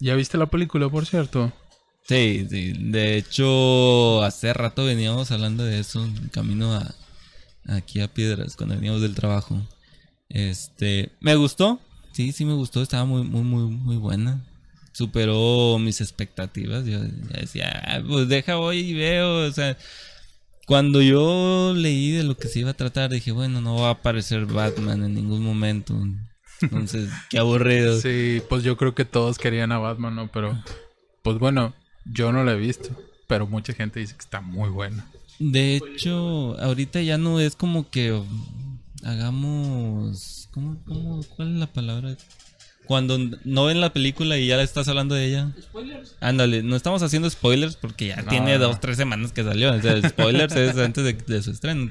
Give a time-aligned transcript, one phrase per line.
[0.00, 1.52] ¿ya viste la película, por cierto?
[2.08, 2.72] Sí, sí.
[2.78, 6.80] De hecho, hace rato veníamos hablando de eso, en camino
[7.66, 9.60] aquí a Piedras, cuando veníamos del trabajo.
[10.28, 11.80] Este, me gustó.
[12.12, 12.82] Sí, sí me gustó.
[12.82, 14.44] Estaba muy, muy, muy, muy buena.
[14.92, 16.86] Superó mis expectativas.
[16.86, 19.46] Yo ya decía, "Ah, pues deja voy y veo.
[19.46, 19.76] O sea,
[20.66, 23.92] cuando yo leí de lo que se iba a tratar, dije, bueno, no va a
[23.92, 25.94] aparecer Batman en ningún momento.
[26.62, 28.00] Entonces, qué aburrido.
[28.00, 30.30] Sí, pues yo creo que todos querían a Batman, ¿no?
[30.32, 30.58] Pero,
[31.22, 31.74] pues bueno,
[32.04, 32.90] yo no la he visto.
[33.26, 35.06] Pero mucha gente dice que está muy buena.
[35.38, 38.18] De hecho, ahorita ya no es como que
[39.02, 40.48] hagamos.
[40.52, 42.16] ¿Cómo, cómo, ¿Cuál es la palabra?
[42.86, 45.50] Cuando no ven la película y ya estás hablando de ella.
[46.20, 48.28] Ándale, no estamos haciendo spoilers porque ya No.
[48.28, 49.72] tiene dos, tres semanas que salió.
[49.74, 51.90] O sea, spoilers es antes de, de su estreno.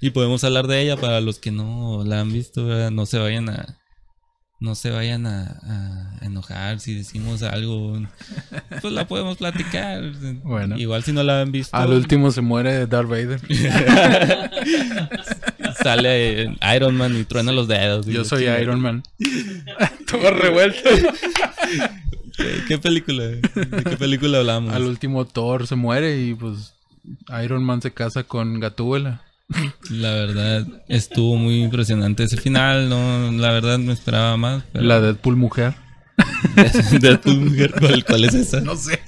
[0.00, 2.64] Y podemos hablar de ella para los que no la han visto.
[2.64, 2.92] ¿verdad?
[2.92, 3.76] No se vayan a.
[4.58, 5.60] No se vayan a,
[6.20, 8.00] a enojar si decimos algo.
[8.80, 10.02] Pues la podemos platicar.
[10.42, 10.78] Bueno.
[10.78, 11.76] Igual si no la han visto.
[11.76, 13.40] Al último se muere Darth Vader.
[15.82, 18.06] Sale Iron Man y truena los dedos.
[18.06, 18.44] Yo soy.
[18.44, 19.02] Iron Man.
[20.10, 20.88] Todo revuelto.
[22.36, 23.24] ¿Qué, qué película?
[23.24, 23.42] ¿De
[23.90, 24.74] qué película hablamos?
[24.74, 26.72] Al último Thor se muere y pues
[27.44, 29.20] Iron Man se casa con Gatúbela.
[29.90, 32.88] La verdad, estuvo muy impresionante ese final.
[32.88, 34.64] No, la verdad no esperaba más.
[34.72, 35.74] Pero La Deadpool mujer.
[37.00, 38.60] Deadpool mujer, ¿cuál, cuál es esa?
[38.60, 39.00] No sé.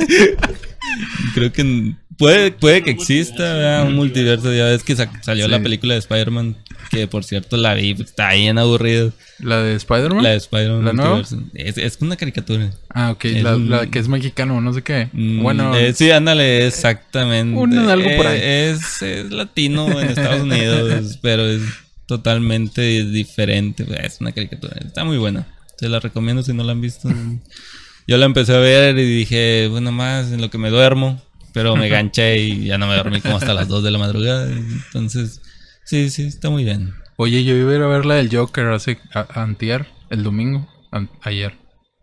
[1.34, 3.86] Creo que puede, puede que exista ¿verdad?
[3.86, 4.52] un multiverso.
[4.52, 5.50] Ya ves que sa- salió Sí.
[5.50, 6.56] la película de Spider-Man,
[6.90, 9.12] que por cierto la vi, pues, está bien aburrido.
[9.38, 10.22] ¿La de Spider-Man?
[10.24, 10.84] La de Spider-Man.
[10.84, 11.22] ¿La nueva?
[11.54, 12.70] Es, es una caricatura.
[12.90, 13.24] Ah, ok.
[13.26, 15.08] Es La, un- la que es mexicano, no sé qué.
[15.12, 17.56] Mm, Bueno, eh, sí, ándale, exactamente.
[17.56, 18.38] Un- algo por ahí.
[18.42, 21.62] Eh, Es, es latino en Estados Unidos, pero es
[22.06, 23.86] totalmente diferente.
[24.02, 24.76] Es una caricatura.
[24.84, 25.46] Está muy buena.
[25.78, 27.08] Se la recomiendo si no la han visto.
[28.08, 31.22] Yo la empecé a ver y dije, bueno, más en lo que me duermo.
[31.58, 34.48] Pero me ganché y ya no me dormí como hasta las 2 de la madrugada.
[34.50, 35.40] Entonces,
[35.84, 36.94] sí, sí, está muy bien.
[37.16, 40.68] oye, yo iba a ir a ver la del Joker hace a- antier, el domingo.
[40.92, 41.54] An- ayer.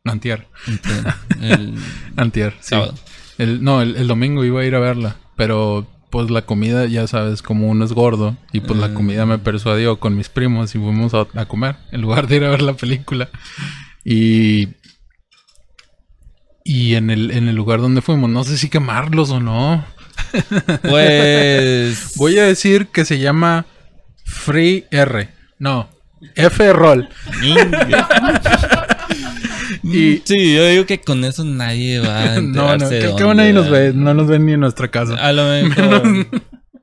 [0.04, 0.48] Antier.
[1.42, 1.74] El
[2.18, 2.70] Antier, sí.
[2.70, 2.94] sábado.
[3.38, 5.16] El, no, el, el domingo iba a ir a verla.
[5.36, 8.38] Pero pues la comida, ya sabes, como uno es gordo.
[8.54, 8.94] Y pues la Ah.
[8.94, 11.76] comida me persuadió con mis primos y fuimos a, a comer.
[11.92, 13.30] En lugar de ir a ver la película.
[14.04, 14.68] Y...
[16.68, 19.86] Y en el, en el lugar donde fuimos, no sé si quemarlos o no.
[20.82, 22.14] Pues.
[22.18, 23.66] Voy a decir que se llama
[24.26, 25.30] Free R.
[25.60, 25.88] No,
[26.36, 27.08] F Roll.
[29.84, 33.54] Y Sí, yo digo que con eso nadie va a no, no, que, que ahí
[33.54, 35.16] nos ve, no nos ven ni en nuestra casa.
[35.16, 36.28] A lo mejor.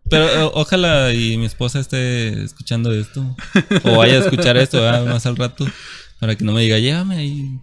[0.09, 3.25] Pero ojalá y mi esposa esté escuchando esto.
[3.85, 5.07] O vaya a escuchar esto ¿verdad?
[5.07, 5.67] más al rato.
[6.23, 7.59] Para que no me diga, llévame ahí.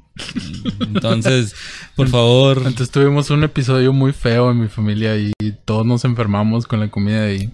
[0.82, 1.56] Entonces,
[1.96, 2.58] por favor.
[2.58, 5.32] Entonces tuvimos un episodio muy feo en mi familia y
[5.64, 7.50] todos nos enfermamos con la comida ahí.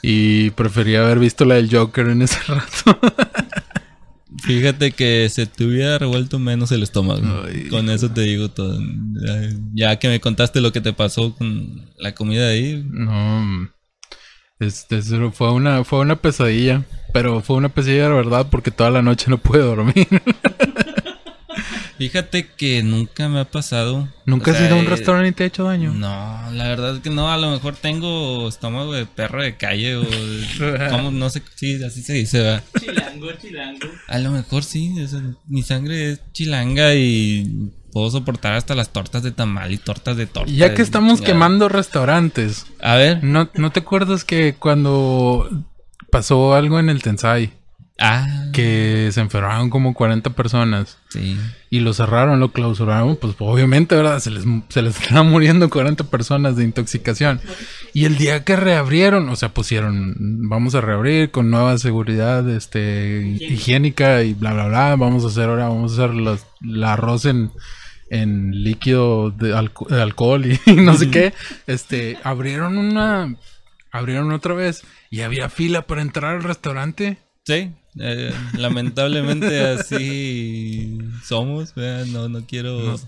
[0.00, 3.00] Y prefería haber visto la del Joker en ese rato.
[4.44, 7.42] Fíjate que se te hubiera revuelto menos el estómago.
[7.44, 7.66] Ay.
[7.68, 8.78] Con eso te digo todo.
[9.26, 12.86] Ya, ya que me contaste lo que te pasó con la comida ahí.
[12.88, 13.72] No.
[14.62, 15.02] Este
[15.32, 16.84] fue una, fue una pesadilla.
[17.12, 20.08] Pero fue una pesadilla de verdad porque toda la noche no pude dormir.
[21.98, 24.08] Fíjate que nunca me ha pasado.
[24.26, 25.94] ¿Nunca O has sea, ido a un eh, restaurante y te ha hecho daño?
[25.94, 27.30] No, la verdad es que no.
[27.30, 30.04] A lo mejor tengo estómago de perro de calle o.
[30.90, 31.12] ¿Cómo?
[31.12, 31.42] No sé.
[31.54, 32.64] Sí, así se dice, ¿verdad?
[32.80, 33.86] Chilango, chilango.
[34.08, 35.00] A lo mejor sí.
[35.00, 39.78] o sea, mi sangre es chilanga y puedo soportar hasta las tortas de tamal y
[39.78, 40.50] tortas de torta.
[40.50, 43.22] Ya que de estamos quemando restaurantes, A ver.
[43.22, 45.48] ¿no, ¿no te acuerdas que cuando
[46.10, 47.52] pasó algo en el Tensai?
[48.00, 48.46] Ah.
[48.52, 51.38] Que se enfermaron como 40 personas Sí.
[51.70, 54.18] y lo cerraron, lo clausuraron, pues obviamente, ¿verdad?
[54.18, 57.40] Se les, se les estaban muriendo 40 personas de intoxicación.
[57.92, 60.14] Y el día que reabrieron, o sea, pusieron,
[60.48, 64.96] vamos a reabrir con nueva seguridad este, higiénica y bla, bla, bla.
[64.96, 67.52] Vamos a hacer ahora, vamos a hacer los, el arroz en,
[68.12, 71.32] en líquido de, alco- de alcohol y no sé qué.
[71.66, 73.34] Este, abrieron una,
[73.90, 77.16] abrieron otra vez y había fila para entrar al restaurante.
[77.44, 77.72] Sí.
[77.98, 81.74] eh, lamentablemente así somos.
[81.76, 82.98] No, no quiero.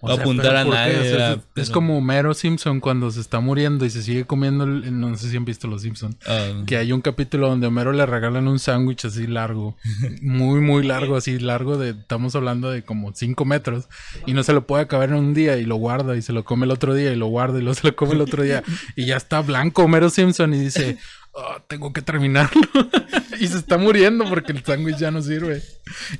[0.00, 0.98] O sea, apuntar a nadie.
[0.98, 4.64] O sea, es, como Homero Simpson cuando se está muriendo y se sigue comiendo.
[4.64, 6.16] el- no sé si han visto los Simpson.
[6.26, 9.76] Ah, Que hay un capítulo donde Homero le regalan un sándwich así largo.
[10.22, 11.90] Muy, muy largo, así largo de.
[11.90, 13.88] Estamos hablando de como 5 metros.
[14.26, 16.44] Y no se lo puede acabar en un día y lo guarda y se lo
[16.44, 18.62] come el otro día y lo guarda y luego se lo come el otro día.
[18.96, 20.98] Y ya está blanco Homero Simpson y dice.
[21.36, 22.62] "Ah, tengo que terminarlo.
[23.40, 25.62] y se está muriendo porque el sándwich ya no sirve.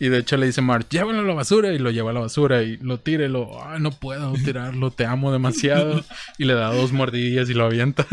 [0.01, 1.73] Y de hecho le dice Marge, llévalo a la basura.
[1.73, 4.91] Y lo lleva a la basura y lo tira y lo, "Ay, no puedo tirarlo,
[4.91, 6.05] te amo demasiado.
[6.39, 8.07] y le da dos mordidillas y lo avienta.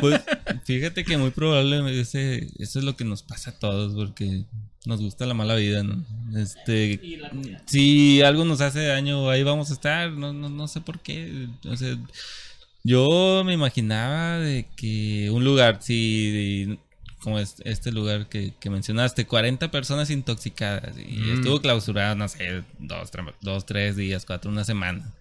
[0.00, 0.20] Pues
[0.64, 4.44] fíjate que muy probable ese, eso es lo que nos pasa a todos, porque
[4.86, 6.04] nos gusta la mala vida, ¿no?
[6.38, 7.00] Este,
[7.66, 11.48] si algo nos hace daño, ahí vamos a estar, no, no, no sé por qué.
[11.64, 11.96] O sea,
[12.84, 16.78] yo me imaginaba de que un lugar, sí,
[17.22, 21.32] como es- este lugar que, que mencionaste, 40 personas intoxicadas y Mm.
[21.34, 25.12] estuvo clausurado, no sé, dos, tre- dos, tres días, cuatro, una semana.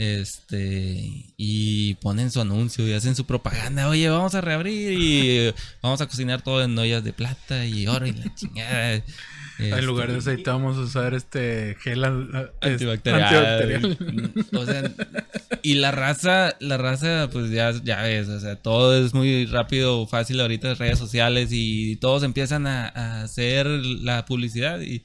[0.00, 1.02] Este,
[1.36, 3.88] y ponen su anuncio y hacen su propaganda.
[3.88, 8.06] Oye, vamos a reabrir y vamos a cocinar todo en ollas de plata y oro
[8.06, 9.02] y la chingada.
[9.58, 13.66] En lugar de Este, aceite vamos a usar este gel antibacterial.
[13.80, 14.44] antibacterial.
[14.52, 14.82] O sea,
[15.62, 20.06] y la raza, la raza, pues ya, ya ves, o sea, todo es muy rápido,
[20.06, 25.04] fácil ahorita, redes sociales y todos empiezan a, a hacer la publicidad y,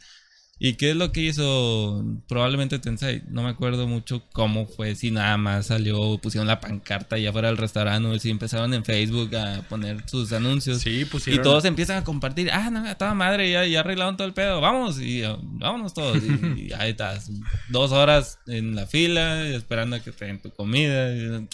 [0.66, 5.12] y qué es lo que hizo probablemente Tensei, no me acuerdo mucho cómo fue, si
[5.12, 9.36] nada más salió, pusieron la pancarta allá fuera del restaurante, o si empezaron en Facebook
[9.36, 10.80] a poner sus anuncios.
[10.80, 14.16] Sí, pues Y todos empiezan a compartir, ah, no, a toda madre, ya, ya arreglaron
[14.16, 16.24] todo el pedo, vamos, y uh, vámonos todos.
[16.24, 17.30] Y, y ahí estás,
[17.68, 21.46] dos horas en la fila, esperando a que te den tu comida.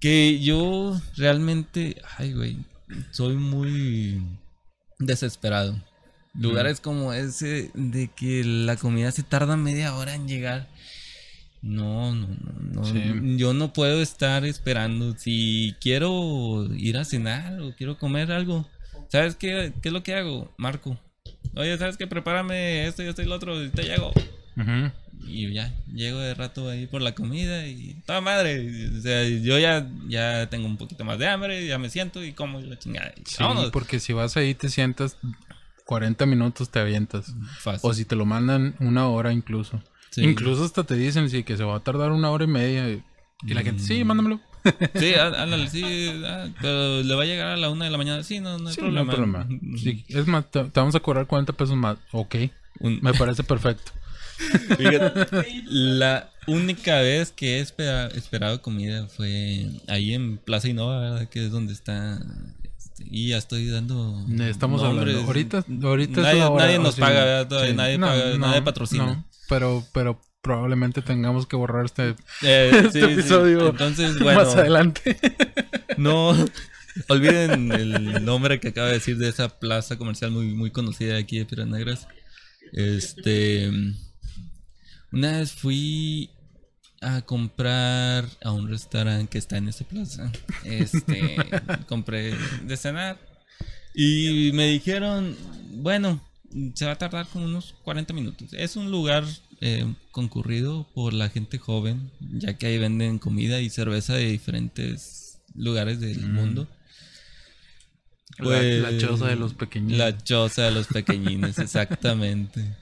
[0.00, 2.56] Que yo realmente, ay, güey,
[3.12, 4.20] soy muy
[4.98, 5.80] desesperado.
[6.38, 10.68] Lugares como ese de que la comida se tarda media hora en llegar.
[11.62, 12.84] No, no, no, no.
[12.84, 13.02] Sí.
[13.36, 15.16] Yo no puedo estar esperando.
[15.18, 18.68] Si quiero ir a cenar o quiero comer algo,
[19.08, 20.54] ¿sabes qué, qué es lo que hago?
[20.56, 20.96] Marco.
[21.56, 22.06] Oye, ¿sabes qué?
[22.06, 24.12] Prepárame esto y esto y lo otro y te llego.
[25.26, 28.88] Y ya, llego de rato ahí por la comida y toda madre.
[28.96, 32.32] O sea, yo ya, ya tengo un poquito más de hambre, ya me siento y
[32.32, 33.12] como y la chingada.
[33.16, 35.16] Y Sí, porque si vas ahí te sientas
[35.88, 37.34] 40 minutos te avientas.
[37.60, 37.80] Fácil.
[37.88, 39.82] O si te lo mandan una hora incluso.
[40.10, 40.22] Sí.
[40.22, 42.90] Incluso hasta te dicen sí, que se va a tardar una hora y media.
[42.90, 43.02] Y
[43.46, 43.86] y la gente, Mm.
[43.86, 44.38] sí, mándamelo.
[44.96, 45.82] Sí, ándale, sí,
[46.26, 48.22] ah, pero le va a llegar a la una de la mañana.
[48.22, 49.46] Sí, no, no hay Sí, no hay problema.
[49.46, 49.78] problema.
[49.78, 51.96] Sí, es más, te, te vamos a cobrar 40 pesos más.
[52.12, 52.34] Ok,
[52.80, 53.92] Un- me parece perfecto.
[54.76, 61.28] Fíjate, la única vez que he espera- esperado comida fue ahí en Plaza Innova, ¿verdad?
[61.28, 62.20] Que es donde está.
[63.04, 64.24] Y ya estoy dando.
[64.40, 65.08] Estamos nombres.
[65.16, 65.26] hablando.
[65.26, 67.48] Ahorita, ahorita Nadie- hora, nos paga, ¿verdad?
[67.48, 69.06] Todavía nadie paga, nadie patrocina.
[69.06, 73.12] no, pero, pero probablemente tengamos que borrar este, Eh, este sí, sí.
[73.12, 74.44] episodio Entonces, bueno.
[74.44, 75.16] más adelante.
[75.96, 76.32] No,
[77.08, 81.18] olviden el nombre que acaba de decir de esa plaza comercial muy, muy conocida de
[81.18, 82.06] aquí de Piedras Negras.
[82.72, 83.68] Este.
[85.10, 86.30] Una vez fui
[87.00, 90.30] a comprar a un restaurante que está en esa plaza.
[90.64, 91.36] Este.
[91.88, 92.34] compré
[92.64, 93.18] de cenar.
[93.94, 95.36] Y me dijeron,
[95.72, 96.20] bueno,
[96.74, 98.52] se va a tardar como unos 40 minutos.
[98.52, 99.24] Es un lugar
[99.60, 105.40] eh, concurrido por la gente joven, ya que ahí venden comida y cerveza de diferentes
[105.54, 106.32] lugares del Mm.
[106.34, 106.68] mundo.
[108.38, 109.98] La- la choza de los pequeñines.
[109.98, 112.76] La choza de los pequeñines, exactamente.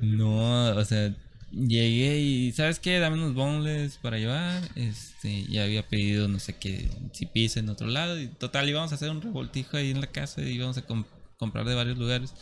[0.00, 1.14] No, o sea,
[1.52, 2.98] llegué y ¿sabes qué?
[2.98, 4.62] Dame unos boneless para llevar.
[4.76, 8.20] Este, ya había pedido no sé qué, si pizza en otro lado.
[8.20, 11.04] Y total, íbamos a hacer un revoltijo ahí en la casa y íbamos a com-
[11.38, 12.34] comprar de varios lugares.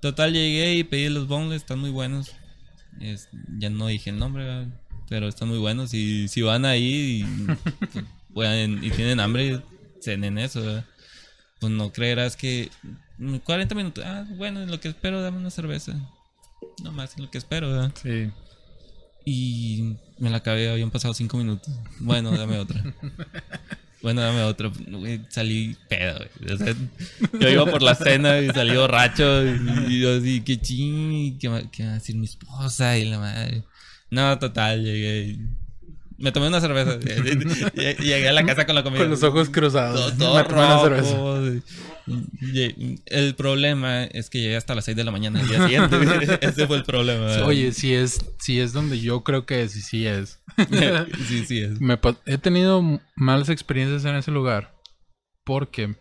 [0.00, 2.32] Total, llegué y pedí los boneless, están muy buenos.
[3.00, 3.28] Es-
[3.58, 4.68] ya no dije el nombre, ¿verdad?
[5.08, 5.94] pero están muy buenos.
[5.94, 7.58] Y si van ahí y, pues,
[8.34, 9.62] pueden- y tienen hambre,
[10.00, 10.84] cenen eso, ¿verdad?
[11.60, 12.70] Pues no creerás que
[13.18, 14.04] mm, 40 minutos.
[14.06, 15.94] Ah, bueno, en lo que espero, dame una cerveza.
[16.82, 17.92] No más en lo que espero, ¿verdad?
[18.02, 18.30] Sí.
[19.24, 21.72] Y me la acabé, habían pasado 5 minutos.
[22.00, 22.82] Bueno, dame otra.
[24.00, 24.70] Bueno, dame otra.
[25.28, 26.52] Salí pedo, güey.
[26.54, 26.72] O sea,
[27.40, 29.44] yo iba por la cena y salí borracho.
[29.44, 29.58] Y,
[29.88, 32.96] y yo así, qué ching, ¿qué, va- qué va a decir mi esposa?
[32.96, 33.64] Y la madre.
[34.08, 35.22] No, total, llegué.
[35.30, 35.40] y
[36.18, 36.98] Me tomé una cerveza.
[37.74, 39.02] Llegué a la casa con la comida.
[39.02, 40.16] Con los ojos cruzados.
[40.18, 41.62] Todo, todo Me tomé una cerveza.
[43.06, 46.38] El problema es que llegué hasta las 6 de la mañana del día siguiente.
[46.40, 47.44] Ese fue el problema.
[47.44, 50.40] Oye, si es, si es donde yo creo que es, y sí es.
[51.28, 51.80] sí, sí es.
[51.80, 54.74] Me he tenido malas experiencias en ese lugar.
[55.44, 55.94] Porque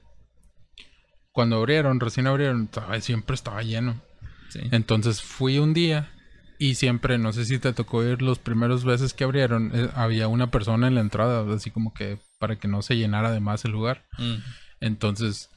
[1.31, 2.69] cuando abrieron, recién abrieron,
[3.01, 4.01] siempre estaba lleno.
[4.49, 4.61] Sí.
[4.71, 6.11] Entonces fui un día
[6.59, 10.27] y siempre, no sé si te tocó ir los primeros veces que abrieron, eh, había
[10.27, 13.65] una persona en la entrada, así como que para que no se llenara de más
[13.65, 14.05] el lugar.
[14.17, 14.35] Mm.
[14.79, 15.49] Entonces,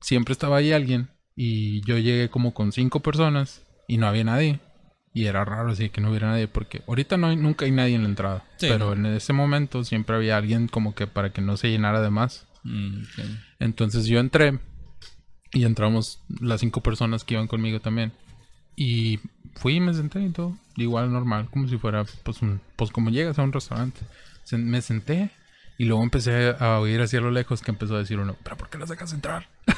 [0.00, 4.60] siempre estaba ahí alguien y yo llegué como con cinco personas y no había nadie.
[5.16, 7.94] Y era raro así que no hubiera nadie porque ahorita no hay, nunca hay nadie
[7.94, 8.44] en la entrada.
[8.56, 9.08] Sí, pero no.
[9.08, 12.46] en ese momento siempre había alguien como que para que no se llenara de más.
[12.64, 13.04] Mm.
[13.60, 14.58] Entonces yo entré
[15.52, 18.12] Y entramos las cinco personas que iban conmigo también.
[18.76, 19.20] Y
[19.56, 20.56] fui y me senté y todo.
[20.76, 24.00] Igual normal, como si fuera, pues, un, pues como llegas a un restaurante.
[24.44, 25.30] Se- me senté
[25.78, 28.68] y luego empecé a oír hacia lo lejos que empezó a decir uno, ¿pero por
[28.70, 29.48] qué las dejas entrar?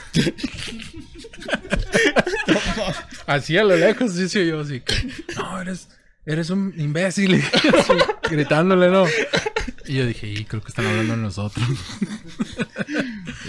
[3.27, 4.95] así a lo lejos, sí, sí, yo así que,
[5.37, 5.89] no, eres,
[6.25, 7.35] eres un imbécil.
[7.79, 7.93] Así,
[8.31, 9.05] gritándole, ¿no?
[9.87, 11.65] Y yo dije, y creo que están hablando de nosotros.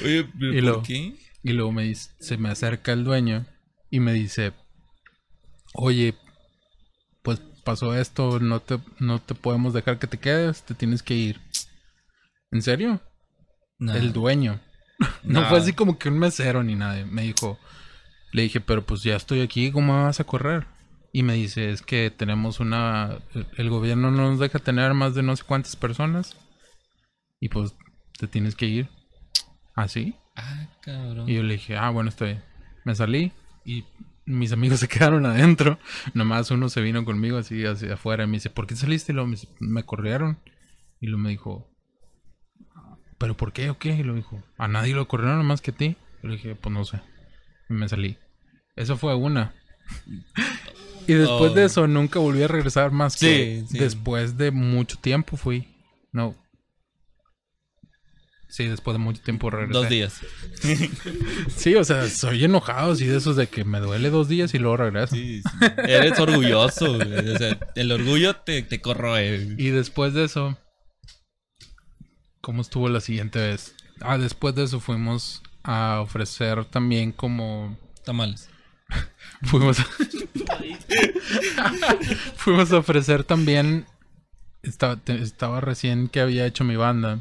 [0.03, 1.15] Oye, ¿pero Y ¿por luego- qué?
[1.43, 3.45] Y luego me dice, se me acerca el dueño
[3.89, 4.53] y me dice,
[5.77, 6.15] oye,
[7.21, 11.13] pues pasó esto, no te, no te podemos dejar que te quedes, te tienes que
[11.13, 11.39] ir.
[12.51, 12.99] ¿En serio?
[13.79, 13.93] No.
[13.93, 14.59] El dueño.
[15.23, 15.49] no No.
[15.49, 17.05] fue así como que un mesero ni nada.
[17.05, 17.57] Me dijo,
[18.33, 20.65] le dije, pero pues ya estoy aquí, ¿cómo me vas a correr?
[21.13, 23.19] Y me dice, es que tenemos una,
[23.57, 26.35] el, gobierno no nos deja tener más de no sé cuántas personas.
[27.39, 27.75] Y pues
[28.17, 28.89] te tienes que ir.
[29.75, 30.15] ¿Así?
[30.35, 31.29] Ah, cabrón.
[31.29, 32.43] Y yo le dije, ah, bueno, está bien.
[32.83, 33.31] Me salí
[33.65, 33.83] y
[34.27, 35.79] mis amigos se quedaron adentro.
[36.13, 39.11] Nomás uno se vino conmigo así hacia afuera y me dice, ¿por qué saliste?
[39.11, 40.37] Y luego me, dice, "Me corrieron.
[40.99, 41.69] Y luego me dijo,
[43.17, 43.95] ¿pero por qué o qué?
[43.95, 45.95] Y lo dijo, a nadie lo corrieron más que a ti.
[46.23, 47.01] Y le dije, pues no sé.
[47.69, 48.17] Y me salí.
[48.75, 49.53] Eso fue una.
[51.07, 51.53] y después Oh.
[51.55, 53.79] de eso nunca volví a regresar más que Sí, sí.
[53.79, 55.67] después de mucho tiempo fui.
[56.11, 56.35] No.
[58.49, 59.73] Sí, después de mucho tiempo regresé.
[59.73, 60.21] Dos días.
[61.55, 64.57] Sí, o sea, soy enojado, sí, de esos de que me duele dos días y
[64.59, 65.15] luego regreso.
[65.15, 65.49] Sí, sí.
[65.87, 67.29] Eres orgulloso, güey.
[67.29, 69.43] O sea, el orgullo te, te corroe.
[69.45, 69.67] güey.
[69.67, 70.57] Y después de eso,
[72.41, 73.75] ¿cómo estuvo la siguiente vez?
[74.01, 77.77] Ah, después de eso fuimos a ofrecer también como...
[78.05, 78.49] Tamales.
[79.43, 79.85] Fuimos a...
[82.35, 83.85] fuimos a ofrecer también...
[84.63, 87.19] Estaba, te- estaba recién que había hecho mi banda,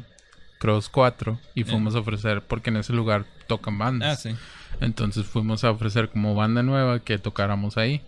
[0.59, 4.19] Cross 4, y fuimos a ofrecer, porque en ese lugar tocan bandas.
[4.25, 4.35] Ah, sí.
[4.81, 8.01] Entonces fuimos a ofrecer como banda nueva que tocáramos ahí.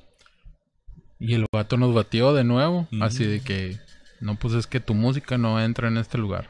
[1.19, 2.87] Y el vato nos batió de nuevo.
[3.01, 3.77] Así de que,
[4.21, 6.49] no, pues es que tu música no entra en este lugar.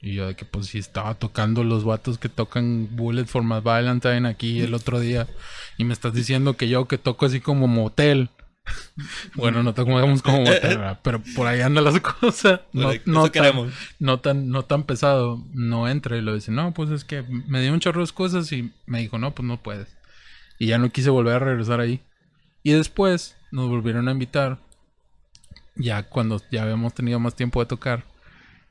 [0.00, 3.60] Y yo de que, pues si estaba tocando los vatos que tocan Bullet for My
[3.60, 5.26] Valentine aquí el otro día.
[5.76, 8.30] Y me estás diciendo que yo que toco así como motel.
[9.34, 11.00] bueno, no tocamos como motel, ¿verdad?
[11.02, 12.60] pero por ahí andan las cosas.
[12.72, 16.90] No, no tan- no tan, no tan pesado, no entra y lo dice, no, pues
[16.90, 19.88] es que me dio un chorro de cosas y me dijo, no, pues no puedes.
[20.58, 22.00] Y ya no quise volver a regresar ahí.
[22.62, 24.58] Y después nos volvieron a invitar,
[25.74, 28.04] ya cuando ya habíamos tenido más tiempo de tocar,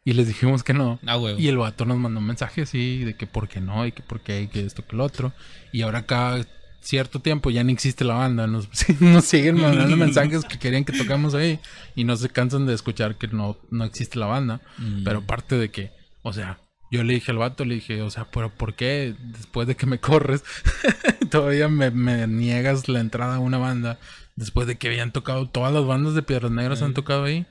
[0.06, 1.00] y les dijimos que no.
[1.06, 1.18] Ah.
[1.38, 4.02] Y el vato nos mandó un mensaje así de que por qué no, y que
[4.04, 5.34] por qué, y que esto, que lo otro.
[5.72, 6.46] Y ahora cada
[6.82, 8.48] cierto tiempo ya no existe la banda.
[8.48, 8.70] Nos,
[9.00, 11.60] nos siguen mandando mensajes que querían que tocamos ahí.
[11.96, 14.62] Y no se cansan de escuchar que no, no existe la banda.
[14.78, 15.04] Mm.
[15.04, 16.60] Pero parte de que, o sea,
[16.92, 19.86] yo le dije al vato, le dije, o sea, pero ¿por qué después de que
[19.86, 20.44] me corres
[21.30, 24.00] todavía me, me niegas la entrada a una banda?
[24.36, 27.46] Después de que habían tocado, todas las bandas de Piedras Negras han tocado ahí.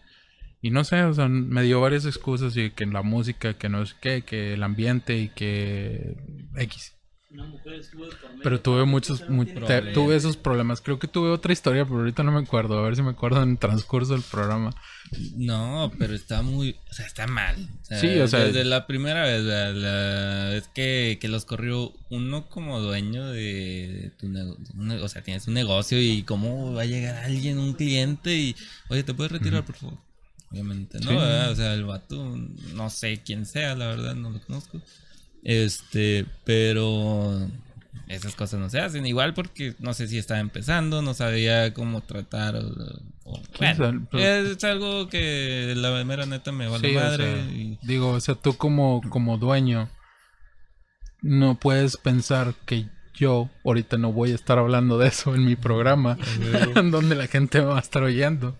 [0.61, 3.85] Y no sé, o sea, me dio varias excusas y que la música, que no
[3.87, 6.17] sé qué, que el ambiente y que
[6.57, 6.98] X.
[8.43, 9.93] Pero tuve muchos, mu- te- Problemas.
[9.95, 10.81] tuve esos problemas.
[10.81, 12.79] Creo que tuve otra historia, pero ahorita no me acuerdo.
[12.79, 14.71] A ver si me acuerdo en el transcurso del programa.
[15.37, 16.77] No, pero está muy.
[16.91, 17.69] O sea, está mal.
[17.83, 21.45] O sea, Sí, o sea- Desde la primera vez, la, la vez que, que los
[21.45, 25.05] corrió uno como dueño de tu negocio.
[25.05, 28.57] O sea, tienes un negocio y cómo va a llegar alguien, un cliente y.
[28.89, 29.99] Oye, ¿te puedes retirar, por favor?
[30.51, 31.11] Obviamente, ¿no?
[31.51, 32.37] O sea, el vato,
[32.75, 34.81] no sé quién sea, la verdad, no lo conozco.
[35.49, 37.49] Este, pero.
[38.07, 39.07] Esas cosas no se hacen.
[39.07, 42.57] Igual porque no sé si estaba empezando, no sabía cómo tratar.
[43.25, 47.25] O, bueno, pero- es algo que la mera neta me vale Sí, o madre.
[47.25, 49.89] sea, y- Digo, o sea, tú como, como dueño
[51.23, 52.87] no puedes pensar que
[53.19, 56.19] yo ahorita no voy a estar hablando de eso en mi programa,
[56.75, 58.57] donde la gente me va a estar oyendo.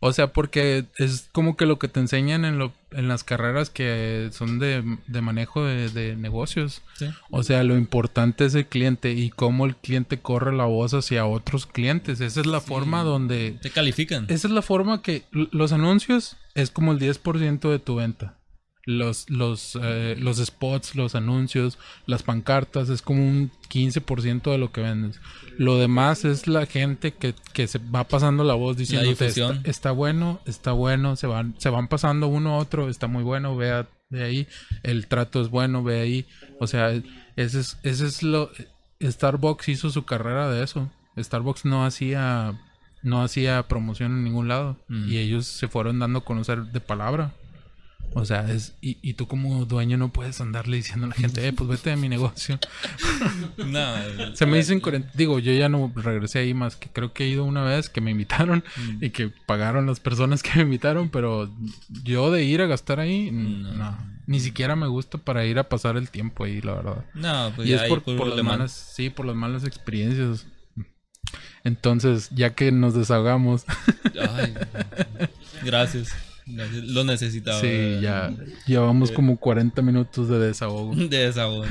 [0.00, 3.70] O sea, porque es como que lo que te enseñan en, lo, en las carreras
[3.70, 6.82] que son de, de manejo de, de negocios.
[6.98, 7.06] Sí.
[7.30, 11.24] O sea, lo importante es el cliente y cómo el cliente corre la voz hacia
[11.24, 12.20] otros clientes.
[12.20, 13.58] Esa es la forma donde...
[13.62, 14.26] Te califican.
[14.28, 18.36] Esa es la forma que los anuncios es como el 10% de tu venta.
[18.86, 24.72] Los, los, eh, los spots, los anuncios, las pancartas es como un 15% de lo
[24.72, 25.20] que vendes.
[25.56, 29.10] Lo demás es la gente que, que se va pasando la voz diciendo
[29.64, 33.56] está, bueno, está bueno, se van, se van pasando uno a otro, está muy bueno,
[33.56, 34.48] vea de ahí,
[34.82, 36.26] el trato es bueno, ve ahí.
[36.60, 36.90] O sea,
[37.36, 38.50] ese es, ese es lo
[39.00, 40.90] Starbucks hizo su carrera de eso.
[41.16, 42.54] Starbucks no hacía
[43.02, 45.08] no hacía promoción en ningún lado Mm.
[45.08, 47.32] y ellos se fueron dando a conocer de palabra.
[48.12, 51.46] O sea, es, y, y tú como dueño no puedes andarle diciendo a la gente,
[51.48, 52.58] eh, pues vete de mi negocio.
[53.56, 57.24] No, Se me dicen 40, digo, yo ya no regresé ahí más que creo que
[57.24, 59.04] he ido una vez que me invitaron Mm.
[59.04, 61.50] y que pagaron las personas que me invitaron, pero
[62.04, 63.72] yo de ir a gastar ahí, no.
[63.72, 64.14] No.
[64.26, 67.04] Ni siquiera me gusta para ir a pasar el tiempo ahí, la verdad.
[67.14, 70.46] no, pues y ya es ahí por, por las malas, sí, por las malas experiencias.
[71.64, 73.64] Entonces, ya que nos desahogamos,
[74.36, 74.54] Ay,
[75.64, 76.12] gracias.
[76.46, 77.60] Lo necesitaba.
[77.60, 78.30] sí, ya
[78.66, 80.94] llevamos como 40 minutos de desahogo.
[81.08, 81.64] De desahogo,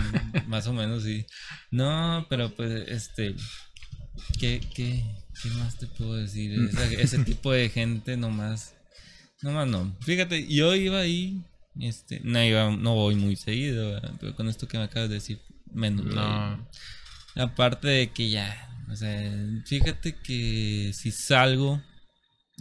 [0.47, 1.25] más o menos, sí.
[1.71, 3.35] No, pero pues, este.
[4.39, 5.03] ¿Qué, qué,
[5.41, 6.53] qué más te puedo decir?
[6.69, 8.73] Esa- ese tipo de gente nomás.
[9.41, 9.95] Nomás no.
[10.01, 11.41] Fíjate, yo iba ahí.
[11.79, 14.11] Este, no, iba, no voy muy seguido, ¿verdad?
[14.19, 15.39] pero con esto que me acabas de decir,
[15.73, 16.05] menos.
[16.05, 16.67] No.
[17.35, 19.31] Aparte de que ya, o sea,
[19.65, 21.81] fíjate que si salgo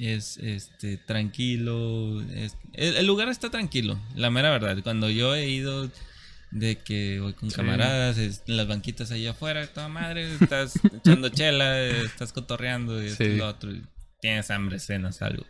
[0.09, 4.76] es este tranquilo, es- el, el lugar está tranquilo, la mera verdad.
[4.82, 5.90] Cuando yo he ido
[6.50, 7.56] de que voy con Sí.
[7.56, 13.25] camaradas, es- las banquitas ahí afuera, toda madre, estás echando chela, estás cotorreando y esto
[13.25, 13.82] y lo otro, y
[14.21, 15.44] tienes hambre, cenas algo.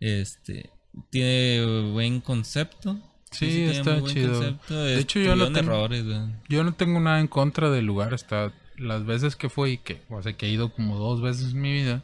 [0.00, 0.70] Este
[1.10, 2.98] tiene buen concepto.
[3.30, 4.40] Sí, está chido.
[4.70, 5.88] De es- hecho, yo no tengo-.
[6.48, 8.14] Yo no tengo nada en contra del lugar.
[8.14, 11.60] Está las veces que fui, que, o sea, que he ido como dos veces en
[11.60, 12.02] mi vida.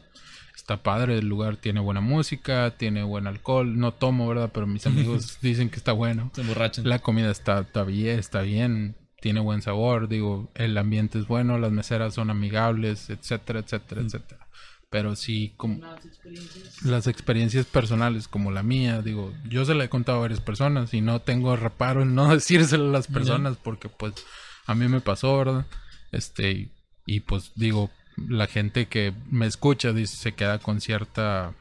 [0.65, 3.77] Está padre el lugar, tiene buena música, tiene buen alcohol.
[3.77, 4.49] No tomo, ¿verdad?
[4.51, 6.31] Pero mis amigos dicen que está bueno.
[6.33, 6.89] Se emborrachan.
[6.89, 11.59] La comida está, está bien, está bien, tiene buen sabor, digo, el ambiente es bueno,
[11.59, 14.47] las meseras son amigables, etcétera, etcétera, etcétera.
[14.89, 15.81] Pero sí, como
[16.83, 20.95] las experiencias personales como la mía, digo, yo se la he contado a varias personas
[20.95, 24.15] y no tengo reparo en no decírselo a las personas porque pues
[24.65, 25.67] a mí me pasó, ¿verdad?
[26.11, 26.71] Este, y,
[27.05, 31.53] y, pues digo, la gente que me escucha dice, se queda con cierta,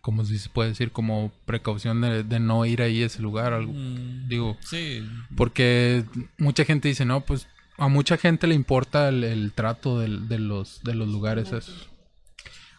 [0.00, 0.90] ¿cómo se puede decir?
[0.92, 3.72] Como precaución de, de no ir ahí a ese lugar, algo.
[3.72, 6.04] Mm, Digo, Sí, porque
[6.38, 10.38] mucha gente dice, no, pues a mucha gente le importa el, el trato del- de,
[10.40, 11.88] los, de los lugares esos.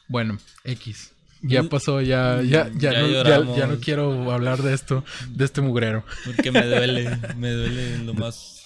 [0.07, 1.13] Bueno, X.
[1.41, 5.45] Ya pasó, ya, ya, ya, Ya no, ya, ya no quiero hablar de esto, de
[5.45, 6.03] este mugrero.
[6.25, 8.57] porque me duele, me duele lo más.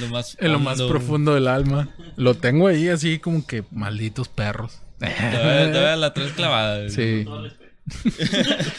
[0.00, 0.36] Lo más.
[0.40, 1.88] En lo más profundo del alma.
[2.16, 4.80] Lo tengo ahí así como que malditos perros.
[4.98, 6.88] Todavía, todavía la traes clavada.
[6.88, 7.24] Sí.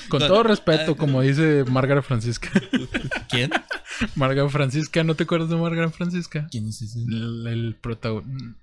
[0.09, 2.49] Con todo respeto, como dice Margaret Francisca.
[3.29, 3.51] ¿Quién?
[4.15, 6.47] Margaret Francisca, ¿no te acuerdas de Margaret Francisca?
[6.49, 6.99] ¿Quién es ese?
[6.99, 8.59] El, el protagonista.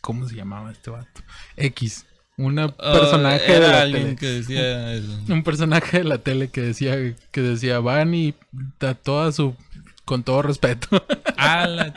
[0.00, 1.22] ¿Cómo se llamaba este vato?
[1.56, 2.06] X.
[2.36, 4.16] Una Oh, personaje de era la alguien tele.
[4.16, 5.18] que decía eso.
[5.28, 6.96] Un personaje de la tele que decía
[7.30, 8.34] que decía van y
[8.80, 9.54] da toda su
[10.04, 10.88] con todo respeto.
[11.36, 11.92] Ah, la-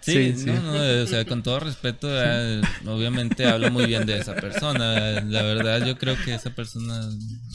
[0.00, 0.46] Sí, Sí, sí.
[0.46, 5.20] no, no, o sea, con todo respeto, eh, obviamente hablo muy bien de esa persona.
[5.22, 7.00] La verdad, yo creo que esa persona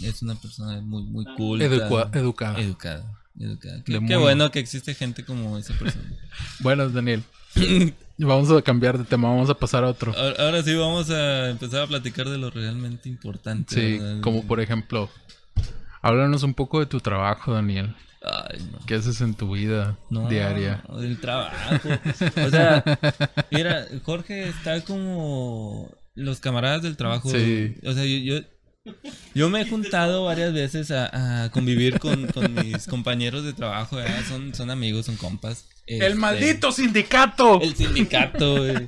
[0.03, 1.61] es una persona muy, muy cool.
[1.61, 2.59] Educua- educada.
[2.59, 3.03] Educada.
[3.39, 3.81] educada.
[3.85, 6.05] Qué, bueno que existe gente como esa persona.
[6.59, 7.23] bueno, Daniel.
[8.19, 10.11] Vamos a cambiar de tema, vamos a pasar a otro.
[10.17, 13.75] Ahora, ahora sí vamos a empezar a platicar de lo realmente importante.
[13.75, 14.21] Sí, ¿verdad?
[14.21, 15.07] como por ejemplo,
[16.01, 17.95] háblanos un poco de tu trabajo, Daniel.
[18.49, 18.79] Ay, no.
[18.85, 20.83] ¿Qué haces en tu vida No, diaria?
[20.99, 21.75] del trabajo.
[22.45, 22.83] O sea,
[23.51, 27.29] mira, Jorge está como los camaradas del trabajo.
[27.29, 27.75] Sí.
[27.85, 28.93] O sea, yo, yo,
[29.33, 33.97] yo me he juntado varias veces a, a convivir con, con mis compañeros de trabajo.
[34.27, 35.65] Son, son amigos, son compas.
[35.85, 37.61] Este, ¡El maldito sindicato!
[37.61, 38.87] El sindicato, güey.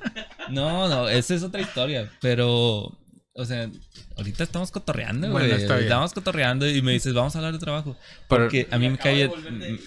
[0.50, 2.12] No, no, esa es otra historia.
[2.20, 2.98] Pero,
[3.40, 3.70] o sea,
[4.18, 5.48] ahorita estamos cotorreando, güey.
[5.50, 5.76] Bueno.
[5.78, 7.96] Estamos cotorreando y me dices, vamos a hablar de trabajo.
[8.28, 9.32] Pero- Porque a mí me cae bien,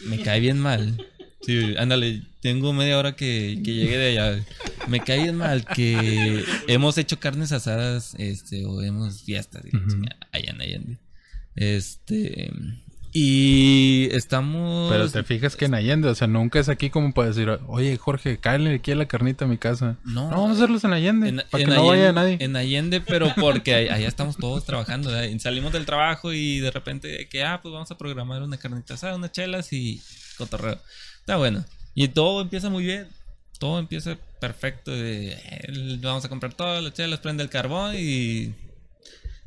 [0.06, 1.06] me cae bien mal.
[1.44, 4.44] Sí, ándale, tengo media hora que, que llegué de allá.
[4.88, 9.88] Me cae bien mal que hemos hecho carnes asadas, este, o hemos fiestas, Ujú.
[9.90, 10.98] chingada, allá Allende.
[11.56, 12.50] Este,
[13.12, 14.90] y estamos...
[14.90, 17.96] Pero te fijas que en Allende, o sea, nunca es aquí como para decir, oye,
[17.98, 19.96] Jorge, cállale aquí a la carnita a mi casa.
[20.04, 20.28] No.
[20.30, 22.36] vamos a hacerlos en Allende, En, para en que no vaya Allende- nadie.
[22.40, 25.10] En Allende, pero porque allá estamos todos trabajando.
[25.38, 28.94] Salimos del trabajo y de repente de que, ah, pues vamos a programar una carnita
[28.94, 30.00] asada, unas chelas y
[30.38, 30.78] cotorreo.
[31.20, 31.64] Está bueno.
[31.94, 33.08] Y todo empieza muy bien.
[33.58, 34.90] Todo empieza perfecto.
[34.90, 38.54] de, eh, vamos a comprar todas las chelas, prende el carbón y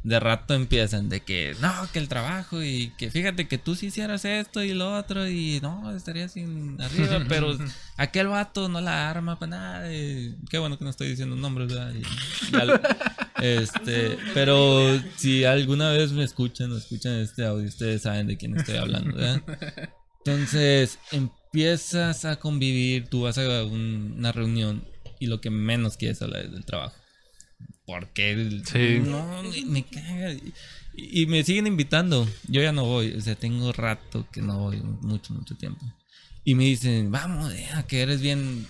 [0.06, 3.88] de rato empiezan de que no, que el trabajo y que fíjate que tú sí
[3.88, 7.58] hicieras esto y lo otro y no, estaría sin arriba, pero
[7.98, 9.94] aquel vato no la arma para nada.
[9.94, 11.92] y qué bueno que no estoy diciendo nombres, ¿verdad?
[11.96, 12.04] Y-
[13.44, 18.56] este, pero si alguna vez me escuchan o escuchan este audio, ustedes saben de quién
[18.58, 19.42] estoy hablando, ¿verdad?
[20.24, 24.86] Entonces empiezas a convivir, tú vas a un- una reunión
[25.20, 26.96] y lo que menos quieres hablar es del trabajo.
[27.86, 28.62] ¿Por qué?
[28.66, 29.00] Sí.
[29.06, 30.34] No, me, me caga.
[30.34, 30.54] Y,
[31.24, 32.28] y me siguen invitando.
[32.48, 33.14] Yo ya no voy.
[33.14, 34.82] O sea, tengo rato que no voy.
[35.02, 35.84] Mucho, mucho tiempo.
[36.44, 38.68] Y me dicen, vamos, ya, que eres bien.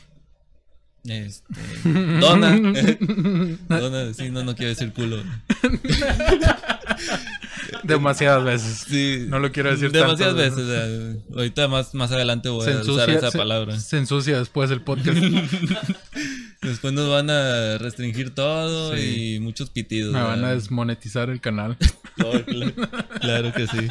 [1.04, 1.54] Este.
[2.20, 2.58] Dona.
[3.70, 5.24] Dona, sí, no, no quiero decir culo.
[7.84, 8.86] Demasiadas veces.
[8.88, 9.26] Sí.
[9.28, 11.18] No lo quiero decir Demasiadas veces.
[11.36, 13.80] ahorita más, más adelante voy Se a usar esa se- palabra.
[13.80, 15.18] se ensucia después el podcast.
[16.66, 19.36] Después nos van a restringir todo Sí.
[19.36, 20.14] y muchos pitidos.
[20.14, 21.78] Me van a desmonetizar el canal.
[22.16, 22.46] Claro,
[23.20, 23.90] claro que sí.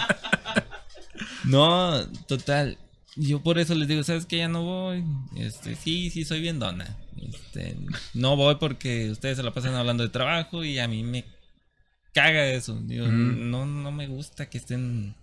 [1.45, 2.79] No, total.
[3.17, 4.39] Yo por eso les digo, ¿sabes qué?
[4.39, 5.05] Ya no voy.
[5.37, 6.97] Este, sí, sí, soy bien dona.
[7.21, 7.77] Este,
[8.15, 11.27] no voy porque ustedes se la pasan hablando de trabajo y a mí me
[12.15, 12.81] caga eso.
[12.83, 15.15] Digo, no, no me gusta que estén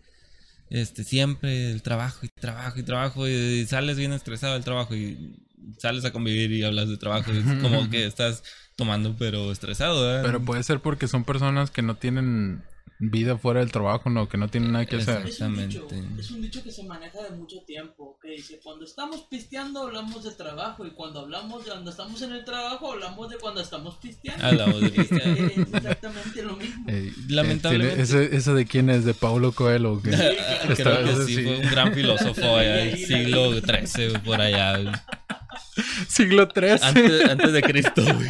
[0.72, 5.36] este, siempre el trabajo y trabajo y trabajo y, sales bien estresado del trabajo y
[5.78, 7.32] sales a convivir y hablas de trabajo.
[7.32, 8.43] Es como que estás
[8.76, 10.24] tomando pero estresado, ¿verdad?
[10.24, 12.63] Pero puede ser porque son personas que no tienen
[13.04, 15.26] vida fuera del trabajo, no, que no tienen nada que hacer.
[15.26, 16.22] Es un, dicho, Exactamente.
[16.22, 20.24] es un dicho que se maneja de mucho tiempo, que dice, cuando estamos pisteando hablamos
[20.24, 23.96] de trabajo y cuando hablamos de cuando estamos en el trabajo hablamos de cuando estamos
[23.96, 24.46] pisteando.
[24.46, 25.28] Hablamos de Es, pistear.
[25.28, 26.86] es exactamente lo mismo.
[26.88, 28.02] Eh, Lamentablemente.
[28.02, 30.00] eh, tiene- ese, ese de quién es, de Paulo Coelho.
[30.02, 30.12] que-
[30.76, 31.44] Creo Está- que sí, sí.
[31.44, 35.04] fue un gran filósofo allá del siglo XIII, por allá.
[36.08, 36.70] Siglo III.
[36.84, 38.28] Antes, antes de Cristo, güey.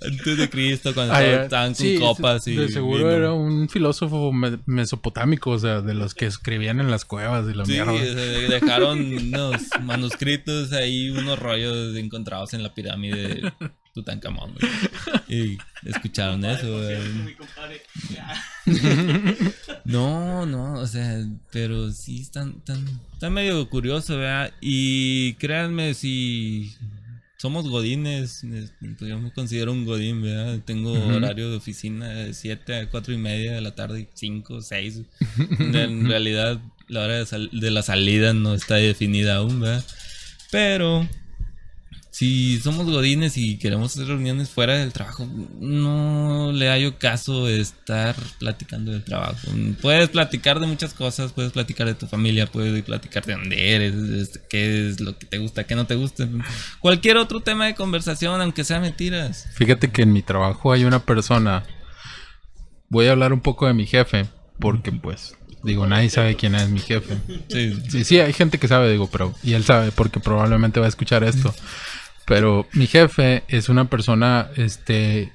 [0.00, 2.54] Antes de Cristo, cuando Ah, estaban, con copas y.
[2.56, 3.10] De seguro vino.
[3.10, 7.54] era un filósofo me- mesopotámico, o sea, de los que escribían en las cuevas y
[7.54, 7.92] la Sí, mierda.
[7.92, 13.52] o sea, dejaron unos manuscritos ahí, unos rollos encontrados en la pirámide de
[13.94, 14.54] Tutankamón.
[14.54, 14.72] güey.
[15.28, 15.58] Y
[15.88, 18.18] escucharon Compadre, eso.
[19.84, 22.84] No, no, o sea, pero sí están tan,
[23.18, 24.52] tan medio curioso, ¿verdad?
[24.60, 26.74] Y créanme, si
[27.38, 30.58] somos godines, es- pues yo me considero un godín, ¿verdad?
[30.64, 35.02] Tengo horario de oficina de 7 a 4 y media de la tarde, 5, 6.
[35.58, 39.84] En realidad, la hora de, sal- de la salida no está definida aún, ¿verdad?
[40.50, 41.08] Pero
[42.18, 45.28] si somos godines y queremos hacer reuniones fuera del trabajo,
[45.60, 49.36] no le hallo caso estar platicando del trabajo.
[49.80, 54.40] Puedes platicar de muchas cosas, puedes platicar de tu familia, puedes platicar de dónde eres,
[54.50, 56.28] qué es lo que te gusta, qué no te gusta.
[56.80, 59.46] Cualquier otro tema de conversación, aunque sea mentiras.
[59.54, 61.62] Fíjate que en mi trabajo hay una persona.
[62.88, 64.26] Voy a hablar un poco de mi jefe,
[64.58, 67.16] porque pues, digo, nadie sabe quién es mi jefe.
[67.48, 69.36] Sí, Sí, sí, hay gente que sabe, digo, pero.
[69.44, 71.54] Y él sabe, porque probablemente va a escuchar esto.
[72.28, 75.32] Pero mi jefe es una persona, este.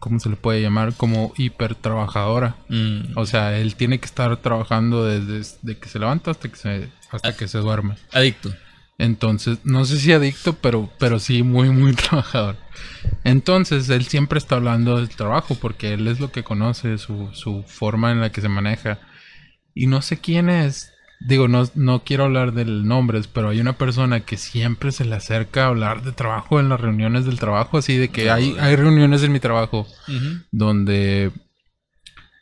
[0.00, 0.94] ¿Cómo se le puede llamar?
[0.94, 2.56] Como hiper trabajadora.
[2.68, 6.56] Mm, O sea, él tiene que estar trabajando desde, desde que se levanta hasta que
[6.56, 7.96] se, hasta que se duerme.
[8.12, 8.54] adicto.
[8.98, 12.56] Entonces, no sé si adicto, pero, pero sí muy, muy trabajador.
[13.24, 17.62] Entonces, él siempre está hablando del trabajo porque él es lo que conoce, su, su
[17.66, 18.98] forma en la que se maneja.
[19.74, 20.92] Y no sé quién es.
[21.20, 25.14] Digo, no, no quiero hablar de nombres, pero hay una persona que siempre se le
[25.16, 28.76] acerca a hablar de trabajo en las reuniones del trabajo, así de que hay, hay
[28.76, 29.86] reuniones en mi trabajo
[30.52, 31.32] donde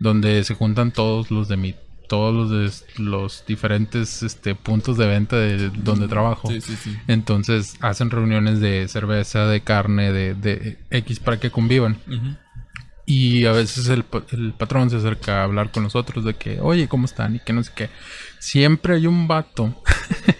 [0.00, 1.74] donde se juntan todos los de mi
[2.08, 6.50] todos los de los diferentes este puntos de venta de donde trabajo.
[6.50, 6.96] Sí, sí, sí.
[7.08, 11.96] entonces hacen reuniones de cerveza de carne de, de x para que convivan.
[13.06, 16.88] Y a veces el, el patrón se acerca a hablar con nosotros de que oye
[16.88, 17.90] cómo están y que no sé qué
[18.44, 19.74] siempre hay un vato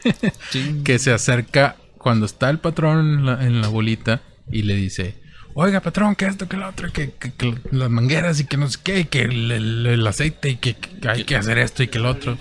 [0.85, 5.23] que se acerca cuando está el patrón en la, en la bolita y le dice,
[5.55, 8.69] oiga patrón, que esto, que lo otro, que, que- que las mangueras y que no
[8.69, 11.83] sé qué, y que el, el- el aceite y que, que hay que hacer esto
[11.83, 12.37] y que lo otro.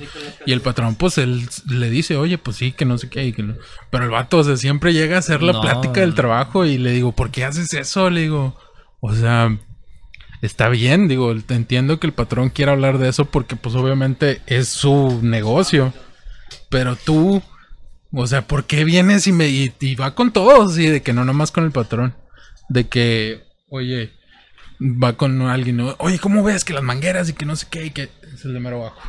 [0.45, 3.31] Y el patrón pues él le dice, oye, pues sí, que no sé qué, y
[3.33, 3.55] que no.
[3.89, 5.61] Pero el vato, o sea, siempre llega a hacer la No.
[5.61, 8.09] plática del trabajo y le digo, ¿por qué haces eso?
[8.09, 8.57] Le digo,
[8.99, 9.57] o sea...
[10.43, 14.67] Está bien, digo, entiendo que el patrón quiera hablar de eso porque pues obviamente es
[14.67, 15.93] su negocio.
[16.67, 17.41] Pero tú,
[18.11, 20.77] o sea, ¿por qué vienes y me y, va con todos?
[20.77, 22.13] Y de que no nomás con el patrón.
[22.67, 24.11] De que, oye,
[24.81, 27.85] va con alguien, oye, ¿cómo ves que las mangueras y que no sé qué?
[27.85, 28.99] Y que es el de mero abajo.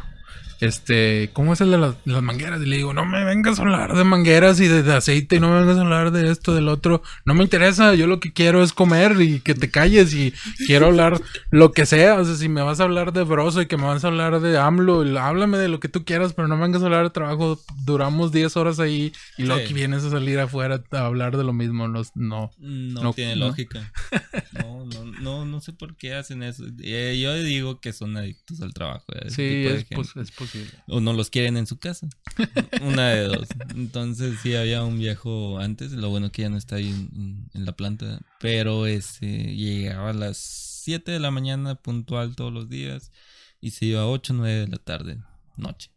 [0.64, 2.61] Este, ¿cómo es el de las, las mangueras?
[2.62, 5.40] Y le digo, no me vengas a hablar de mangueras y de, de aceite y
[5.40, 7.03] no me vengas a hablar de esto, del otro.
[7.24, 10.33] No me interesa, yo lo que quiero es comer y que te calles y
[10.66, 12.14] quiero hablar lo que sea.
[12.14, 14.40] O sea, si me vas a hablar de Broso y que me vas a hablar
[14.40, 17.11] de AMLO, háblame de lo que tú quieras, pero no me vengas a hablar de
[17.11, 17.61] trabajo.
[17.85, 19.68] Duramos 10 horas ahí y luego Sí.
[19.68, 21.88] que vienes a salir afuera a hablar de lo mismo.
[21.88, 22.50] No, no.
[22.59, 23.46] No, No, tiene no.
[23.48, 23.92] lógica.
[24.53, 26.64] No, no, no, no sé por qué hacen eso.
[26.81, 29.05] Eh, yo digo que son adictos al trabajo.
[29.14, 30.54] eh, Sí, es, pos- es posible.
[30.88, 32.09] O no los quieren en su casa.
[32.83, 33.49] Una de dos.
[33.75, 35.93] Entonces sí había un viejo antes.
[35.93, 38.21] Lo bueno que ya no está ahí en, en la planta.
[38.40, 43.12] Pero ese llegaba a las 7 de la mañana puntual todos los días.
[43.61, 45.19] Y se iba a 8 o 9 de la tarde,
[45.57, 45.90] noche.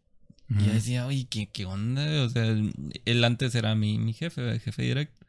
[0.50, 2.24] Y yo decía, oye, ¿qué, qué onda?
[2.24, 2.72] O sea, él,
[3.04, 5.26] él antes era mi, mi jefe, el jefe directo.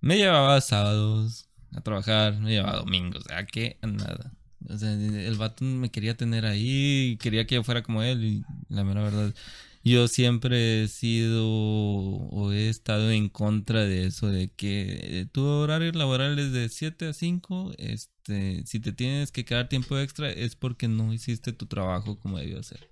[0.00, 4.32] Me llevaba sábados a trabajar, me llevaba domingos, o sea, que nada.
[4.70, 8.44] O sea, el vato me quería tener ahí, quería que yo fuera como él, y
[8.68, 9.34] la mera verdad,
[9.82, 15.90] yo siempre he sido o he estado en contra de eso, de que tu horario
[15.92, 20.54] laboral es de 7 a 5, este, si te tienes que quedar tiempo extra es
[20.54, 22.90] porque no hiciste tu trabajo como debió ser.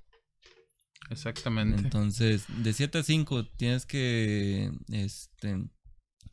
[1.10, 1.80] Exactamente.
[1.80, 5.64] Entonces, de 7 a 5 tienes que este,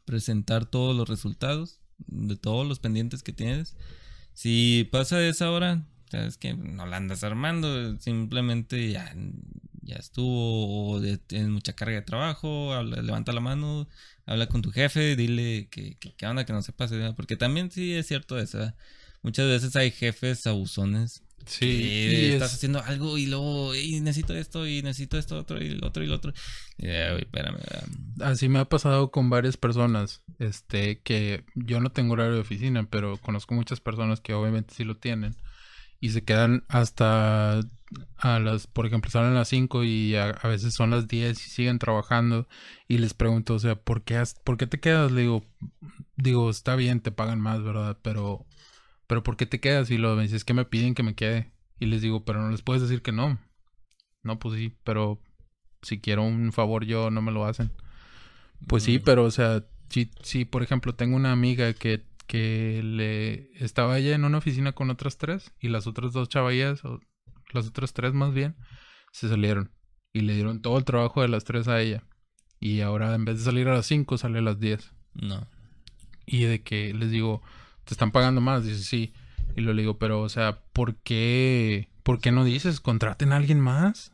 [0.05, 3.75] presentar todos los resultados de todos los pendientes que tienes.
[4.36, 9.15] Si pasa esa hora, sabes que no la andas armando, simplemente ya,
[9.82, 13.88] ya estuvo, o de- tienes mucha carga de trabajo, habla- levanta la mano,
[14.26, 17.71] habla con tu jefe, dile que, que, que onda, que no se pase, porque también
[17.71, 18.74] sí es cierto eso.
[19.24, 24.34] Muchas veces hay jefes abusones Sí, y estás es- haciendo algo y luego "Ey, necesito
[24.36, 26.34] esto y necesito esto otro y lo otro y lo otro.
[26.77, 27.58] Y, "Ay, güey, espérame.
[27.58, 27.88] ¿verdad?
[28.31, 32.88] así me ha pasado con varias personas, este, que yo no tengo horario de oficina,
[32.89, 35.36] pero conozco muchas personas que obviamente sí lo tienen
[35.99, 37.60] y se quedan hasta
[38.17, 41.45] a las, por ejemplo, salen a las 5 y a, a veces son las 10
[41.45, 42.47] y siguen trabajando
[42.88, 45.12] y les pregunto, o sea, ¿por qué, has- ¿por qué te quedas?
[45.12, 45.45] Le digo,
[46.17, 47.97] digo, está bien, te pagan más, ¿verdad?
[48.01, 48.44] Pero,
[49.08, 49.89] pero ¿por qué te quedas?
[49.91, 51.52] Y lo me dices, es que me piden que me quede.
[51.80, 53.39] Y les digo, pero no les puedes decir que no.
[54.24, 55.22] No, pues sí, pero
[55.82, 57.72] si quiero un favor yo, no me lo hacen.
[58.68, 59.02] Pues sí, Mm.
[59.04, 64.15] pero o sea, si, si por ejemplo tengo una amiga que, que le estaba ella
[64.15, 67.00] en una oficina con otras tres y las otras dos chavallas, o
[67.54, 68.56] las otras tres más bien,
[69.12, 69.72] se salieron
[70.13, 72.04] y le dieron todo el trabajo de las tres a ella.
[72.60, 74.91] Y ahora en vez de salir a las cinco, sale a las diez.
[75.13, 75.48] No.
[76.26, 77.44] Y de que les digo,
[77.86, 78.65] ¿te están pagando más?
[78.65, 79.13] Dice, sí.
[79.56, 83.38] Y lo le digo, pero, o sea, ¿por qué, ¿por qué no dices, contraten a
[83.38, 84.12] alguien más?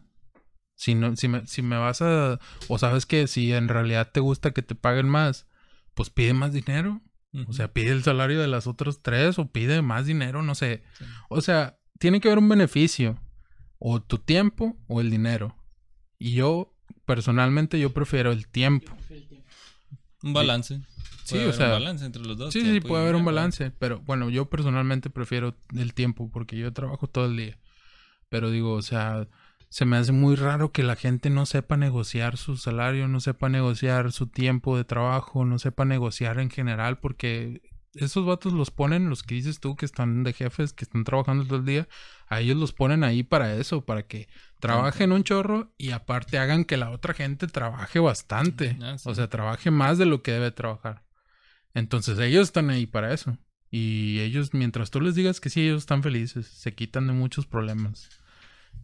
[0.75, 2.39] Si, no, si, me, si me vas a...
[2.67, 5.47] O sabes que si en realidad te gusta que te paguen más,
[5.93, 7.01] pues pide más dinero.
[7.47, 10.83] O sea, pide el salario de las otras tres o pide más dinero, no sé.
[10.97, 11.05] Sí.
[11.29, 13.19] O sea, tiene que haber un beneficio.
[13.79, 15.55] O tu tiempo o el dinero.
[16.19, 18.91] Y yo, personalmente, yo prefiero el tiempo.
[20.23, 20.77] un balance.
[20.77, 22.53] Sí, Puede o haber sea, un balance entre los dos.
[22.53, 26.71] Sí, sí, puede haber un balance, pero bueno, yo personalmente prefiero el tiempo porque yo
[26.73, 27.57] trabajo todo el día.
[28.29, 29.27] Pero digo, o sea,
[29.69, 33.49] se me hace muy raro que la gente no sepa negociar su salario, no sepa
[33.49, 37.61] negociar su tiempo de trabajo, no sepa negociar en general, porque
[37.93, 41.45] esos vatos los ponen, los que dices tú que están de jefes, que están trabajando
[41.45, 41.87] todo el día,
[42.27, 44.27] a ellos los ponen ahí para eso, para que
[44.59, 48.77] trabajen un chorro y aparte hagan que la otra gente trabaje bastante.
[48.81, 49.09] Ah, sí.
[49.09, 51.03] O sea, trabaje más de lo que debe trabajar.
[51.73, 53.37] Entonces ellos están ahí para eso.
[53.69, 57.45] Y ellos, mientras tú les digas que sí, ellos están felices, se quitan de muchos
[57.45, 58.09] problemas.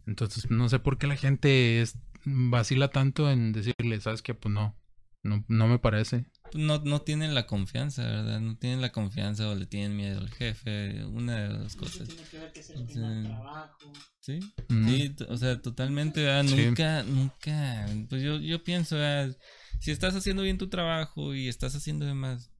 [0.06, 4.32] Entonces, no sé por qué la gente es, vacila tanto en decirle, ¿sabes qué?
[4.32, 4.74] Pues no,
[5.22, 6.26] no, no me parece.
[6.54, 8.40] No, no tienen la confianza, ¿verdad?
[8.40, 11.04] No tienen la confianza o le tienen miedo al jefe.
[11.04, 12.08] Una de las cosas.
[12.08, 12.72] tiene que ver que es Sí.
[12.74, 13.92] el primer trabajo.
[14.20, 14.38] Sí.
[14.68, 14.88] Mm.
[14.88, 16.46] Sí, o sea, totalmente, ¿verdad?
[16.46, 16.64] Sí.
[16.64, 17.86] Nunca, nunca.
[18.08, 19.36] Pues yo, yo pienso, ¿verdad?
[19.80, 22.50] Si estás haciendo bien tu trabajo y estás haciendo de más,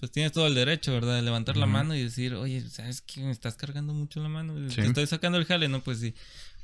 [0.00, 1.14] pues tienes todo el derecho, ¿verdad?
[1.16, 3.20] De levantar la mano y decir, oye, ¿sabes qué?
[3.20, 4.54] Me estás cargando mucho la mano.
[4.70, 4.76] Sí.
[4.76, 5.80] Te estoy sacando el jale, ¿no?
[5.80, 6.14] Pues sí.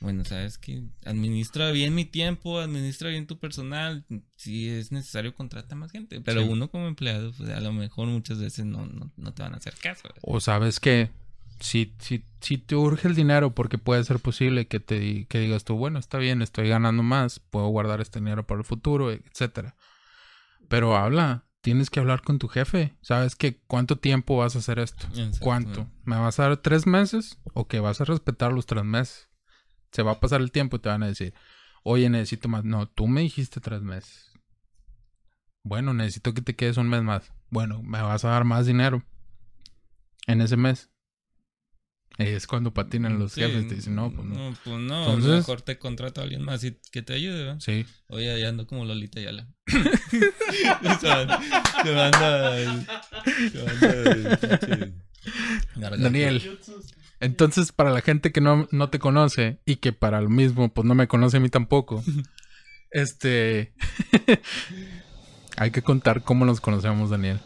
[0.00, 0.82] Bueno, ¿sabes qué?
[1.04, 4.04] Administra bien mi tiempo, administra bien tu personal.
[4.36, 6.20] Si es necesario, contrata más gente.
[6.20, 6.48] Pero Sí.
[6.48, 9.58] uno como empleado, pues a lo mejor muchas veces no, no, no te van a
[9.58, 10.02] hacer caso.
[10.04, 10.20] ¿verdad?
[10.22, 11.10] O sabes que
[11.60, 15.64] si, si, si te urge el dinero, porque puede ser posible que te que digas
[15.64, 19.76] tú, bueno, está bien, estoy ganando más, puedo guardar este dinero para el futuro, etcétera.
[20.68, 22.96] Pero habla, tienes que hablar con tu jefe.
[23.00, 25.08] ¿Sabes que cuánto tiempo vas a hacer esto?
[25.40, 25.90] ¿Cuánto?
[26.04, 29.28] ¿Me vas a dar tres meses o que vas a respetar los tres meses?
[29.90, 31.34] Se va a pasar el tiempo y te van a decir,
[31.82, 32.62] oye, necesito más.
[32.62, 34.30] No, tú me dijiste tres meses.
[35.64, 37.32] Bueno, necesito que te quedes un mes más.
[37.50, 39.02] Bueno, me vas a dar más dinero
[40.28, 40.88] en ese mes.
[42.18, 43.68] Es cuando patinan los Sí, jefes.
[43.68, 44.34] Te dicen, no, pues no.
[44.50, 45.00] No, pues no.
[45.06, 47.56] Entonces- mejor te contrato a alguien más y que te ayude, ¿verdad?
[47.60, 47.84] Sí.
[48.08, 49.48] Oye, ya ando como Lolita Yala.
[49.66, 51.40] se manda.
[51.82, 52.56] Se manda.
[55.98, 56.58] Daniel.
[57.20, 60.86] Entonces, para la gente que no, no te conoce y que para lo mismo, pues
[60.86, 62.02] no me conoce a mí tampoco,
[62.90, 63.72] este.
[65.56, 67.40] hay que contar cómo nos conocemos, Daniel.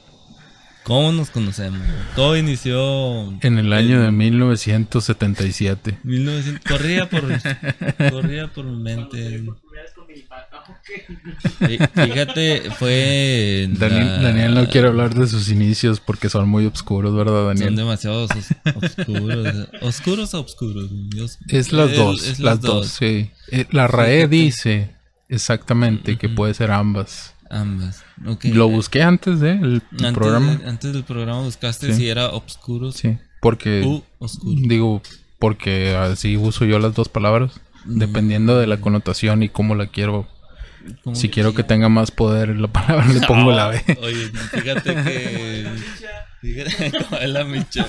[0.91, 1.79] ¿Cómo nos conocemos?
[2.17, 5.99] Todo inició En el año de 1977.
[6.03, 6.65] 1900.
[6.69, 7.23] Corría por,
[8.11, 9.45] corría por mi mente.
[11.61, 13.69] Fí- Fíjate, fue.
[13.71, 17.47] Daniel, la- Daniel no quiere hablar de sus inicios porque son muy oscuros, ¿verdad, Son
[17.55, 17.77] Daniel?
[17.77, 18.31] demasiado os-
[18.83, 19.69] oscuros.
[19.83, 20.89] ¿Oscuros o oscuros?
[21.11, 23.31] Dios- Es las dos, es las dos, sí.
[23.53, 24.29] Eh, La RAE Fíjate.
[24.35, 24.91] dice
[25.29, 27.35] exactamente que puede ser ambas.
[27.51, 28.05] Ambas.
[28.45, 30.55] Lo busqué antes de el Antes, programa.
[30.57, 31.95] de- antes del programa buscaste Sí.
[31.95, 34.55] si era oscuros Sí, porque u oscuro.
[34.69, 35.03] digo,
[35.41, 40.29] porque así uso yo las dos palabras, dependiendo de la connotación y cómo la quiero.
[41.03, 43.83] ¿Cómo Si quiero que tenga más poder la palabra, le pongo la B.
[44.01, 45.67] Oye, fíjate que.
[46.41, 47.87] Fíjate cómo es la micha.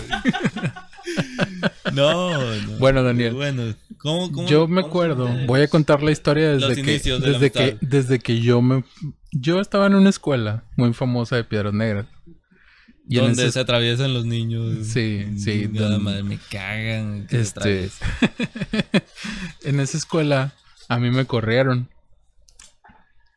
[1.93, 2.78] No, no.
[2.80, 3.34] Bueno, Daniel.
[3.34, 7.52] Bueno, ¿cómo, cómo- Yo me acuerdo, voy a contar la historia desde que de desde
[7.52, 8.84] que desde que yo me
[9.32, 12.06] yo estaba en una escuela muy famosa de Piedras Negras.
[13.08, 14.88] Y donde ese- se atraviesan los niños.
[14.88, 15.67] Sí, sí,
[16.00, 17.28] madre, me cagan.
[17.28, 17.89] que Este,
[19.63, 20.54] en esa escuela
[20.88, 21.89] a mí me corrieron.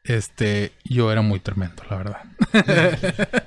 [0.05, 2.19] Este, yo era muy tremendo, la verdad.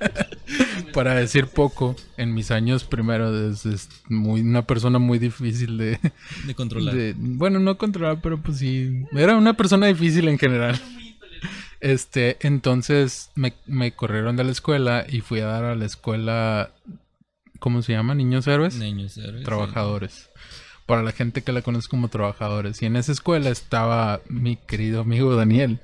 [0.93, 5.99] Para decir poco, en mis años primero es, es muy una persona muy difícil de,
[6.47, 6.95] De controlar.
[6.95, 10.79] de- bueno, no controlar, pero pues sí, era una persona difícil en general.
[11.79, 16.71] Este, entonces me, me corrieron de la escuela y fui a dar a la escuela,
[17.59, 18.15] ¿cómo se llama?
[18.15, 18.75] Niños héroes.
[18.75, 19.45] Niños héroes, sí.
[19.45, 20.29] trabajadores.
[20.85, 22.81] Para la gente que la conoce como trabajadores.
[22.81, 25.79] Y en esa escuela estaba mi querido amigo Daniel.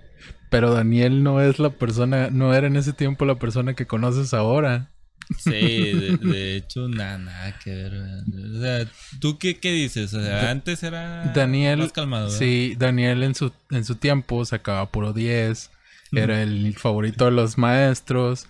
[0.49, 4.33] Pero Daniel no es la persona, no era en ese tiempo la persona que conoces
[4.33, 4.91] ahora.
[5.39, 7.91] Sí, de, de hecho, nada, nada que ver.
[7.91, 8.21] ¿verdad?
[8.55, 10.13] O sea, ¿tú qué, qué dices?
[10.13, 12.25] O sea, antes era Daniel, más calmado.
[12.25, 12.39] ¿verdad?
[12.39, 15.71] sí, Daniel en su, en su tiempo sacaba puro 10.
[16.15, 18.47] Era el favorito de los maestros.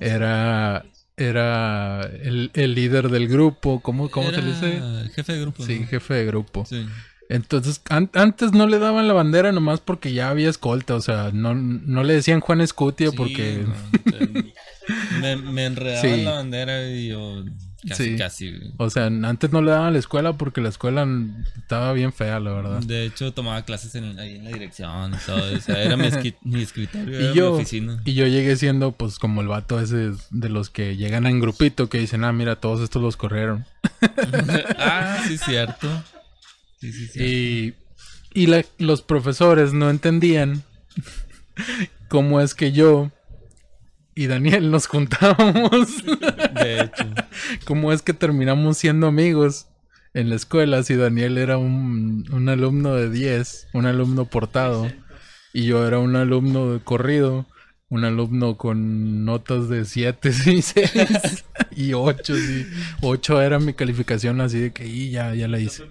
[0.00, 0.84] Era,
[1.16, 3.80] era el, el líder del grupo.
[3.80, 4.76] ¿Cómo, cómo se le dice?
[4.76, 5.64] Era Jefe de grupo.
[5.64, 5.86] Sí, ¿no?
[5.86, 6.64] jefe de grupo.
[6.66, 6.86] Sí.
[7.28, 11.30] Entonces, an- antes no le daban la bandera nomás porque ya había escolta, o sea,
[11.32, 13.64] no, no le decían Juan Escutia Sí, porque...
[13.66, 16.22] no, me, me enredaban Sí.
[16.22, 17.44] la bandera y yo
[17.88, 18.16] casi, Sí.
[18.16, 18.50] casi.
[18.50, 18.72] güey.
[18.78, 21.06] O sea, antes no le daban a la escuela porque la escuela
[21.56, 22.80] estaba bien fea, la verdad.
[22.82, 25.56] De hecho, tomaba clases en, ahí en la dirección y todo.
[25.56, 26.06] O sea, era mi,
[26.62, 28.00] escritorio, era Y yo, mi oficina.
[28.04, 31.88] y yo llegué siendo pues como el vato ese de los que llegan en grupito
[31.88, 33.64] que dicen, ah, mira, todos estos los corrieron.
[34.78, 35.88] ah, sí, cierto.
[36.80, 37.22] Sí, sí, cierto.
[37.30, 37.74] Y,
[38.34, 40.62] y la- los profesores no entendían
[42.08, 43.10] cómo es que yo
[44.16, 46.04] y Daniel nos juntábamos.
[46.54, 47.04] De hecho.
[47.66, 49.68] ¿Cómo es que terminamos siendo amigos
[50.14, 54.90] en la escuela si Daniel era un, un alumno de 10, un alumno portado,
[55.52, 57.46] y yo era un alumno de corrido,
[57.90, 61.44] un alumno con notas de 7 y 6
[61.88, 62.66] y 8, sí.
[63.02, 65.84] 8 era mi calificación así de que y ya, ya la hice.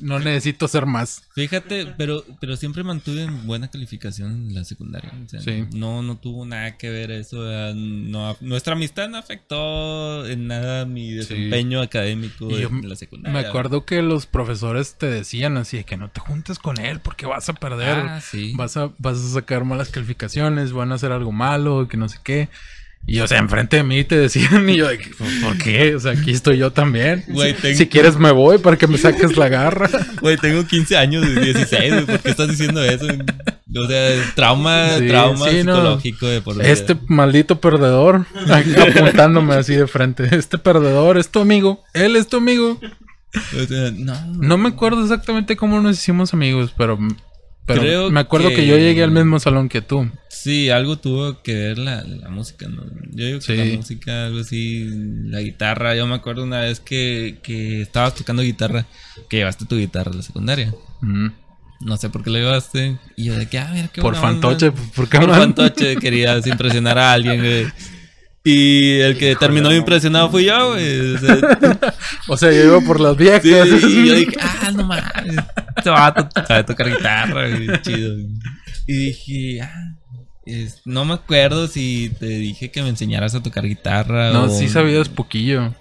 [0.00, 1.22] No necesito ser más.
[1.34, 5.12] Fíjate, pero, pero siempre mantuve buena calificación en la secundaria.
[5.24, 5.64] o sea, Sí.
[5.72, 7.38] No, no tuvo nada que ver eso.
[7.74, 13.40] No, nuestra amistad no afectó en nada mi desempeño académico Y en la secundaria.
[13.40, 17.00] Me acuerdo que los profesores te decían así de que no te juntes con él
[17.00, 17.98] porque vas a perder.
[17.98, 18.52] Ah, sí.
[18.56, 22.18] vas a, vas a sacar malas calificaciones, van a hacer algo malo, que no sé
[22.22, 22.48] qué.
[23.04, 25.10] Y o sea, enfrente de mí te decían, y yo, que,
[25.42, 25.94] ¿por qué?
[25.96, 27.24] O sea, aquí estoy yo también.
[27.28, 29.88] Güey, tengo- si quieres me voy para que me saques la garra.
[30.20, 33.06] Güey, tengo 15 años, de 16, güey, ¿por qué estás diciendo eso?
[33.74, 35.74] O sea, trauma, Sí, trauma sí, no.
[35.74, 36.68] psicológico de por vida.
[36.68, 38.26] Este maldito perdedor,
[38.96, 40.28] apuntándome así de frente.
[40.36, 42.78] Este perdedor es tu amigo, él es tu amigo.
[43.34, 44.26] O sea, no.
[44.26, 46.98] No me acuerdo exactamente cómo nos hicimos amigos, pero,
[47.66, 48.56] pero Creo me acuerdo que...
[48.56, 50.08] que- yo llegué al mismo salón que tú.
[50.42, 52.82] Sí, algo tuvo que ver la, la música, ¿no?
[53.12, 53.54] Yo digo que Sí.
[53.56, 54.88] la música, algo así,
[55.26, 55.94] la guitarra.
[55.94, 58.86] Yo me acuerdo una vez que, que estabas tocando guitarra,
[59.28, 60.74] que llevaste tu guitarra a la secundaria.
[61.00, 61.28] Mm.
[61.82, 62.98] No sé por qué la llevaste.
[63.16, 64.48] Y yo de que, ah, mira, qué Por buena onda.
[64.48, 65.38] fantoche, ¿por qué Por man?
[65.38, 67.66] fantoche, querías impresionar a alguien, güey.
[68.44, 71.14] Y el que terminó impresionado fui yo, güey.
[71.14, 71.36] O sea,
[72.28, 73.42] O sea, yo iba por las viejas.
[73.42, 75.36] Sí, y yo dije, ah, no mames.
[75.76, 78.16] Este vato sabe tocar guitarra, güey, chido.
[78.88, 79.94] Y dije, ah,
[80.46, 84.48] es- no me acuerdo si te dije que me enseñaras a tocar guitarra No, o...
[84.48, 85.74] sí sabías poquillo.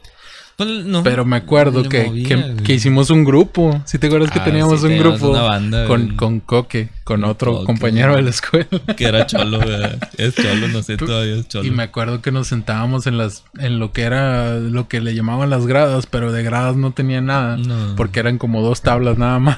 [0.58, 3.82] Pues, no, Pero me acuerdo que, movía, que, hicimos un grupo.
[3.88, 5.32] ¿Sí te acuerdas que Ah, teníamos sí, un teníamos grupo?
[5.34, 7.66] una banda, con, con Coque, con otro Coque.
[7.66, 8.68] compañero de la escuela.
[8.96, 9.80] Que era cholo, güey.
[10.20, 11.66] Es cholo, no sé, todavía es cholo.
[11.66, 15.16] Y me acuerdo que nos sentábamos en las, en lo que era, lo que le
[15.16, 17.58] llamaban las gradas, pero de gradas no tenía nada.
[17.58, 17.96] No.
[17.96, 19.58] Porque eran como dos tablas nada más.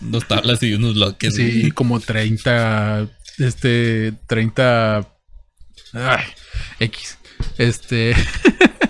[0.00, 1.34] Dos tablas y unos bloques.
[1.34, 3.06] Sí, y como 30,
[3.38, 5.06] este, 30,
[5.92, 6.24] ay,
[6.80, 7.18] X.
[7.56, 8.14] Este,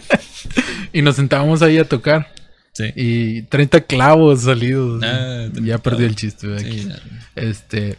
[0.93, 2.33] y nos sentábamos ahí a tocar.
[2.73, 2.93] Sí.
[2.95, 5.03] Y 30 clavos salidos.
[5.03, 6.11] Ah, 30 ya perdí clavos.
[6.11, 6.47] el chiste.
[6.47, 6.81] de aquí.
[6.83, 6.93] Sí.
[7.35, 7.99] Este,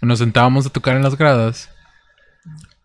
[0.00, 1.68] nos sentábamos a tocar en las gradas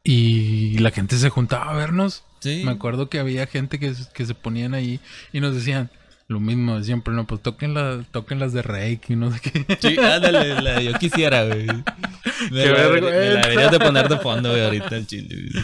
[0.03, 2.23] y la gente se juntaba a vernos.
[2.39, 2.61] Sí.
[2.63, 4.99] Me acuerdo que había gente que, que se ponían ahí
[5.33, 5.89] y nos decían
[6.27, 9.77] lo mismo de siempre, no, pues toquen, la, toquen las de Reiki no sé qué.
[9.79, 11.67] Sí, ándale, la, yo quisiera, güey.
[12.51, 13.33] Me Qué la, me vergüenza.
[13.33, 15.27] la deberías de poner de fondo, güey, ahorita el chile.
[15.51, 15.63] güey.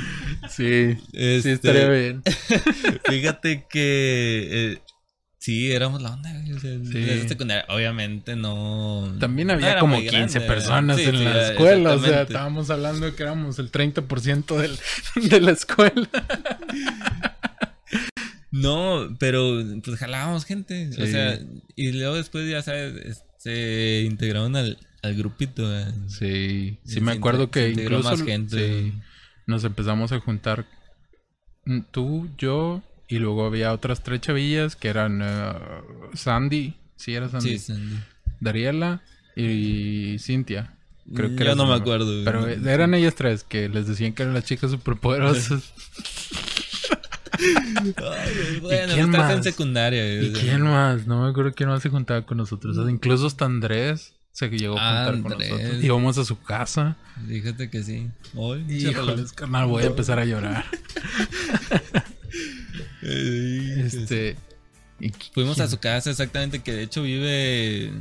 [0.49, 2.23] Sí, sí Este, estaría bien.
[3.05, 4.81] Fíjate que eh,
[5.39, 6.53] sí, éramos la onda, güey.
[6.53, 7.27] O sea, Sí.
[7.27, 9.13] secundaria, obviamente no.
[9.19, 12.69] También había como muy 15 grande, personas sí, en sí, la escuela, o sea, estábamos
[12.69, 14.77] hablando de que éramos el 30% del,
[15.29, 16.07] de la escuela.
[18.51, 20.89] No, pero pues jalábamos gente.
[21.01, 21.39] O sea,
[21.75, 25.63] y luego después, ya sabes, es- se integraron al, al grupito.
[25.63, 25.85] güey.
[26.09, 28.57] Sí, sí Se me acuerdo se que incluso más gente.
[28.83, 28.93] sí,
[29.47, 30.65] nos empezamos a juntar
[31.65, 35.53] mm, tú, yo y luego había otras tres chavillas que eran eh,
[36.13, 37.95] Sandy, sí era Sandy, Sí, Sandy.
[38.39, 39.01] Dariela
[39.35, 40.75] y Cintia.
[41.15, 42.23] Creo que Yo no me acuerdo.
[42.23, 45.63] Pero eh, eran ellas tres que les decían que eran las chicas superpoderosas.
[47.41, 49.33] Ay, bueno, quién estás más?
[49.37, 50.21] en secundaria.
[50.21, 51.07] ¿Y quién más?
[51.07, 52.77] No me acuerdo quién más se juntaba con nosotros.
[52.77, 55.83] O sea, incluso hasta Andrés se llegó a juntar con nosotros.
[55.83, 56.97] Íbamos a su casa.
[57.27, 58.09] Fíjate que sí.
[58.35, 60.65] Hoy, Híjoles, carnal, voy a empezar a llorar.
[63.01, 64.37] Este.
[64.99, 65.69] y- Fuimos a ¿quién?
[65.69, 67.91] su casa, exactamente, que de hecho vive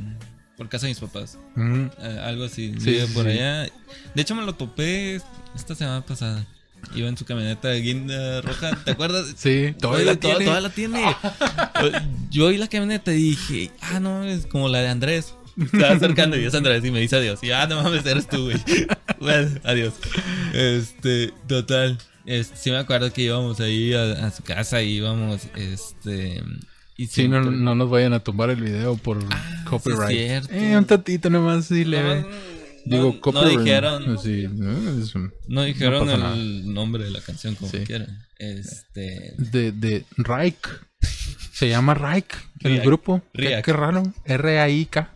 [0.57, 1.37] por casa de mis papás.
[1.55, 2.73] Mm, Eh, algo así.
[2.79, 3.31] Sí, vive por sí.
[3.31, 3.63] allá.
[4.13, 5.19] De hecho, me lo topé
[5.55, 6.45] esta semana pasada.
[6.95, 9.33] Iba en su camioneta de guinda roja, ¿te acuerdas?
[9.37, 10.61] Sí, todavía la Toda- tiene.
[10.61, 11.15] la tiene.
[12.29, 15.35] Yo vi la camioneta y dije, ah, no, es como la de Andrés.
[15.61, 17.39] Estaba acercando y es Andrés y me dice adiós.
[17.43, 18.57] Y ah, no mames, eres tú, güey.
[19.19, 19.93] Bueno, adiós.
[20.53, 21.97] Este, total.
[22.25, 26.41] Este, sí me acuerdo que íbamos ahí a, a su casa y íbamos, este...
[26.97, 30.09] Y Sí, no, no nos vayan a tumbar el video por Ah, copyright.
[30.09, 30.53] sí es cierto.
[30.53, 32.21] eh, un tantito nomás, sí, leve.
[32.21, 32.27] no,
[32.85, 36.33] Digo, no dijeron, Sí, no, es un- no dijeron nada.
[36.33, 37.79] el nombre de la canción como Sí.
[37.85, 38.25] quieran.
[38.37, 40.67] Este, de, de Raik.
[41.53, 42.85] Se llama Raik, el Riak.
[42.85, 43.21] grupo.
[43.33, 43.63] Riak.
[43.63, 44.03] qué raro.
[44.25, 45.09] R-A-I-K.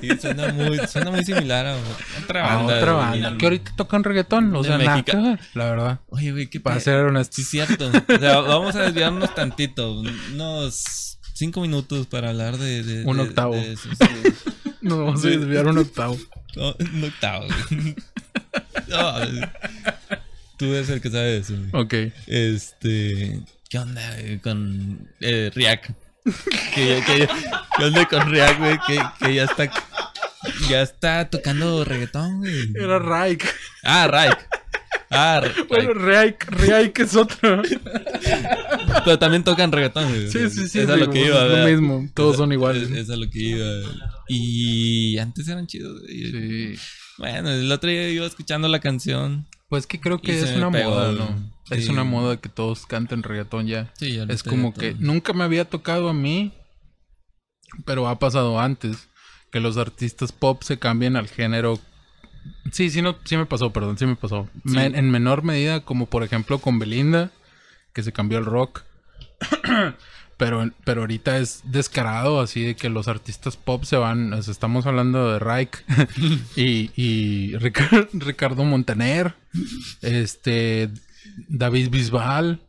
[0.00, 1.76] sí, suena muy, suena muy similar a
[2.22, 2.76] otra A banda.
[2.78, 3.20] otra güey.
[3.22, 3.38] banda.
[3.38, 4.54] Que ahorita tocan reggaetón.
[4.54, 5.10] O sea, nada México.
[5.10, 6.00] que ver, la verdad.
[6.08, 7.36] Oye, güey, qué Para ser honesto.
[7.36, 7.88] Sí, cierto.
[7.90, 10.00] O sea, vamos a desviarnos tantito.
[10.32, 12.82] Unos cinco minutos para hablar de.
[12.82, 13.54] de- Un de- octavo.
[13.56, 13.88] de sí.
[14.80, 16.16] Nos vamos a desviar un octavo.
[16.56, 17.96] No, un octavo, güey.
[18.88, 19.14] No,
[20.56, 21.54] tú eres el que sabe eso.
[21.56, 21.82] güey.
[21.84, 22.12] Ok.
[22.26, 23.40] Este.
[23.68, 25.50] ¿Qué onda güey, con eh?
[26.74, 27.28] Que, que-
[27.76, 28.78] ¿Qué onda con Riak, güey?
[28.86, 29.70] Que, que ya está.
[30.68, 32.72] Ya está tocando reggaetón, güey.
[32.76, 33.44] Era Raik.
[33.82, 34.36] Ah, Raik.
[35.14, 35.42] Ah.
[35.68, 37.62] Bueno, Raik, Raik es otro.
[39.04, 40.30] Pero también tocan reggaetón, güey.
[40.30, 40.80] Sí, sí, sí.
[40.80, 42.08] Es a lo que iba, es mismo.
[42.14, 42.90] Todos son Es- iguales.
[42.90, 43.66] Es, a lo que iba.
[44.28, 46.02] Y antes eran chidos.
[46.08, 46.74] Sí.
[47.18, 49.46] Bueno, el otro día iba escuchando la canción.
[49.68, 51.12] Pues que creo que es una pegó, moda.
[51.12, 51.52] ¿no?
[51.70, 53.92] Es una moda que todos canten reggaetón ya.
[53.98, 56.52] Sí, ahorita Es como ya que nunca me había tocado a mí,
[57.84, 59.08] pero ha pasado antes
[59.50, 61.78] que los artistas pop se cambien al género.
[62.72, 64.48] Sí, sí, no, sí me pasó, perdón, sí me pasó.
[64.66, 64.76] Sí.
[64.78, 67.30] En menor medida, como por ejemplo con Belinda,
[67.92, 68.82] que se cambió al rock.
[70.36, 74.32] pero, pero ahorita es descarado, así de que los artistas pop se van.
[74.32, 75.84] o sea, estamos hablando de Raik
[76.56, 79.34] y, y Rica- Ricardo Montaner,
[80.02, 80.90] este,
[81.48, 82.60] David Bisbal.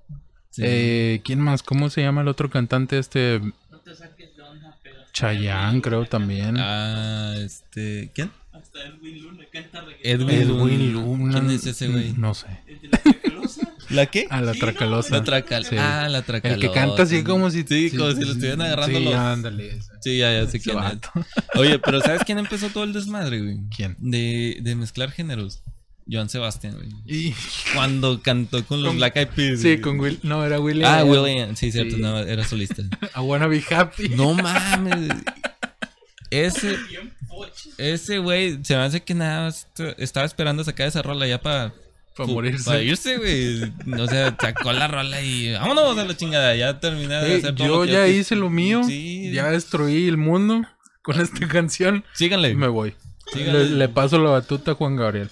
[0.52, 0.62] Sí.
[0.66, 1.64] Eh, ¿Quién más?
[1.64, 2.98] ¿Cómo se llama el otro cantante?
[2.98, 4.96] Este No te saques de onda, pero.
[5.12, 6.56] Chayanne, creo también.
[6.58, 8.12] Ah, este.
[8.16, 8.32] ¿Quién?
[8.84, 10.30] Edwin Luna canta reggaetón.
[10.30, 11.34] Edwin Edwin Luna.
[11.40, 12.14] ¿Quién es ese güey?
[12.18, 12.48] No sé.
[12.68, 13.74] El de la Tracalosa.
[13.90, 14.28] ¿La qué?
[14.30, 15.10] A la Sí, Tracalosa.
[15.16, 15.66] La tracal.
[15.66, 15.76] Sí.
[15.78, 16.54] Ah, la tracal.
[16.54, 17.64] El que canta así como si...
[17.64, 19.14] Sí, como si lo estuvieran agarrando Sí, los.
[19.14, 19.68] ándale.
[19.78, 19.92] ese.
[20.02, 21.00] Sí, ya, ya sé quién es.
[21.56, 23.60] Oye, pero ¿sabes quién empezó todo el desmadre, güey?
[23.76, 23.96] ¿Quién?
[24.00, 25.62] De, de mezclar géneros.
[26.12, 26.90] Joan Sebastián, güey.
[27.08, 27.34] Y-
[27.74, 29.60] Cuando cantó con los Con- Black Eyed Peas.
[29.62, 29.82] Sí, güey.
[29.82, 30.20] con Will...
[30.24, 30.92] No, era William.
[30.94, 31.56] Ah, William.
[31.56, 32.02] Sí, cierto, Sí.
[32.02, 32.84] no, era solista.
[33.16, 34.10] I wanna be happy.
[34.10, 35.10] No mames.
[36.32, 36.76] Ese,
[37.78, 41.40] ese güey se me hace que nada más est- estaba esperando sacar esa rola ya
[41.42, 41.74] para
[42.16, 42.66] Para morirse.
[42.66, 43.62] Para irse, güey.
[44.02, 46.56] O sea, sacó la rola y vámonos a la chingada.
[46.56, 48.84] Ya terminé de hacer todo yo lo que ya hice lo mío.
[48.86, 49.32] Sí.
[49.34, 50.64] Ya destruí el mundo
[51.02, 52.04] con esta canción.
[52.14, 52.56] Síganle.
[52.56, 52.96] Me voy.
[53.34, 53.66] Síganle.
[53.66, 55.30] Le, le paso la batuta a Juan Gabriel.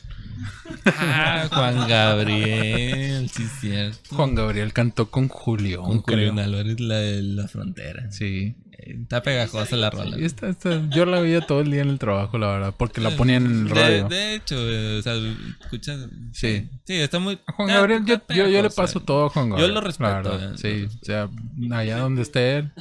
[0.85, 3.29] Ah, Juan Gabriel.
[3.29, 4.15] Sí, cierto.
[4.15, 5.83] Juan Gabriel cantó con Julio.
[5.83, 8.11] Con Julián Álvarez, la de la frontera.
[8.11, 8.55] Sí.
[8.87, 10.17] Está pegajosa la rola.
[10.19, 13.01] Y esta- esta- yo la veía todo el día en el trabajo, la verdad, porque
[13.01, 14.07] la ponían en el De, radio.
[14.07, 15.13] de hecho, eh, o sea,
[15.61, 15.97] escucha.
[16.31, 16.69] Sí.
[16.85, 17.39] Sí, está muy.
[17.45, 19.73] A Juan está- Gabriel, yo, está yo, yo le paso todo a Juan Yo Gabriel.
[19.73, 20.53] lo respeto, la verdad.
[20.53, 20.57] eh,
[20.89, 21.29] Sí, o sea,
[21.71, 22.71] allá donde esté él,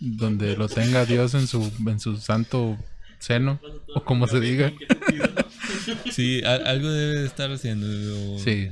[0.00, 2.76] donde lo tenga Dios en su, en su santo
[3.18, 3.60] seno,
[3.94, 4.72] o como se diga.
[6.10, 7.86] Sí, a- algo debe de estar haciendo.
[8.34, 8.68] o- Sí.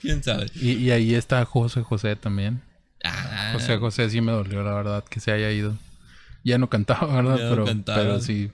[0.00, 0.46] Quién sabe.
[0.54, 2.62] Y, y ahí está José José también.
[3.04, 5.76] Ah, José José sí me dolió, la verdad, que se haya ido.
[6.42, 7.38] Ya no cantaba, ¿verdad?
[7.38, 7.98] Ya pero, cantaba.
[7.98, 8.50] pero sí,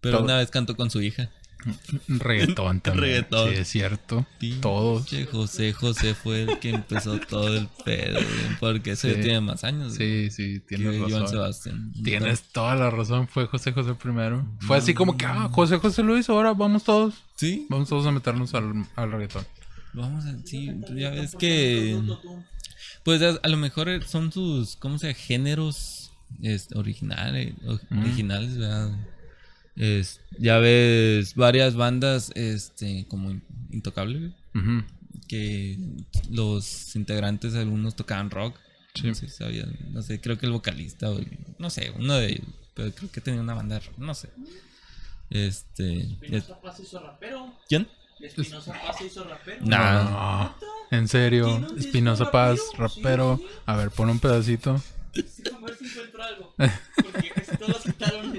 [0.00, 0.24] pero todo.
[0.24, 1.30] una vez cantó con su hija.
[2.08, 3.04] reggaetón también.
[3.04, 3.50] Reggaetón.
[3.50, 4.26] Sí, es cierto.
[4.60, 5.08] Todos.
[5.08, 8.20] Pinche José José fue el que empezó todo el pedo,
[8.60, 9.20] porque ese Sí.
[9.22, 9.94] tiene más años.
[9.94, 11.28] Sí, sí, tienes Joan razón.
[11.28, 11.92] Sebastián.
[12.04, 14.44] Tienes toda la razón, fue José José primero.
[14.60, 17.14] Fue así como que, ah, José José lo hizo, ahora vamos todos.
[17.36, 19.44] Sí, Vamos todos a meternos al, al reggaetón.
[19.92, 21.98] vamos a, sí, ya ves que
[23.04, 25.18] pues a, a lo mejor son sus, ¿cómo se llama?
[25.18, 26.10] Géneros
[26.42, 27.54] este, originales,
[27.90, 27.98] Mm.
[28.00, 28.90] originales, ¿verdad?
[29.76, 34.32] Es, ya ves varias bandas, este, como In- Intocable,
[35.28, 35.78] que
[36.30, 38.56] los integrantes algunos tocaban rock.
[38.94, 39.08] Sí.
[39.08, 42.28] No sé, sabía, no sé, creo que el vocalista, o el- no sé, uno de
[42.28, 44.28] ellos, pero creo que tenía una banda, de rock, no sé.
[45.30, 47.52] Este, es- Espinosa Paz hizo rapero.
[47.68, 47.88] ¿quién?
[48.26, 49.58] Espinosa Paz hizo rapero.
[49.62, 50.04] Nah.
[50.04, 50.54] No,
[50.90, 52.94] en serio, ¿Tiene un disco Espinosa Paz, rapero?
[52.96, 53.36] rapero.
[53.38, 53.54] Sí, sí.
[53.66, 54.78] A ver, pon un pedacito.
[55.14, 56.54] Sí, a ver si encuentro algo.
[56.56, 58.32] Porque casi todos quitaron.
[58.32, 58.38] De,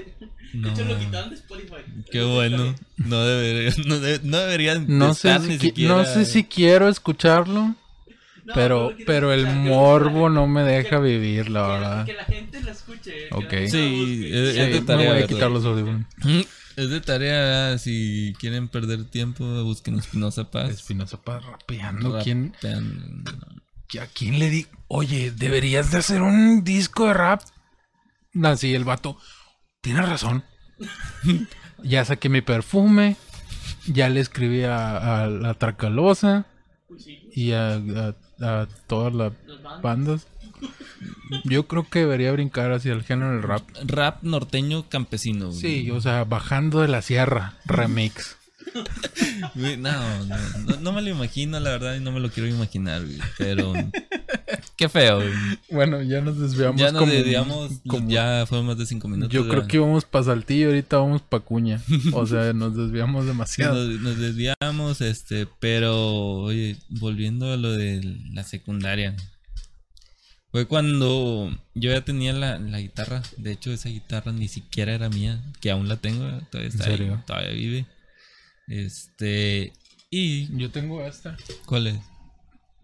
[0.52, 0.92] de hecho, No.
[0.92, 1.74] lo quitaron de Spotify.
[2.10, 2.74] Qué bueno.
[2.96, 5.94] No, debería, no, de- no deberían No sé, si, ni qui- siquiera.
[5.96, 7.74] no sé si quiero escucharlo,
[8.44, 12.04] No, pero, pero el morbo que- no me que- deja vivir, la que- verdad.
[12.06, 13.12] Que la gente lo escuche.
[13.12, 13.50] que la Ok.
[13.68, 16.06] Sí, es- Sí, es de me voy a quitar los audífonos.
[16.76, 20.70] Es de tarea, si quieren perder tiempo, busquen Espinosa Paz.
[20.70, 22.18] Espinosa Paz rapeando.
[22.22, 23.24] ¿Quién, Rapean-
[24.00, 24.66] ¿A quién le di?
[24.88, 27.40] Oye, deberías de hacer un disco de rap.
[28.44, 29.16] Así el vato.
[29.80, 30.44] Tienes razón.
[31.82, 33.16] ya saqué mi perfume.
[33.86, 36.46] Ya le escribí a, a la Tracalosa
[37.34, 40.26] y a, a- a todas las las bandas.
[41.44, 43.62] Yo creo que debería brincar hacia el género del rap.
[43.84, 45.48] Rap norteño campesino.
[45.48, 45.60] güey.
[45.60, 48.36] Sí, o sea, bajando de la sierra, remix.
[49.54, 49.92] Güey, No,
[50.24, 50.36] no,
[50.66, 53.72] no, no me lo imagino, la verdad, y no me lo quiero imaginar, güey, Pero.
[54.76, 55.30] Qué feo, güey.
[55.70, 56.78] Bueno, ya nos desviamos.
[56.80, 59.32] Ya nos como- desviamos, como- ya fueron más de cinco minutos.
[59.32, 61.80] Yo creo que íbamos para Saltillo, ahorita vamos para Cuña.
[62.12, 63.74] O sea, nos desviamos demasiado.
[63.88, 65.94] nos, nos desviamos, este, pero,
[66.42, 69.16] oye, volviendo a lo de la secundaria.
[70.56, 73.22] Fue cuando yo ya tenía la, la guitarra.
[73.36, 76.90] De hecho, esa guitarra ni siquiera era mía, que aún la tengo, todavía está ahí,
[76.96, 77.22] serio?
[77.26, 77.84] todavía vive.
[78.66, 79.74] Este,
[80.08, 81.36] y, Yo tengo esta.
[81.66, 81.96] ¿cuál es?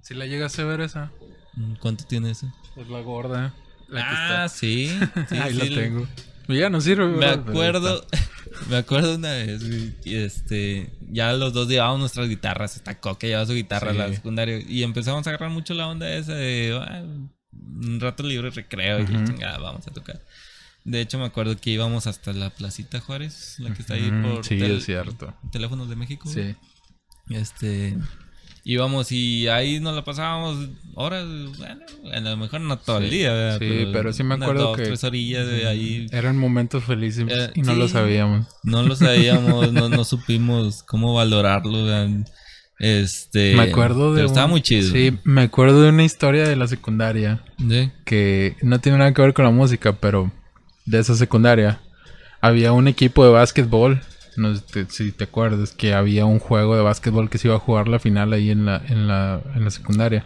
[0.02, 1.10] Si la llegas a ver esa,
[1.54, 2.52] Mm, ¿Cuánto tiene eso?
[2.76, 3.54] es la gorda.
[3.88, 4.88] La que Ah, sí,
[5.30, 6.06] sí, Ahí sí, la tengo.
[6.48, 8.06] Ya no sirve, Me acuerdo,
[8.68, 13.28] me acuerdo una vez, güey, y este, ya los dos llevábamos nuestras guitarras, hasta Coque
[13.28, 14.16] llevaba su guitarra a la Sí.
[14.16, 17.02] secundaria y empezamos a agarrar mucho la onda esa de ah,
[17.66, 20.20] un rato libre, recreo y chingada, vamos a tocar.
[20.84, 24.44] De hecho, me acuerdo que íbamos hasta la Placita Juárez, la que está ahí por
[24.44, 25.32] sí, tel- es cierto.
[25.52, 26.28] Teléfonos de México.
[26.28, 26.56] Sí.
[27.30, 27.96] Este,
[28.64, 31.24] íbamos y ahí nos la pasábamos horas,
[31.56, 33.58] bueno, a lo mejor no todo el día, ¿verdad?
[33.60, 37.50] sí, pero sí me acuerdo dos, que- tres orillas de ahí Eran momentos felices Eh,
[37.54, 38.46] y no lo sabíamos.
[38.64, 41.84] No lo sabíamos, no, no supimos cómo valorarlo.
[41.84, 42.26] vean.
[42.82, 43.54] Este.
[43.54, 44.16] me acuerdo de.
[44.18, 44.90] pero estaba un- muy chido.
[44.92, 47.90] Sí, me acuerdo de una historia de la secundaria ¿Sí?
[48.04, 50.30] que no tiene nada que ver con la música, pero
[50.84, 51.80] de esa secundaria
[52.40, 54.00] había un equipo de básquetbol.
[54.36, 57.56] No sé te- si te acuerdas que había un juego de básquetbol que se iba
[57.56, 60.24] a jugar la final ahí en la, en la, en la secundaria.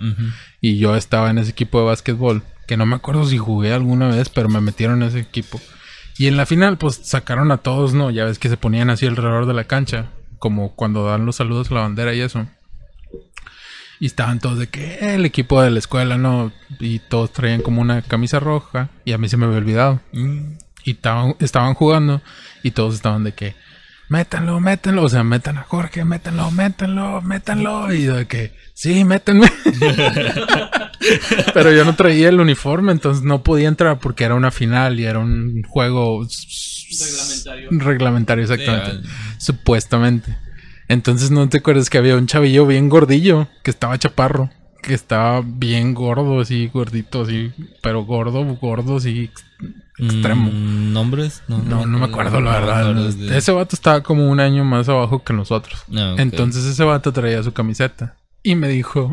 [0.60, 2.42] Y yo estaba en ese equipo de básquetbol.
[2.66, 5.60] Que no me acuerdo si jugué alguna vez, pero me metieron en ese equipo.
[6.18, 8.10] Y en la final, pues sacaron a todos, ¿no?
[8.10, 10.06] Ya ves que se ponían así alrededor de la cancha.
[10.38, 12.46] Como cuando dan los saludos a la bandera y eso.
[13.98, 16.52] Y estaban todos de que "Eh, el equipo de la escuela, ¿no?
[16.80, 18.90] Y todos traían como una camisa roja.
[19.04, 20.00] Y a mí se me había olvidado.
[20.12, 20.58] Mm.
[20.84, 22.20] Y estaban, estaban jugando.
[22.62, 23.54] Y todos estaban de que
[24.08, 25.02] métanlo, métanlo.
[25.04, 27.92] O sea, metan a Jorge, métanlo, métanlo, métanlo.
[27.92, 29.50] Y de que sí, métanme.
[31.54, 35.04] Pero yo no traía el uniforme, entonces no podía entrar porque era una final y
[35.04, 36.26] era un juego
[36.98, 37.70] Reglamentario.
[37.70, 39.08] reglamentario, exactamente.
[39.38, 40.36] Supuestamente.
[40.88, 44.50] Entonces no te acuerdas que había un chavillo bien gordillo, que estaba chaparro,
[44.82, 47.52] que estaba bien gordo, así gordito, así,
[47.82, 49.30] pero gordo, gordo, así
[49.98, 50.50] extremo.
[50.52, 51.42] Mm, ¿Nombres?
[51.48, 52.94] No, no me acuerdo la verdad.
[52.94, 55.82] de- Ese vato estaba como un año más abajo que nosotros.
[55.96, 56.14] Ah.
[56.18, 58.16] Entonces ese vato traía su camiseta.
[58.42, 59.10] y me dijo,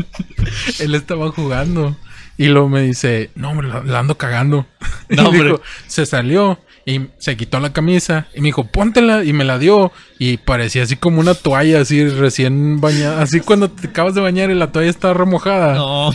[0.80, 1.96] él estaba jugando
[2.36, 4.66] y luego me dice, no, hombre, la, la ando cagando.
[5.08, 5.44] No, y hombre.
[5.44, 6.58] dijo, se salió
[6.88, 10.84] y se quitó la camisa y me dijo, póntela y me la dio y parecía
[10.84, 14.70] así como una toalla así recién bañada, así cuando te acabas de bañar y la
[14.70, 15.74] toalla está remojada.
[15.74, 16.12] No.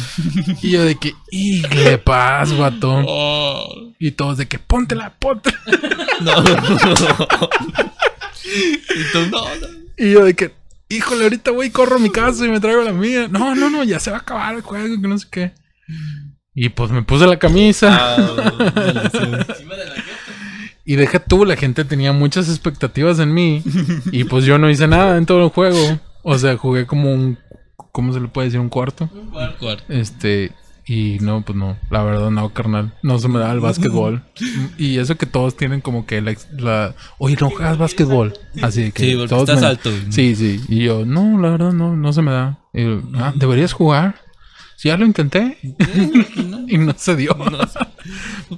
[0.61, 3.03] Y yo de que, y le paz, vato.
[3.05, 3.93] Oh.
[3.99, 5.59] Y todos de que, póntela, póntela.
[6.21, 6.33] No.
[8.53, 9.67] y tú, no, no.
[9.97, 10.53] Y yo de que,
[10.87, 13.27] híjole, ahorita voy y corro a mi casa y me traigo la mía.
[13.27, 15.53] No, no, no, ya se va a acabar el juego, que no sé qué.
[16.53, 17.89] Y pues me puse la camisa.
[17.91, 18.53] Ah.
[18.59, 20.00] Encima de la.
[20.85, 23.63] Y deja tú, la gente tenía muchas expectativas en mí.
[24.11, 25.77] y pues yo no hice nada en todo el juego.
[26.23, 27.37] O sea, jugué como un,
[27.91, 28.59] ¿cómo se le puede decir?
[28.59, 29.09] Un cuarto.
[29.13, 29.29] Un
[29.59, 29.83] cuarto.
[29.89, 30.51] Este,
[30.87, 32.93] y no, pues no, la verdad no, carnal.
[33.03, 34.23] No se me da el básquetbol.
[34.77, 38.33] y eso que todos tienen como que la, la- oye, no juegas básquetbol.
[38.61, 39.89] Así que Sí, porque todos estás me- alto.
[40.09, 40.61] Sí, sí.
[40.67, 42.59] Y yo, no, la verdad no, no se me da.
[42.73, 44.15] Y yo, ah, deberías jugar.
[44.83, 45.57] Ya lo intenté.
[46.67, 47.35] y no se dio.
[47.35, 47.79] No sé.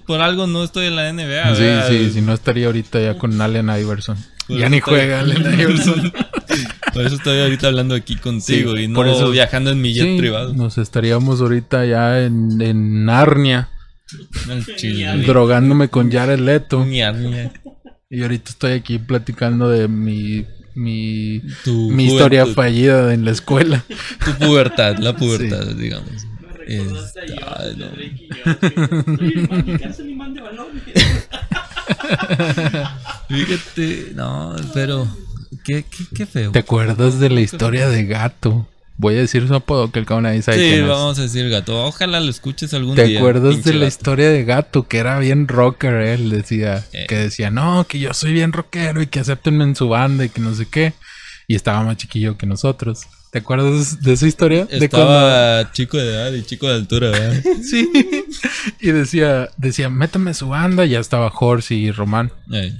[0.05, 1.55] Por algo no estoy en la NBA.
[1.55, 1.89] Sí, ¿verdad?
[1.89, 4.17] sí, si no estaría ahorita ya con Allen Iverson.
[4.47, 6.13] Por ya ni estoy- juega Allen Iverson.
[6.93, 9.93] Por eso estoy ahorita hablando aquí contigo Sí, y no por eso- viajando en mi
[9.95, 10.53] jet Sí, privado.
[10.53, 13.69] nos estaríamos ahorita ya en, en Narnia,
[15.25, 16.85] drogándome con Jared Leto.
[16.87, 17.01] Y
[18.21, 20.45] ahorita estoy aquí platicando de mi,
[20.75, 23.83] mi, Tu mi historia fallida en la escuela.
[24.23, 26.11] Tu pubertad, la pubertad, digamos.
[26.13, 27.91] A yo, ay, de no.
[27.91, 28.35] Drake y yo.
[33.29, 35.07] Fíjate, no, pero
[35.63, 36.51] qué, qué, qué feo.
[36.51, 38.67] ¿Te acuerdas de la historia de Gato?
[38.95, 40.87] Voy a decir su apodo que el cabrón ahí sabe Sí, quién es.
[40.89, 41.83] vamos a decir gato.
[41.85, 43.19] Ojalá lo escuches algún ¿Te día.
[43.19, 43.87] acuerdas pinche de la gato.
[43.87, 44.87] historia de Gato?
[44.87, 46.85] Que era bien rocker, él decía.
[46.93, 47.05] Eh.
[47.09, 50.29] Que decía, no, que yo soy bien rockero y que acéptenme en su banda y
[50.29, 50.93] que no sé qué.
[51.47, 53.01] Y estaba más chiquillo que nosotros.
[53.33, 54.65] ¿Te acuerdas de esa historia?
[54.65, 57.41] De Estaba chico de edad y chico de altura, ¿verdad?
[57.63, 57.89] Sí.
[58.79, 60.85] Y decía, decía, métame su banda.
[60.85, 62.31] Y ya estaba Horsi y Román.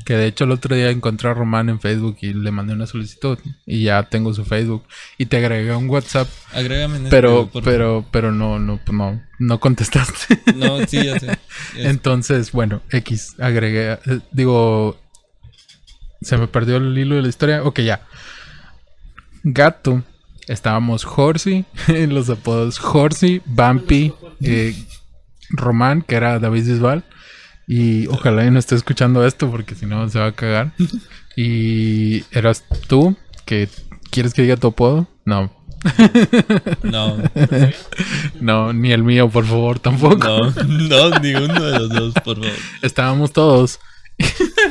[0.06, 2.86] Que de hecho el otro día encontré a Román en Facebook y le mandé una
[2.86, 3.40] solicitud.
[3.66, 4.84] Y ya tengo su Facebook.
[5.18, 6.28] Y te agregué a un WhatsApp.
[6.54, 10.40] Agrégame en Pero, este, por- pero, pero no, no, no, no contestaste.
[10.56, 11.32] No, sí, ya sé.
[11.76, 15.00] Es- Entonces, bueno, X, agregué, eh, digo,
[16.22, 17.64] se me perdió el hilo de la historia.
[17.64, 18.04] Ok, ya.
[19.44, 20.04] Gato,
[20.48, 24.76] estábamos Horsey, en los apodos Horsey, Bumpy, eh,
[25.50, 27.04] Román, que era David Bisbal.
[27.68, 30.74] Y ojalá y no esté escuchando esto porque si no se va a cagar.
[31.36, 33.16] Y eras tú,
[33.46, 33.68] que
[34.12, 35.08] quieres que diga tu apodo.
[35.26, 35.52] No,
[36.84, 37.18] No,
[38.40, 40.16] no, ni el mío, por favor, tampoco.
[40.28, 42.52] no, no, ni uno de los dos, por favor.
[42.84, 43.80] Estábamos todos.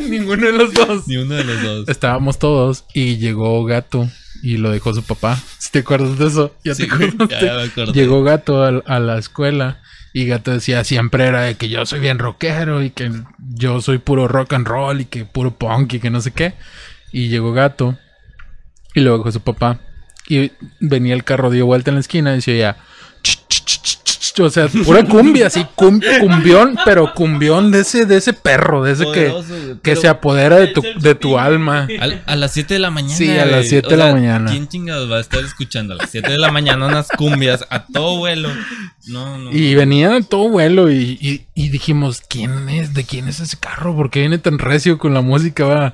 [0.09, 1.09] Ninguno de los dos.
[1.09, 1.89] Ni uno de los dos.
[1.89, 4.09] Estábamos todos y llegó Gato
[4.43, 5.39] y lo dejó su papá.
[5.59, 7.47] Si te acuerdas de eso, ya Sí, te acordaste.
[7.47, 7.93] ya me acordé.
[7.93, 9.81] Llegó Gato al- a, la escuela
[10.13, 13.11] y Gato decía siempre era de que yo soy bien rockero y que
[13.55, 16.55] yo soy puro rock and roll y que puro punk y que no sé qué.
[17.13, 17.97] Y llegó Gato
[18.95, 19.81] y lo dejó su papá.
[20.29, 22.77] Y venía el carro, dio vuelta en la esquina y decía ya...
[24.41, 28.93] O sea, pura cumbia, así, cum- cumbión, pero cumbión de ese, de ese perro, de
[28.93, 31.87] ese que, Poderoso, que se apodera de tu, de tu alma.
[32.01, 33.15] Al- a las 7 de la mañana.
[33.15, 33.69] Sí, a las güey.
[33.69, 34.51] 7 O de la sea, mañana.
[34.51, 37.85] ¿Quién chingados va a estar escuchando a las 7 de la mañana unas cumbias a
[37.85, 38.49] todo vuelo?
[39.07, 39.53] No, no.
[39.53, 42.95] Y venía de todo vuelo y, y- y dijimos, ¿quién es?
[42.95, 43.95] ¿De quién es ese carro?
[43.95, 45.65] ¿Por qué viene tan recio con la música?
[45.67, 45.93] va?"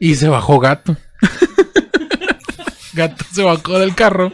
[0.00, 0.96] Y se bajó Gato.
[2.94, 4.32] Gato se bajó del carro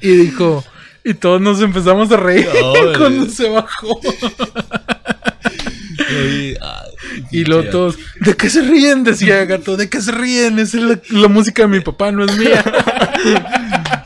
[0.00, 0.64] y dijo,
[1.04, 4.00] y todos nos empezamos a reír No, cuando se bajó.
[6.12, 6.56] Ay,
[7.30, 9.04] Y luego todos, ¿de qué se ríen?
[9.04, 10.58] Decía Gato, ¿de qué se ríen?
[10.58, 12.64] Esa es la, la música de mi papá, no es mía.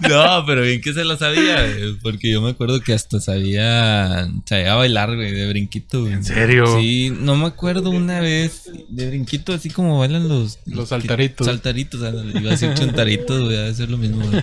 [0.09, 4.29] No, pero bien que se lo sabía, güey, porque yo me acuerdo que hasta sabía,
[4.45, 6.13] sabía bailar, güey, de brinquito, güey.
[6.13, 6.79] ¿En serio?
[6.79, 10.59] Sí, no me acuerdo una vez de brinquito, así como bailan los...
[10.67, 11.47] Los saltaritos.
[11.47, 14.43] Saltaritos, iba a decir chuntaritos, güey, debe ser lo mismo, güey.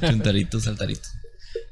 [0.00, 1.12] Chuntaritos, saltaritos.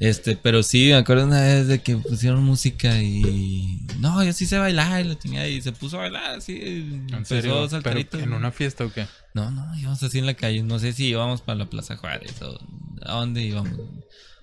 [0.00, 3.86] Este, pero sí, me acuerdo una vez de que pusieron música y...
[3.98, 7.06] No, yo sí sé bailar, y la chingada, y se puso a bailar, así, ¿En
[7.12, 8.22] empezó saltaritos.
[8.22, 9.06] en una fiesta o qué?
[9.34, 10.62] No, no, íbamos así en la calle.
[10.62, 12.58] No sé si íbamos para la Plaza Juárez o
[13.04, 13.78] a dónde íbamos.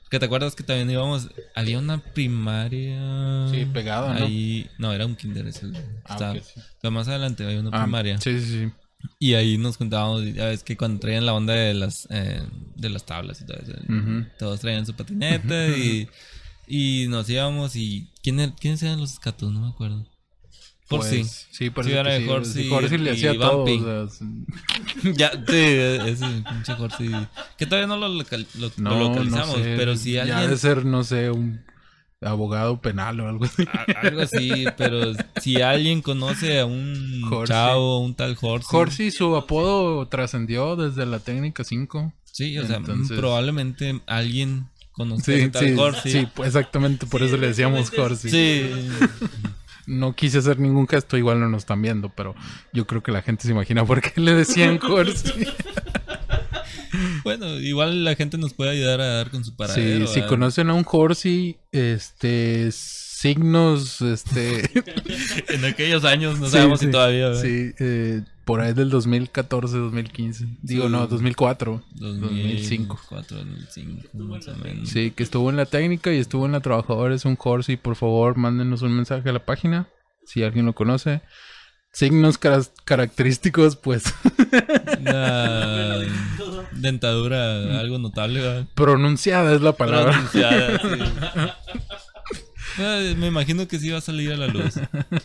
[0.10, 1.28] Que te acuerdas que también íbamos.
[1.56, 3.48] Había una primaria.
[3.52, 4.26] Sí, pegado, ¿no?
[4.26, 4.70] Ahí.
[4.78, 5.68] No, era un kinder ese.
[6.06, 6.62] Ah, sí.
[6.82, 8.18] pero más adelante había una Ah, primaria.
[8.22, 8.72] Sí, sí, sí.
[9.20, 10.24] Y ahí nos juntábamos.
[10.34, 12.42] Ya ves que cuando traían la onda de las, eh,
[12.76, 13.74] de las tablas y todo eso.
[13.90, 14.26] Ujú.
[14.40, 16.08] Todos traían su patineta y.
[16.68, 18.10] Y nos íbamos y.
[18.22, 19.52] ¿quién er- ¿Quiénes eran los escatos?
[19.54, 20.06] No me acuerdo.
[20.90, 21.20] Horsey.
[21.20, 22.70] Pues, sí, Sí, era que de sí.
[22.72, 23.64] Horsey le hacía todo.
[23.64, 24.28] O sea,
[25.16, 27.10] ya, sí, ese pinche Horsey.
[27.58, 29.76] Que todavía no lo, local- lo- lo no, localizamos, no sé.
[29.78, 30.50] pero si Ya alguien.
[30.50, 31.62] de ser, no sé, un
[32.22, 33.64] abogado penal o algo así.
[33.72, 37.54] a- algo así, pero si alguien conoce a un Horsey.
[37.56, 38.80] chavo, un tal Horsey.
[38.80, 42.14] Horsey, su apodo trascendió desde la técnica 5.
[42.32, 46.12] Sí, o sea, Entonces- probablemente alguien conozca a Sí, un tal sí, Horsey.
[46.12, 47.92] sí, pues exactamente por Sí, eso le decíamos.
[47.98, 48.32] Horsey.
[48.32, 48.90] Sí.
[49.90, 52.36] No quise hacer ningún gesto, igual no nos están viendo, pero
[52.74, 55.48] yo creo que la gente se imagina por qué le decían Horsey.
[57.24, 60.08] Bueno, igual la gente nos puede ayudar a dar con su Sí, paradero.
[60.08, 60.30] si ¿verdad?
[60.30, 64.70] conocen a un Horsey, este, signos, este,
[65.54, 67.30] En aquellos años, no Sí, sabemos sí, si todavía.
[67.30, 67.42] ¿verdad?
[67.42, 70.90] sí, eh, por ahí del 2014, 2015, digo Sí.
[70.92, 72.96] no, 2004, 2005.
[73.12, 74.90] 2004, 2005, más o menos.
[74.90, 78.38] Sí, que estuvo en la técnica y estuvo en la trabajadores, un Horsey, por favor,
[78.38, 79.90] mándenos un mensaje a la página,
[80.26, 81.22] si alguien lo conoce.
[81.92, 84.04] Signos característicos, pues,
[85.00, 85.87] Una
[86.80, 88.68] dentadura algo notable, ¿verdad?
[88.76, 90.12] pronunciada es la palabra.
[90.12, 90.80] Pronunciada,
[92.76, 93.16] sí.
[93.18, 94.76] Me imagino que sí va a salir a la luz.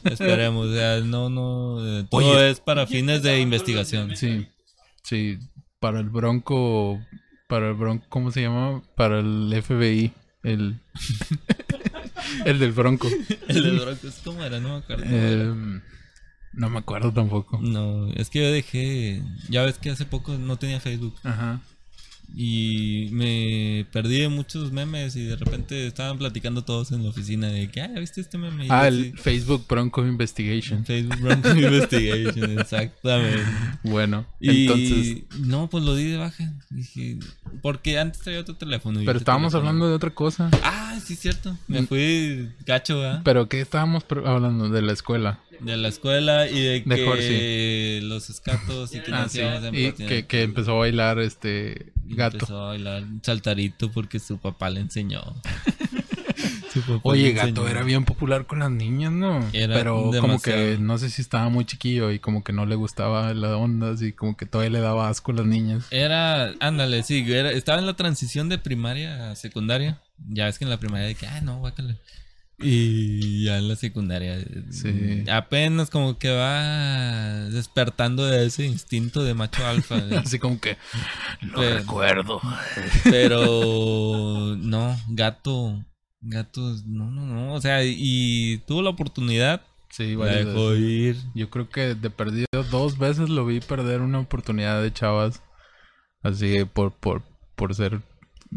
[0.05, 0.69] Esperemos.
[0.69, 1.85] O sea, no, no.
[2.01, 2.51] eh, todo Oye.
[2.51, 4.17] es para fines de investigación.
[4.17, 4.47] Sí,
[5.03, 5.39] sí,
[5.79, 6.99] para el Bronco,
[7.49, 8.83] para el Bronco, ¿cómo se llama?
[8.97, 10.13] Para el FBI,
[10.45, 10.81] el,
[12.47, 13.09] el del Bronco.
[13.49, 14.59] El de Broncos, ¿cómo era?
[14.59, 15.05] No me acuerdo.
[15.07, 15.81] Eh,
[16.55, 17.59] no me acuerdo tampoco.
[17.61, 19.23] No, es que yo dejé.
[19.49, 21.15] Ya ves que hace poco no tenía Facebook.
[21.23, 21.61] Ajá.
[22.35, 27.49] Y me perdí de muchos memes y de repente estaban platicando todos en la oficina
[27.49, 28.65] de que, ah, ¿viste este meme?
[28.65, 30.83] Y Ah, así, el Facebook Bronco Investigation.
[30.87, 33.43] Facebook Bronco Investigation, exactamente.
[33.83, 36.55] Bueno, Y entonces, no, pues lo di de baja.
[36.71, 37.19] Dije,
[37.61, 39.01] porque antes traía otro teléfono.
[39.01, 40.49] pero ese estábamos teléfono- hablando de otra cosa.
[40.63, 41.59] Ah, sí, cierto.
[41.69, 41.87] Me Mm.
[41.87, 43.21] fui gacho, ¿verdad?
[43.25, 44.71] Pero ¿qué estábamos hablando?
[44.71, 45.41] De la escuela.
[45.65, 48.01] De la escuela y de De que Jorge.
[48.03, 49.41] los escatos y que Ah, sí.
[49.73, 52.37] Y que, que empezó a bailar este gato.
[52.37, 55.23] Empezó a bailar saltarito porque su papá le enseñó.
[56.87, 59.47] Papá Oye, le gato era bien popular con las niñas, ¿no?
[59.53, 62.77] Era Pero como que no sé si estaba muy chiquillo y como que no le
[62.77, 65.85] gustaba la onda, así como que todavía le daba asco a las niñas.
[65.91, 70.01] Era, ándale, sí, era- estaba en la transición de primaria a secundaria.
[70.31, 71.99] Ya ves que en la primaria de que, ah, no, guácala.
[72.63, 74.39] Y ya en la secundaria.
[74.71, 75.25] Sí.
[75.31, 79.97] Apenas como que va despertando de ese instinto de macho alfa.
[80.19, 80.77] Así como que
[81.55, 82.41] Pero- recuerdo.
[83.05, 85.85] Pero no, gato,
[86.21, 87.55] gato, no, no, no.
[87.55, 91.17] O sea, y tuvo la oportunidad, Sí, la dejó ir.
[91.35, 95.43] Yo creo que de perdido dos veces lo vi perder una oportunidad de chavas.
[96.23, 97.23] Así por, por,
[97.57, 98.01] por ser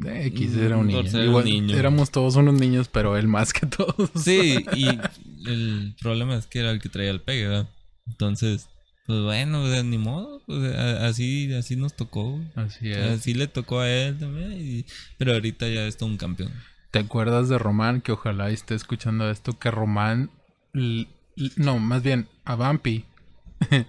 [0.03, 1.11] X, Mm, era un por niño.
[1.11, 1.77] ser un niño.
[1.77, 4.09] Éramos todos unos niños, pero él más que todos.
[4.15, 4.87] Sí, y
[5.49, 7.69] el problema es que era el que traía el pegue, ¿verdad?
[8.07, 8.67] Entonces,
[9.07, 12.31] pues bueno, sea, ni modo, pues, así, así nos tocó.
[12.31, 12.45] güey.
[12.55, 12.97] Así es.
[13.19, 14.85] Así le tocó a él también, y-
[15.17, 16.51] pero ahorita ya es todo un campeón.
[16.91, 18.01] ¿Te acuerdas de Román?
[18.01, 19.57] Que ojalá esté escuchando esto.
[19.59, 20.29] Que Román.
[21.57, 23.05] No, más bien a Bumpy.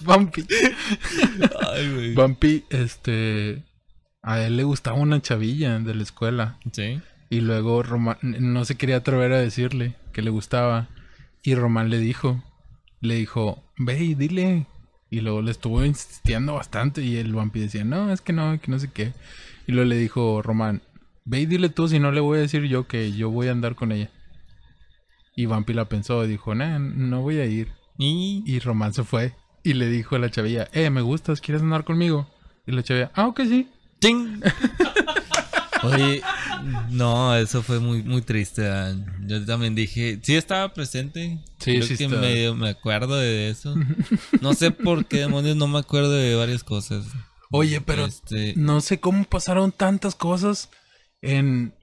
[0.00, 0.44] Bumpy.
[1.72, 2.14] Ay, güey.
[2.14, 3.62] Bumpy, este.
[4.22, 6.58] A él le gustaba una chavilla de la escuela.
[6.72, 7.00] Sí.
[7.28, 10.88] Y luego Román no se quería atrever a decirle que le gustaba.
[11.42, 12.42] Y Román le dijo,
[13.00, 14.66] le dijo, ve y dile.
[15.10, 18.70] Y luego le estuvo insistiendo bastante y el vampi decía, no, es que no, que
[18.70, 19.12] no sé qué.
[19.66, 20.82] Y luego le dijo Román,
[21.24, 23.52] ve y dile tú, si no le voy a decir yo que yo voy a
[23.52, 24.10] andar con ella.
[25.34, 27.68] Y Vampi la pensó y dijo, nah, no voy a ir.
[27.98, 31.62] Y Y Román se fue y le dijo a la chavilla, eh, me gustas, ¿quieres
[31.62, 32.28] andar conmigo?
[32.66, 33.68] Y la chavilla, ah, ok, sí.
[34.02, 34.40] ¡Ting!
[35.84, 36.22] Oye,
[36.90, 38.68] no, eso fue muy, muy triste.
[39.26, 41.38] Yo también dije, sí estaba presente.
[41.58, 43.74] Sí, Creo sí que medio me acuerdo de eso.
[44.40, 47.04] No sé por qué demonios no me acuerdo de varias cosas.
[47.50, 50.68] Oye, pero Este, no sé cómo pasaron tantas cosas
[51.20, 51.74] en...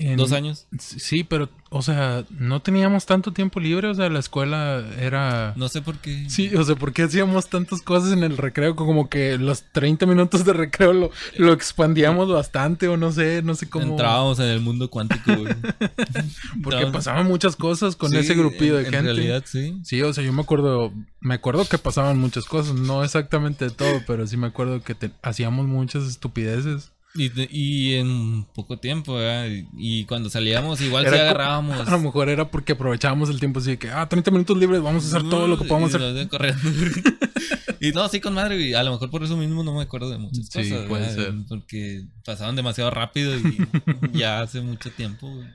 [0.00, 0.66] en- ¿Dos años?
[0.78, 5.52] Sí, pero, o sea, no teníamos tanto tiempo libre, o sea, la escuela era...
[5.56, 6.28] No sé por qué.
[6.30, 8.76] Sí, o sea, ¿por qué hacíamos tantas cosas en el recreo?
[8.76, 13.54] Como que los 30 minutos de recreo lo, lo expandíamos bastante o no sé, no
[13.54, 13.86] sé cómo...
[13.92, 15.54] Entrábamos en el mundo cuántico, güey.
[16.62, 18.98] Porque No, pasaban muchas cosas con sí, ese grupillo de en- gente.
[18.98, 19.78] En realidad, sí.
[19.84, 23.70] Sí, o sea, yo me acuerdo, me acuerdo que pasaban muchas cosas, no exactamente de
[23.70, 26.90] todo, pero sí me acuerdo que te- hacíamos muchas estupideces.
[27.14, 29.48] Y, de- y en poco tiempo, ¿verdad?
[29.76, 31.80] Y, cuando salíamos, igual co- agarrábamos.
[31.88, 34.80] A lo mejor era porque aprovechábamos el tiempo así de que, ah, 30 minutos libres,
[34.82, 36.28] vamos a hacer todo lo que podamos Y hacer.
[37.80, 40.10] y no, sí con madre, y a lo mejor por eso mismo no me acuerdo
[40.10, 40.86] de muchas Sí, cosas.
[40.86, 41.14] puede ¿verdad?
[41.16, 41.34] ser.
[41.48, 43.58] Porque pasaban demasiado rápido y
[44.12, 45.28] ya hace mucho tiempo.
[45.32, 45.48] güey.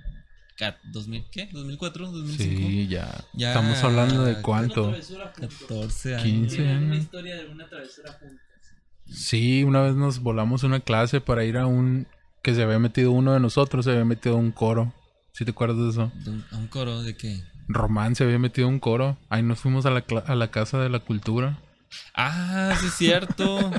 [0.58, 1.50] ca- 2000, ¿qué?
[1.52, 1.80] ¿2004?
[2.12, 2.38] ¿2005?
[2.38, 3.24] Sí, ya.
[3.34, 3.50] Ya.
[3.50, 4.84] Estamos hablando de cuánto.
[4.90, 5.60] travesura juntos.
[5.62, 6.24] 14 años.
[6.24, 7.04] 15 Tienen una años.
[7.04, 8.40] historia de una travesura juntos.
[9.06, 12.08] Sí, una vez nos volamos una clase para ir a un...
[12.42, 14.94] Que se había metido uno de nosotros, se había metido un coro.
[15.32, 16.12] ¿Sí te acuerdas de eso?
[16.28, 17.42] Un- ¿A un coro de qué?
[17.70, 19.18] Román se había metido un coro.
[19.30, 21.58] Ahí nos fuimos a la, a la Casa de la Cultura.
[22.14, 23.72] Ah, sí es cierto.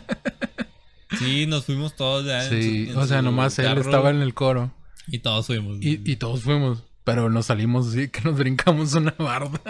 [1.18, 2.49] sí, nos fuimos todos ya.
[2.49, 4.72] Sí, su- o sea, nomás él estaba en el coro.
[5.07, 5.77] Y todos fuimos.
[5.83, 6.83] Y, y todos fuimos.
[7.05, 9.61] Pero nos salimos así, que nos brincamos una barda.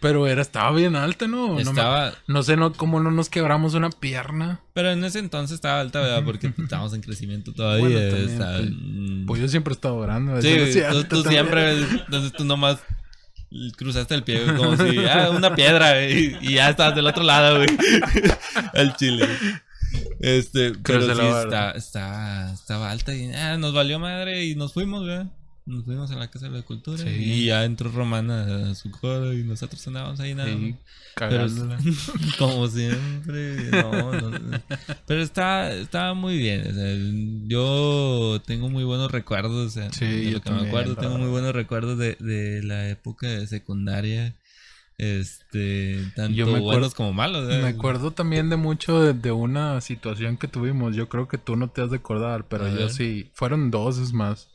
[0.00, 1.58] Pero era, estaba bien alta, ¿no?
[1.58, 4.60] Estaba, no sé no, cómo no nos quebramos una pierna.
[4.74, 6.22] pero en ese entonces estaba alta, ¿verdad?
[6.24, 7.80] Porque estábamos en crecimiento todavía.
[7.88, 9.26] Bueno, también, estaba- pues, mm.
[9.26, 10.40] Pues yo siempre he estado orando.
[10.42, 10.56] Sí,
[10.92, 12.78] tú, tú siempre, entonces tú nomás
[13.76, 17.56] cruzaste el pie, como si, ah, una piedra, güey, y ya estabas del otro lado,
[17.56, 17.68] güey,
[18.74, 19.26] al chile.
[20.20, 25.04] Este, pero sí, está, está, estaba alta y ah, nos valió madre y nos fuimos,
[25.04, 25.26] güey.
[25.68, 27.08] Nos fuimos a la Casa de la Cultura Sí.
[27.10, 30.74] y ya entró Romana a su coro y nosotros andábamos ahí nada Sí.
[31.14, 31.46] Pero,
[32.38, 34.60] como siempre, no, no,
[35.06, 36.60] pero está, estaba muy bien.
[36.66, 36.94] o sea,
[37.48, 39.66] yo tengo muy buenos recuerdos.
[39.66, 42.14] O sea, Sí, de yo lo que me también, acuerdo, tengo muy buenos recuerdos de,
[42.20, 44.34] de la época de secundaria.
[44.96, 47.46] Este, tanto Yo me acuerdo- buenos como malos.
[47.46, 47.62] ¿verdad?
[47.62, 50.96] Me acuerdo también de mucho de, de una situación que tuvimos.
[50.96, 53.30] Yo creo que tú no te has de acordar, pero yo sí.
[53.34, 54.48] Fueron dos, es más.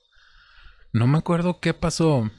[0.93, 2.29] No me acuerdo qué pasó.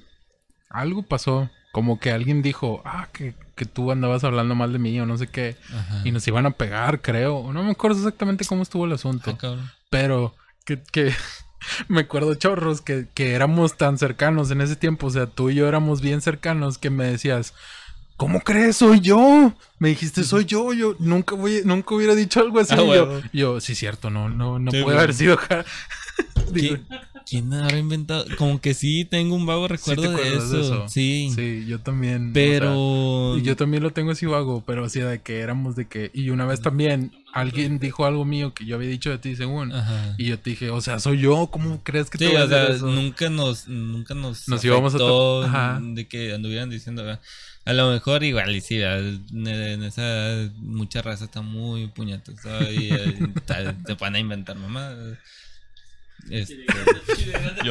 [0.71, 1.51] Algo pasó.
[1.73, 5.19] Como que alguien dijo, ah, que, que tú andabas hablando mal de mí o no
[5.19, 5.57] sé qué.
[5.73, 6.03] Ajá.
[6.05, 7.53] Y nos iban a pegar, creo.
[7.53, 9.37] No me acuerdo exactamente cómo estuvo el asunto.
[9.43, 9.57] Ah.
[9.91, 10.35] Pero
[10.65, 11.13] que, que
[11.89, 15.09] me acuerdo, chorros, que, que éramos tan cercanos en ese tiempo.
[15.09, 17.55] O sea, tú y yo éramos bien cercanos que me decías,
[18.17, 18.77] ¿cómo crees?
[18.77, 19.53] Soy yo.
[19.81, 20.73] Me dijiste, soy yo.
[20.73, 22.75] Yo nunca voy, nunca hubiera dicho algo así.
[22.75, 25.37] Ah, yo, yo, sí, cierto, no, no, no Sí, puede haber sido.
[25.39, 25.65] ja".
[26.53, 26.77] Digo,
[27.29, 28.25] ¿Quién, habrá inventado?
[28.37, 30.49] Como que sí, tengo un vago ¿sí recuerdo te de, eso.
[30.57, 30.89] de eso?
[30.89, 31.31] Sí.
[31.35, 32.31] Sí, yo también.
[32.31, 33.35] o Pero.
[33.37, 36.11] sea, yo también lo tengo así vago, pero así de que éramos de que.
[36.15, 39.73] Y una vez también alguien dijo algo mío que yo había dicho de ti, según.
[39.73, 40.15] Ajá.
[40.19, 42.45] Y yo te dije, o sea, soy yo, ¿cómo crees que te Sí, voy a
[42.45, 42.87] o sea, eso?
[42.87, 45.81] nunca nos, nunca nos, Nos íbamos a Ajá.
[45.83, 47.21] de que anduvieran diciendo, ¿verdad?
[47.67, 52.35] a lo mejor igual y sí, en, esa edad mucha raza está muy puñetas
[52.71, 53.17] y eh,
[53.87, 54.95] se van a inventar mamá.
[56.31, 56.65] Este,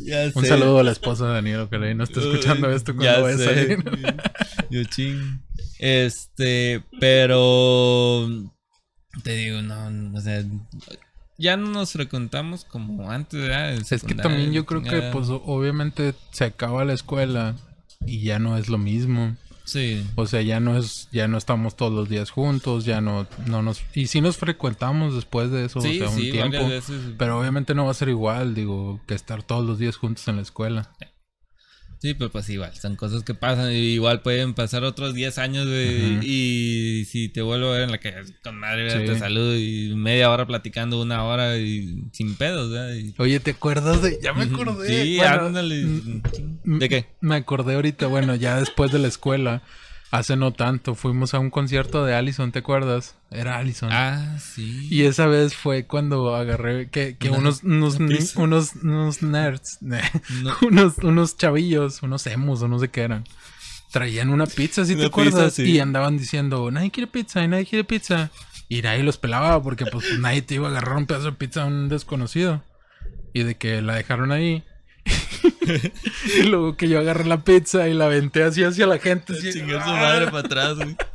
[0.34, 0.48] Un sé.
[0.48, 3.38] saludo a la esposa de Daniel, que no está escuchando esto Ya cuando vaya a
[3.38, 3.84] salir.
[4.70, 5.42] Yo ching.
[5.78, 8.28] Este, pero
[9.22, 10.44] te digo, no, no, o sea,
[11.38, 16.44] ya no nos frecuentamos como antes, Es que también yo creo que, pues, obviamente se
[16.44, 17.56] acaba la escuela
[18.04, 19.36] y ya no es lo mismo.
[19.70, 20.04] Sí.
[20.16, 23.62] O sea, ya no es, ya no estamos todos los días juntos, ya no, no
[23.62, 26.68] nos, y sí nos frecuentamos después de eso, Sí, o sea, un sí, tiempo.
[26.68, 27.00] veces.
[27.18, 30.36] Pero obviamente no va a ser igual, digo, que estar todos los días juntos en
[30.36, 30.90] la escuela.
[32.00, 33.72] Sí, pero pues igual, son cosas que pasan.
[33.72, 36.16] y Igual pueden pasar otros 10 años, güey.
[36.16, 36.24] Ujú.
[36.24, 39.04] Y si te vuelvo a ver en la calle, con madre, Sí.
[39.04, 42.72] te saludo y media hora platicando, una hora y sin pedos,
[43.18, 44.18] Oye, ¿te acuerdas de?
[44.22, 44.88] Ya me acordé.
[45.04, 45.84] Sí, Bueno, ándale.
[46.64, 47.06] ¿De qué?
[47.20, 49.62] Me acordé ahorita, bueno, ya después de la escuela,
[50.10, 53.14] hace no tanto, fuimos a un concierto de Allison, ¿te acuerdas?
[53.30, 53.90] Era Allison.
[53.92, 54.88] Ah, sí.
[54.90, 60.56] Y esa vez fue cuando agarré que, unos, unos, ni- unos, unos nerds, No.
[60.62, 63.24] unos, unos chavillos, unos emos o no sé qué eran.
[63.92, 65.62] Traían una pizza, si te Una acuerdas, sí.
[65.64, 68.30] y andaban diciendo, nadie quiere pizza, y nadie quiere pizza.
[68.68, 71.62] Y nadie los pelaba porque pues nadie te iba a agarrar un pedazo de pizza
[71.62, 72.62] a un desconocido.
[73.32, 74.62] Y de que la dejaron ahí.
[76.38, 79.32] y luego que yo agarré la pizza y la aventé así hacia la gente.
[79.32, 80.96] así, Chingar su madre para atrás, güey.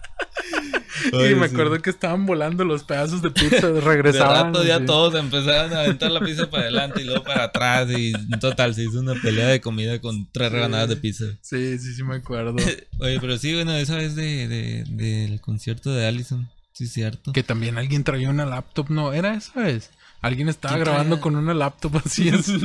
[1.12, 1.54] Y me sí.
[1.54, 4.48] acuerdo que estaban volando los pedazos de pizza, De regresaban.
[4.54, 7.90] rato ya todos empezaron a aventar la pizza para adelante y luego para atrás.
[7.92, 11.26] Y en total se hizo una pelea de comida con tres rebanadas de pizza.
[11.42, 12.56] Sí, sí, sí me acuerdo.
[13.00, 16.50] Oye, pero sí, bueno, esa vez de, de- del concierto de Allison.
[16.72, 17.32] Sí, cierto.
[17.34, 19.92] que también alguien traía una laptop, no, era esa vez.
[20.26, 22.30] Alguien estaba ¿Quién grabando con una laptop así.
[22.34, 22.46] Es...
[22.46, 22.60] ¿Sí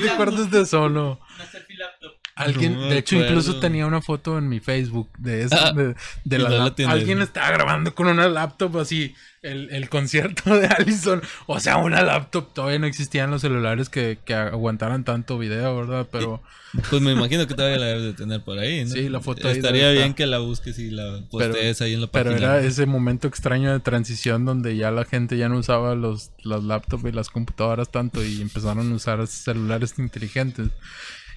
[0.00, 1.20] ¿Te acuerdas de eso o no?
[1.36, 2.21] Una selfie laptop.
[2.34, 5.94] Alguien, No de hecho, incluso tenía una foto en mi Facebook de eso, Ah, de,
[6.24, 6.74] de la la.
[6.88, 11.20] Alguien estaba grabando con una laptop así, el, el concierto de Allison.
[11.46, 16.06] O sea, una laptop, todavía no existían los celulares que, que aguantaran tanto video, ¿verdad?
[16.10, 16.42] Pero,
[16.88, 18.90] Pues me imagino que todavía la debes de tener por ahí, ¿no?
[18.92, 22.06] Sí, la foto Estaría bien que la busques y la Pero- postees ahí en la
[22.06, 22.56] pero página.
[22.56, 26.64] era ese momento extraño de transición donde ya la gente ya no usaba los, las
[26.64, 30.68] laptops y las computadoras tanto y empezaron a usar celulares inteligentes.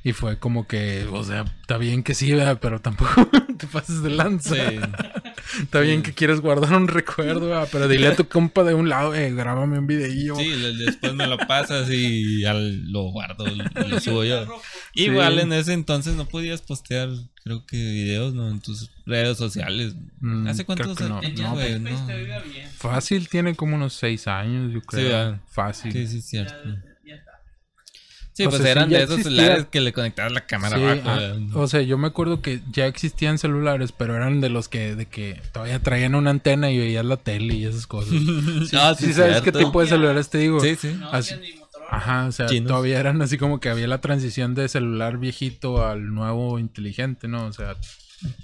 [0.06, 2.60] Y fue como que, o sea, está bien que sí, ¿verdad?
[2.62, 3.28] pero tampoco
[3.58, 4.53] te pases de lanza.
[4.56, 4.80] Sí.
[5.64, 7.68] Está bien que quieres guardar un recuerdo, ¿verdad?
[7.72, 10.36] pero dile a tu compa de un lado, eh, grábame un videillo.
[10.36, 10.47] Sí,
[10.78, 14.45] después me lo pasas y ya lo guardo, lo subo yo.
[14.93, 17.10] Igual en ese entonces no podías postear,
[17.43, 18.47] creo que videos, ¿no?
[18.47, 19.95] En tus redes sociales.
[20.20, 21.56] Mm, ¿Hace cuántos no, años, no, No.
[21.56, 21.89] bien.
[22.78, 25.39] Fácil tiene como unos seis años, yo creo.
[25.47, 25.91] Fácil.
[25.91, 26.56] Sí, sí, cierto.
[28.38, 29.38] Sí, O pues sea, eran de esos existía.
[29.43, 31.01] celulares que le conectabas la cámara Sí, abajo.
[31.05, 31.55] ah, ¿verdad?
[31.55, 35.05] o sea, yo me acuerdo que ya existían celulares, pero eran de los que, de
[35.05, 38.11] que todavía traían una antena y veías la tele y esas cosas.
[38.69, 40.59] Sí, Ah, sí sí, sabes qué tipo de celulares te digo.
[40.59, 40.95] Sí, sí.
[40.99, 41.36] No, Así-.
[41.89, 42.67] Ajá, o sea, Chinos.
[42.67, 47.45] todavía eran así como que había la transición de celular viejito al nuevo inteligente, ¿no?
[47.45, 47.75] O sea,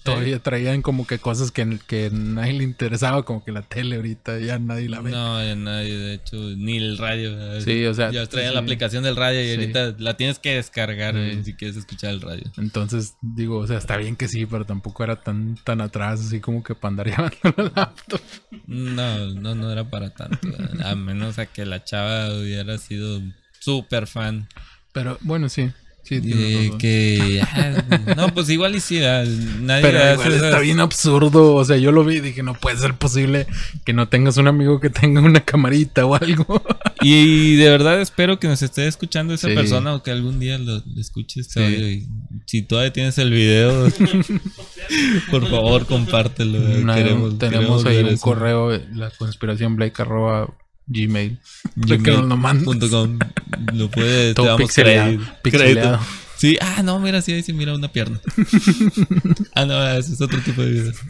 [0.03, 4.39] todavía traían como que cosas que, que nadie le interesaba, como que la tele ahorita
[4.39, 5.11] ya nadie la ve.
[5.11, 7.59] No, ya nadie, de hecho, ni el radio.
[7.61, 8.55] Sí, o sea, Ya traían sí.
[8.55, 9.51] la aplicación del radio y Sí.
[9.55, 11.19] ahorita la tienes que descargar Sí.
[11.21, 12.43] eh, si quieres escuchar el radio.
[12.57, 16.39] Entonces, digo, o sea, está bien que sí, pero tampoco era tan, tan atrás, así
[16.39, 18.21] como que para andar llevando la laptop.
[18.67, 20.39] No, no, no era para tanto.
[20.49, 20.91] ¿verdad?
[20.91, 23.21] A menos a que la chava hubiera sido
[23.59, 24.47] súper fan.
[24.93, 25.71] Pero bueno, sí.
[26.19, 27.41] Sí, que.
[27.41, 27.83] ah,
[28.17, 29.23] no, pues igual y.
[29.23, 31.53] Nadie Pero hace igual está bien absurdo.
[31.55, 33.47] O sea, yo lo vi y dije, no puede ser posible
[33.85, 36.61] que no tengas un amigo que tenga una camarita o algo.
[37.03, 39.55] Y de verdad espero que nos esté escuchando esa Sí.
[39.55, 41.65] persona o que algún día lo, lo escuche este Sí.
[41.75, 41.87] audio.
[41.89, 42.07] Y
[42.45, 43.87] si todavía tienes el video,
[45.31, 46.59] por favor, compártelo.
[46.59, 48.21] Queremos- tenemos queremos ahí un eso.
[48.21, 50.53] correo, la conspiración Blake arroba
[50.91, 51.37] gmail.
[51.75, 51.89] Nos
[53.73, 54.71] lo puede, te Todo damos
[55.41, 55.99] pixeleado.
[56.41, 58.19] Sí, ah, no, mira, sí, ahí se mira una pierna.
[59.55, 60.91] ah, no, ese es otro tipo de video.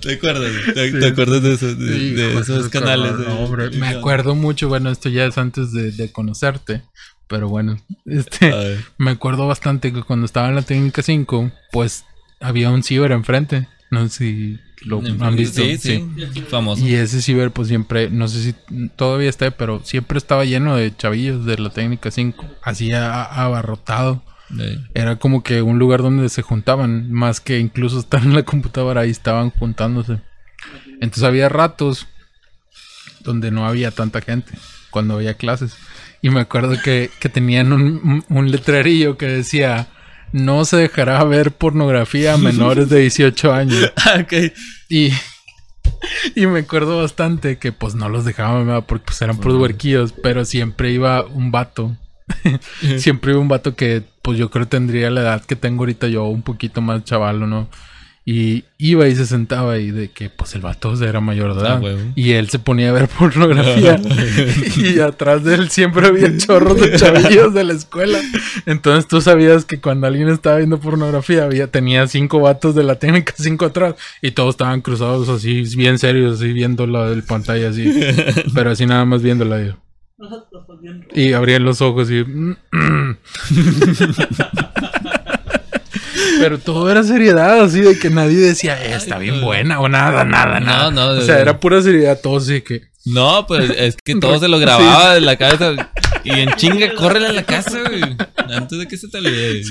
[0.00, 0.52] ¿Te acuerdas?
[0.74, 3.18] ¿Te, te acuerdas de, eso, de, de Hijo, esos canales?
[3.18, 3.70] de- hombre.
[3.70, 6.82] Me acuerdo mucho, bueno, esto ya es antes de, conocerte.
[7.26, 12.04] Pero bueno, este, me acuerdo bastante que cuando estaba en la técnica 5, pues
[12.40, 13.66] había un ciber enfrente.
[13.90, 15.62] No sé si lo han visto.
[15.62, 16.04] Sí, sí,
[16.48, 16.86] famoso.
[16.86, 18.54] Y ese ciber, pues siempre, no sé si
[18.96, 22.44] todavía está, pero siempre estaba lleno de chavillos de la técnica 5.
[22.62, 24.22] Así abarrotado.
[24.94, 29.02] Era como que un lugar donde se juntaban, más que incluso estar en la computadora,
[29.02, 30.20] ahí estaban juntándose.
[31.00, 32.06] Entonces había ratos
[33.20, 34.52] donde no había tanta gente,
[34.90, 35.76] cuando había clases.
[36.22, 39.88] Y me acuerdo que, que tenían un, un letrerillo que decía,
[40.32, 43.92] no se dejará ver pornografía a menores de 18 años.
[43.96, 44.52] Ah, ok.
[44.88, 45.10] Y,
[46.34, 48.84] y me acuerdo bastante que pues no los dejaban, ¿verdad?
[48.86, 51.96] porque pues eran puros huerquillos, pero siempre iba un vato.
[52.98, 56.24] siempre iba un vato que pues yo creo tendría la edad que tengo ahorita yo,
[56.24, 57.68] un poquito más chaval, ¿o ¿no?
[58.30, 61.80] Y iba y se sentaba ahí de que pues el vato era mayor de Ah,
[61.82, 61.96] edad.
[62.14, 63.98] y él se ponía a ver pornografía.
[64.76, 68.18] y atrás de él siempre había chorros de chavillos de la escuela.
[68.66, 72.96] Entonces tú sabías que cuando alguien estaba viendo pornografía, había, tenía cinco vatos de la
[72.96, 73.94] técnica, cinco atrás.
[74.20, 77.90] Y todos estaban cruzados así, bien serios, así viendo la del pantalla así.
[78.54, 79.64] pero así nada más viéndola.
[79.64, 79.72] yo.
[81.14, 82.26] Y abrían los ojos y...
[86.38, 90.24] Pero todo era seriedad, así de que nadie decía, "Eh, está bien buena o nada,
[90.24, 90.90] nada, nada.
[90.90, 92.82] no, o sea, era pura seriedad, todo así que...
[93.04, 95.90] No, pues es que todo se lo grababa de la cabeza.
[96.24, 98.02] Y en chinga, córrele a la casa, güey.
[98.54, 99.62] Antes de que se te olvide.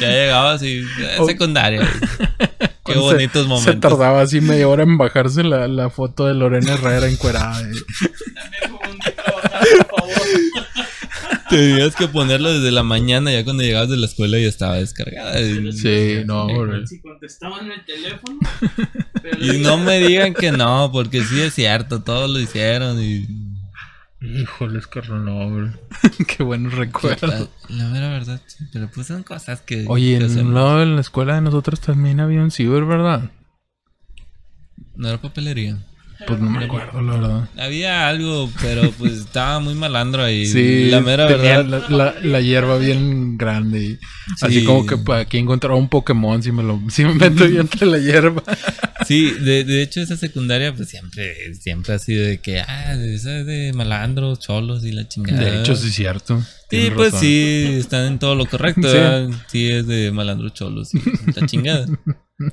[0.00, 1.26] Ya llegaba así, eh, Oh.
[1.26, 1.80] secundaria.
[1.80, 1.90] güey.
[2.86, 3.80] Qué se- bonitos Se momentos.
[3.80, 7.60] tardaba así media hora en bajarse la, la foto de Lorena Herrera encuerada.
[7.62, 7.64] eh.
[7.64, 10.14] También como un trabajar, por favor.
[11.48, 15.36] Tenías que ponerlo desde la mañana, ya cuando llegabas de la escuela ya estaba descargada.
[15.72, 16.86] Sí, no, hombre.
[16.86, 18.38] Si contestaban el teléfono.
[19.22, 23.00] pero y no me digan que no, porque sí es cierto, todos lo hicieron.
[23.00, 23.26] Y
[24.20, 25.78] Híjoles, carro, no, hombre.
[26.26, 27.48] Qué buenos recuerdos.
[27.68, 29.84] la, la mera verdad, sí, pero pues son cosas que.
[29.88, 30.46] Oye, que en hacemos.
[30.46, 33.30] un lado de la escuela de nosotros también había un ciber, ¿verdad?
[34.96, 35.78] No era papelería.
[36.26, 37.48] Pues no me acuerdo, la verdad.
[37.58, 40.44] Había algo, pero pues estaba muy malandro ahí.
[40.46, 41.84] Sí, la mera tenía verdad.
[41.88, 43.82] La, la- la hierba bien grande.
[43.84, 43.98] Y
[44.40, 44.64] Así Sí.
[44.64, 47.86] como que para aquí encontraba un Pokémon si me lo si me meto yo entre
[47.86, 48.42] la hierba.
[49.06, 53.38] Sí, de, de hecho esa secundaria pues siempre, siempre ha sido de que, ah, esa
[53.40, 55.38] es de malandros, cholos y la chingada.
[55.44, 56.40] De hecho, sí es cierto.
[56.70, 57.20] Sí, pues razón.
[57.20, 59.36] sí, están en todo lo correcto, Sí.
[59.46, 60.98] Sí, es de malandros cholos y
[61.38, 61.86] la chingada.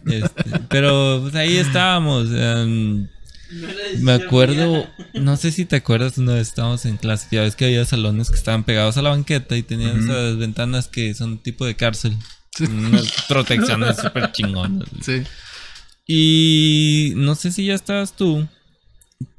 [0.05, 2.27] Este, pero pues ahí estábamos.
[2.33, 3.07] em,
[3.61, 3.67] no
[3.99, 7.65] me acuerdo, no sé si te acuerdas, una vez estábamos en clase, ya ves que
[7.65, 10.11] había salones que estaban pegados a la banqueta y tenían Ujú.
[10.11, 12.17] esas ventanas que son tipo de cárcel.
[12.55, 12.65] Sí.
[12.65, 14.87] Unas protecciones súper chingonas.
[15.01, 15.23] Sí.
[16.05, 18.47] Y no sé si ya estabas tú,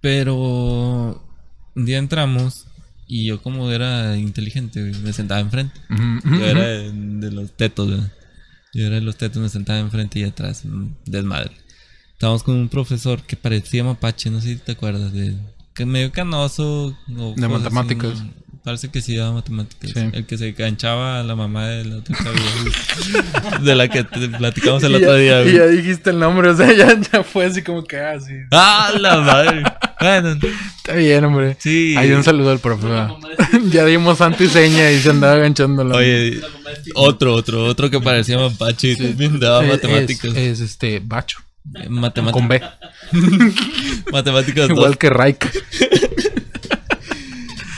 [0.00, 1.22] pero
[1.74, 2.66] un día entramos
[3.06, 5.78] Y yo como era inteligente, me sentaba enfrente.
[6.24, 7.88] Yo era de, de los tetos.
[8.72, 10.62] Yo era de los tetos, me sentaba enfrente y atrás,
[11.04, 11.52] desmadre.
[12.14, 15.34] Estábamos con un profesor que parecía mapache, no sé si te acuerdas de...
[15.74, 16.96] Que medio canoso.
[17.18, 18.22] o De así, matemáticas.
[18.62, 19.90] Parece que sí daba matemáticas.
[19.92, 20.08] Sí.
[20.12, 22.16] El que se enganchaba a la mamá de la otra
[23.62, 26.48] De la que te platicamos el Y otro ya- día, Y ya dijiste el nombre,
[26.48, 28.32] o sea, ya, ya fue así como que ah, sí.
[28.52, 29.64] ¡Ah, la madre!
[30.00, 30.38] Bueno,
[30.78, 31.56] Está bien, hombre.
[31.58, 31.94] sí.
[31.98, 32.86] Hay un saludo al profe.
[33.70, 36.40] Ya dimos santo y se andaba agachando la Oye,
[36.94, 40.30] otro, otro, otro que parecía mapache y también daba matemáticas.
[40.36, 41.38] Es, es, este Bacho.
[41.64, 42.32] Matemáticas.
[42.32, 42.62] Con B.
[44.12, 45.08] Matemáticas Igual que.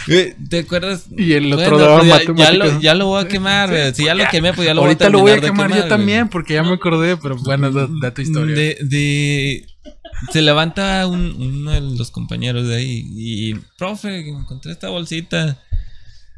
[0.09, 1.07] Güey, ¿Te acuerdas?
[1.17, 3.93] Y el otro Bueno, pues ya, lo, ya lo voy a quemar, güey.
[3.93, 5.77] Si ya lo quemé, pues ya lo Ahorita voy a lo voy a quemar yo
[5.79, 5.89] güey.
[5.89, 8.55] también porque ya me acordé, pero bueno, da, da tu historia.
[8.55, 9.67] De, de-
[10.33, 15.59] se levanta un- uno de los compañeros de ahí y, profe, encontré esta bolsita.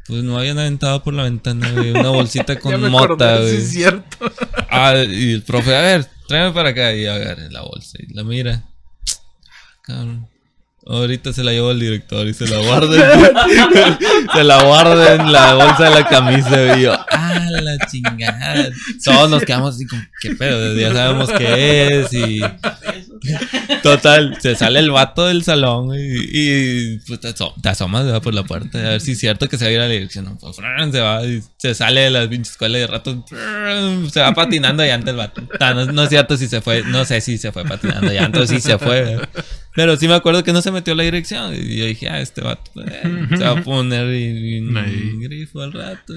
[0.07, 1.91] Pues no habían aventado por la ventana, güey.
[1.91, 3.57] Una bolsita con mota, acordé, sí güey.
[3.63, 4.31] es cierto.
[4.71, 6.93] Ah, y el profe, a ver, tráeme para acá.
[6.95, 8.63] Y agarra la bolsa y la mira.
[9.83, 10.29] Cabrón.
[10.85, 13.19] Ahorita se la llevo al director y se la guarda.
[14.33, 16.77] se la guarda en la bolsa de la camisa.
[16.77, 18.69] Y yo, ah, la chingada.
[19.03, 20.75] Todos nos quedamos así como, ¿qué pedo?
[20.75, 22.13] Ya sabemos qué es.
[22.13, 22.41] Y
[23.83, 28.21] total, se sale el vato del salón y, pues, te, aso- te asomas ¿verdad?
[28.21, 28.77] por la puerta.
[28.79, 30.25] A ver si es cierto que se va a ir a la dirección.
[30.25, 30.37] ¿no?
[30.37, 33.25] Pues, se va y se sale de la pinche escuela y de rato
[34.11, 35.41] se va patinando llanta el vato.
[35.59, 38.47] No, no es cierto si se fue, no sé si se fue patinando llanta o
[38.47, 39.01] si se fue.
[39.01, 39.29] ¿verdad?
[39.75, 41.53] Pero sí me acuerdo que no se metió a la dirección.
[41.53, 45.11] Y yo dije, ah, este vato eh, se va a poner Ahí.
[45.19, 46.13] grifo al rato.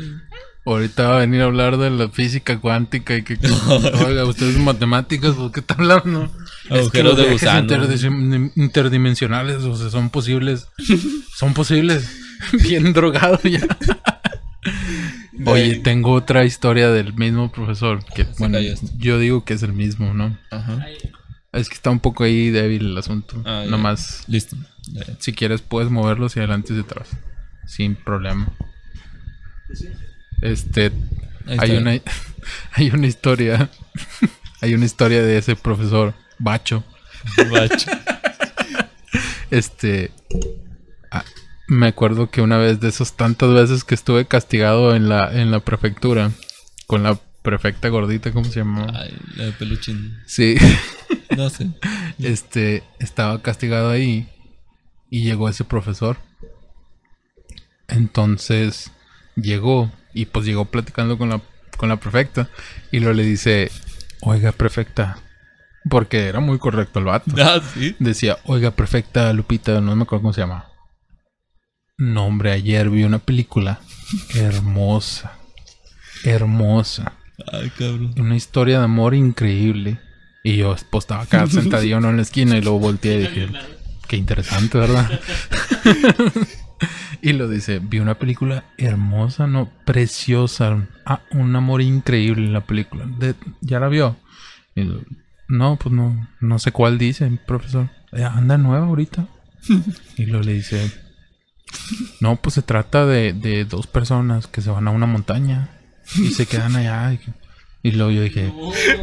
[0.65, 3.37] Ahorita va a venir a hablar de la física cuántica y que,
[4.07, 6.31] oiga, ustedes matemáticas, ¿por qué están hablando?
[6.71, 7.61] Agujeros de gusano.
[7.69, 10.69] interdim- interdimensionales, o sea, son posibles.
[11.37, 12.09] Son posibles.
[12.63, 13.61] Bien drogado ya.
[15.47, 18.05] Oye, tengo otra historia del mismo profesor.
[18.15, 18.59] Que, Se bueno,
[18.99, 20.39] yo digo que es el mismo, ¿no?
[20.51, 20.87] Ajá.
[21.53, 23.43] Es que está un poco ahí débil el asunto.
[23.45, 23.65] Ah.
[23.69, 24.57] Nomás, Listo.
[24.93, 25.03] Ya.
[25.19, 27.09] si quieres, puedes moverlo hacia adelante y hacia atrás.
[27.67, 28.53] Sin problema.
[30.43, 30.93] Este,
[31.59, 31.93] hay una,
[32.73, 33.71] hay una historia,
[34.61, 36.85] hay una historia de ese profesor Bacho.
[37.51, 37.91] Bacho.
[39.51, 40.11] Este,
[41.11, 41.25] ah,
[41.69, 45.51] me acuerdo que una vez de esas tantas veces que estuve castigado en la, en
[45.51, 46.31] la prefectura
[46.87, 48.91] con la prefecta gordita, ¿cómo se llamaba?
[48.99, 50.17] Ay, la de peluchín.
[50.25, 50.57] Sí,
[51.37, 51.69] No sé.
[52.19, 54.27] este, estaba castigado ahí
[55.11, 56.17] y llegó ese profesor.
[57.89, 58.91] Entonces
[59.37, 61.43] llegó y pues llegó platicando con la,
[61.77, 62.49] con la prefecta
[62.91, 63.71] y luego le dice,
[64.23, 65.19] oiga prefecta,
[65.89, 67.31] porque era muy correcto el vato.
[67.43, 67.95] Ah, sí.
[67.99, 70.67] Decía, oiga prefecta Lupita, no me acuerdo cómo se llama.
[71.99, 73.81] No, hombre, ayer vi una película
[74.35, 75.33] hermosa,
[76.25, 77.13] hermosa,
[77.53, 78.15] Ay, cabrón.
[78.19, 79.99] una historia de amor increíble.
[80.45, 82.11] Y yo pues estaba acá sentadillo ¿no?
[82.11, 83.49] en la esquina y luego volteé y dije,
[84.09, 85.21] Qué interesante, ¿verdad?
[87.23, 90.89] y lo dice, vi una película hermosa, no, preciosa.
[91.07, 93.07] Ah, un amor increíble en la película.
[93.07, 94.17] De- ¿Ya la vio?
[94.75, 94.89] Y
[95.53, 97.91] no, pues no, no sé cuál dice, profesor.
[98.13, 99.27] "Eh, anda nueva ahorita.
[100.17, 100.91] y lo le dice,
[102.21, 105.69] no, pues se trata de, de dos personas que se van a una montaña
[106.17, 107.13] y se quedan allá.
[107.13, 107.21] Y,
[107.89, 108.53] y luego yo dije,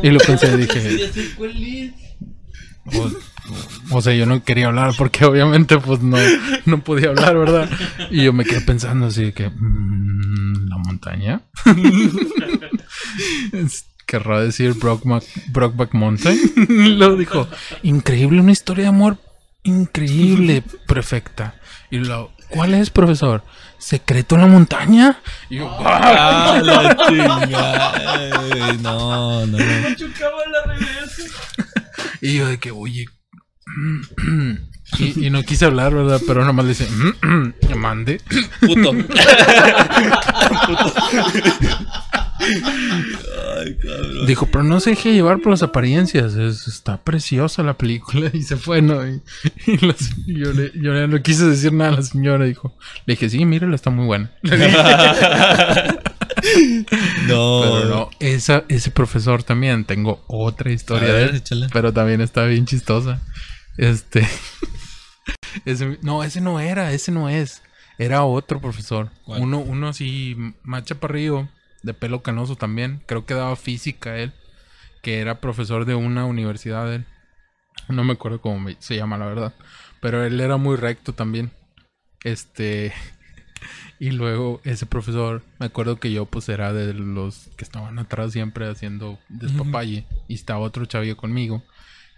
[0.04, 1.94] y lo pensé, dije, cuál es.
[2.96, 3.12] o,
[3.98, 6.18] o sea, yo no quería hablar porque obviamente pues no,
[6.66, 7.70] no podía hablar, ¿verdad?
[8.12, 9.50] Y yo me quedé pensando así que...
[9.50, 11.42] mm, ¿La montaña?
[14.10, 16.40] Querrá decir Brokeback, Brokeback Mountain.
[16.98, 17.48] Luego dijo,
[17.84, 19.18] increíble, una historia de amor
[19.62, 21.54] increíble, perfecta.
[21.92, 23.44] Y luego, ¿cuál es, profesor?
[23.78, 25.20] ¿Secreto en la montaña?
[25.48, 27.94] Y yo, Ah, la chingada.
[28.82, 29.96] No, no, no.
[29.96, 31.24] Chocaba la reversa.
[32.20, 33.06] Y yo de que, oye.
[34.98, 36.20] y, y no quise hablar, ¿verdad?
[36.26, 36.88] Pero nomás le dice,
[37.76, 38.20] mande.
[38.62, 38.92] Puto.
[42.42, 44.26] Ay, cabrón.
[44.26, 46.34] Dijo, pero no se deje llevar por las apariencias.
[46.36, 48.30] es- está preciosa la película.
[48.34, 49.06] Y se fue, ¿no?
[49.08, 49.22] Y,
[49.68, 49.96] y la
[50.28, 52.46] yo, le, yo le- no quise decir nada a la señora.
[52.46, 52.76] Dijo,
[53.06, 54.32] le dije, sí, mírala, está muy buena.
[57.28, 57.62] No.
[57.64, 59.84] pero no, esa, ese profesor también.
[59.84, 61.36] Tengo otra historia de ver, él.
[61.38, 61.68] échala.
[61.74, 63.22] Pero también está bien chistosa.
[63.78, 64.26] Este.
[65.66, 67.62] Ese- no, ese no era, ese no es.
[67.98, 69.10] Era otro profesor.
[69.26, 69.42] ¿Cuál?
[69.42, 71.50] Uno, uno así, más chaparrillo,
[71.84, 73.02] de pelo canoso también.
[73.06, 74.32] Creo que daba física él.
[75.02, 77.06] Que era profesor de una universidad él.
[77.88, 79.54] No me acuerdo cómo me- se llama, la verdad.
[80.02, 81.52] Pero él era muy recto también.
[82.24, 82.94] Este.
[84.02, 88.32] Y luego ese profesor, me acuerdo que yo pues era de los que estaban atrás
[88.32, 90.06] siempre haciendo despapalle.
[90.30, 91.62] Y estaba otro chavillo conmigo.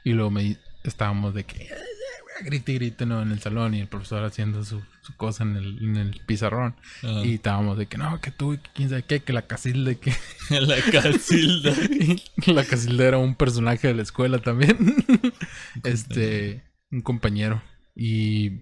[0.03, 1.67] Y luego me estábamos de que
[2.41, 3.21] grite y grite ¿no?
[3.21, 6.75] en el salón y el profesor haciendo su, su cosa en el, en el pizarrón.
[7.03, 7.25] Ajá.
[7.25, 10.13] Y estábamos de que no, que tú, que quién sabe qué, que la casilda, que
[10.49, 11.73] La Casilda.
[11.91, 15.05] y la casilda era un personaje de la escuela también.
[15.83, 17.61] este, un compañero.
[17.95, 18.61] Y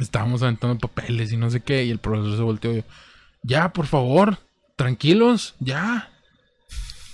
[0.00, 1.84] estábamos aventando papeles y no sé qué.
[1.84, 2.84] Y el profesor se volteó y yo,
[3.42, 4.38] ya, por favor,
[4.76, 6.10] tranquilos, ya.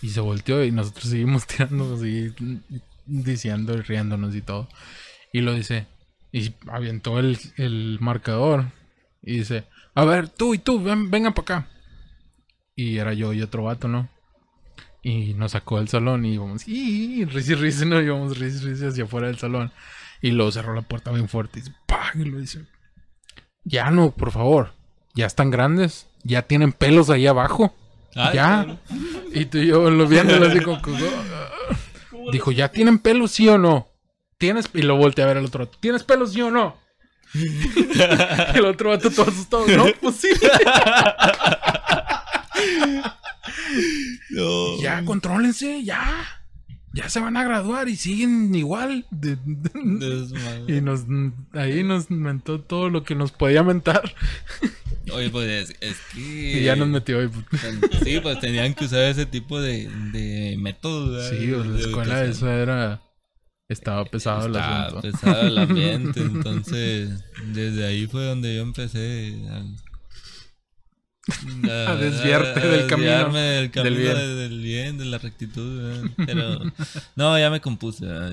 [0.03, 2.33] Y se volteó y nosotros seguimos tirando así,
[3.07, 4.69] diciendo y riéndonos y todo.
[5.35, 5.89] Y lo dice,
[6.31, 8.67] y avientó el, el marcador.
[9.21, 9.65] Y dice,
[9.97, 11.69] a ver, tú y tú, ven, vengan para acá.
[12.77, 14.09] Y era yo y otro vato, ¿no?
[15.03, 18.01] Y nos sacó del salón y íbamos, y risa y risa, ¿no?
[18.01, 19.73] Íbamos risa y risa hacia afuera del salón.
[20.23, 22.13] Y luego cerró la puerta bien fuerte y dice, ¡pah!
[22.15, 22.65] Y lo dice,
[23.65, 24.73] ya no, por favor,
[25.17, 27.75] ya están grandes, ya tienen pelos ahí abajo,
[28.15, 28.79] Ay, ya.
[29.33, 30.81] Y tú y yo lo viéndolo así como-
[32.33, 33.89] dijo, ¿ya tienen pelos, sí o no?
[34.45, 34.69] ¿Tienes?
[34.75, 36.77] Y lo volteé a ver al otro vato, ¿tienes pelos, sí o no?
[38.55, 40.29] El otro vato todo asustado, no, pues sí.
[44.29, 44.83] No.
[44.83, 46.27] Ya, contrólense, ya.
[46.93, 49.07] Ya se van a graduar y siguen igual.
[50.69, 51.05] Y nos
[51.55, 54.15] ahí nos mentó todo lo que nos podía mentar.
[55.11, 56.21] Oye, pues es, es que.
[56.21, 57.19] Y ya nos metió.
[57.31, 57.63] pues,
[58.05, 61.31] Sí, pues tenían que usar ese tipo de, de métodos.
[61.31, 63.01] sí, pues, la escuela esa era.
[63.69, 65.03] Estaba pesado el Estaba asunto.
[65.03, 67.11] pesado el ambiente, entonces
[67.53, 69.65] desde ahí fue donde yo empecé a,
[71.91, 74.15] A desviarte del camino del camino del bien.
[74.17, 76.11] de- del bien, de la rectitud, ¿verdad?
[76.27, 76.61] pero
[77.17, 78.29] no, ya me compuse, ya,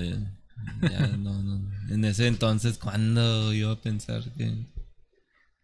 [0.90, 1.62] ya no, no.
[1.88, 4.66] en ese entonces cuando iba a pensar que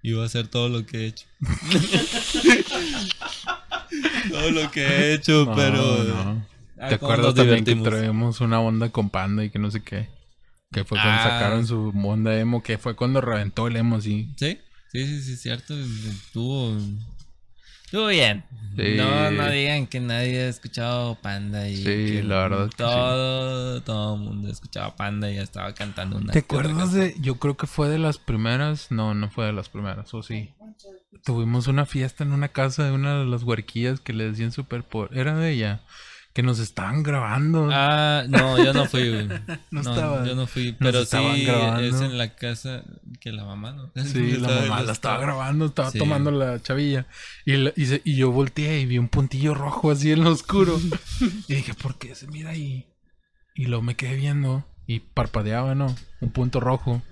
[0.03, 1.27] iba a hacer todo lo que he hecho,
[4.31, 6.47] todo lo que he hecho, No, pero no.
[6.89, 10.09] ¿Te acuerdas también que traíamos una onda con Panda y que no sé qué?
[10.73, 11.23] Que fue cuando Ah.
[11.31, 14.33] sacaron su onda emo, que fue cuando reventó el emo, sí.
[14.37, 14.59] Sí,
[14.93, 15.75] sí, sí, sí, cierto.
[15.75, 16.77] Estuvo.
[17.87, 18.45] Estuvo bien.
[18.77, 18.97] Sí.
[18.99, 21.77] No, no digan que nadie ha escuchado Panda y.
[21.79, 26.19] Sí, la verdad es que todo, todo el mundo escuchaba Panda y ya estaba cantando
[26.19, 26.33] una.
[26.35, 27.15] ¿Te acuerdas de.?
[27.19, 28.91] Yo creo que fue de las primeras.
[28.91, 30.51] No, no fue de las primeras, o sí.
[31.25, 34.83] Tuvimos una fiesta en una casa de una de las huerquillas que le decían super
[34.85, 35.17] por.
[35.17, 35.81] Era de ella.
[36.39, 37.69] Que nos estaban grabando.
[37.73, 39.27] Ah, no, yo no fui, güey.
[39.73, 40.25] No no, estaba.
[40.25, 40.71] yo no fui.
[40.79, 41.81] Pero sí, grabando.
[41.81, 42.85] es en la casa
[43.19, 43.91] que la mamá, ¿no?
[44.05, 45.99] Sí, la mamá la estaba grabando, estaba Sí.
[45.99, 47.09] tomando la chavilla.
[47.45, 50.31] Y, la- y, se- y yo volteé y vi un puntillo rojo así en lo
[50.31, 50.79] oscuro.
[51.49, 52.87] y dije, ¿por qué se mira ahí?
[53.57, 55.93] Y luego me quedé viendo y parpadeaba, ¿no?
[56.21, 57.03] Un punto rojo.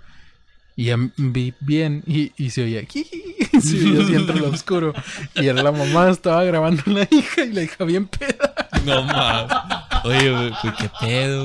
[0.77, 2.99] Y ya vi bien y, y se oía, se
[3.79, 4.93] oía así entre lo oscuro.
[5.35, 8.55] Y era la mamá, estaba grabando a la hija y la hija bien peda.
[8.85, 9.53] No mames.
[10.05, 11.45] Oye, güey, pues qué pedo.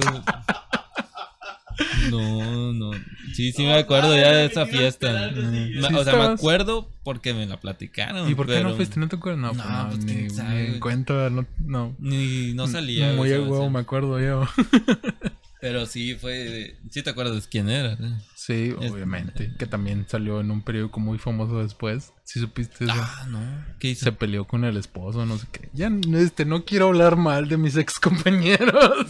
[2.10, 2.92] No, no.
[3.34, 5.32] Sí, sí me acuerdo ya de esa fiesta.
[5.80, 8.30] Ma- o sea, me acuerdo porque me la platicaron.
[8.30, 9.00] ¿Y por qué pero no fuiste?
[9.00, 9.40] ¿No te acuerdas?
[9.42, 10.80] No, No, pues no, pues, ni, quién sabe, ni en güey.
[10.82, 11.46] cuenta, no.
[11.66, 11.96] no.
[12.00, 13.14] Ni no salía.
[13.14, 14.44] Muy huevo, me acuerdo yo.
[15.62, 16.76] Pero sí fue.
[16.90, 17.94] Sí te acuerdas quién era.
[17.94, 18.18] ¿eh?
[18.36, 19.54] Sí, Es- obviamente.
[19.60, 22.12] Que también salió en un periódico muy famoso después.
[22.26, 22.94] Si supiste eso.
[22.96, 23.40] Ah, no.
[23.80, 24.06] ¿Qué hizo?
[24.06, 25.70] Se peleó con el esposo, no sé qué.
[25.74, 29.08] Ya, este, no quiero hablar mal de mis ex compañeros.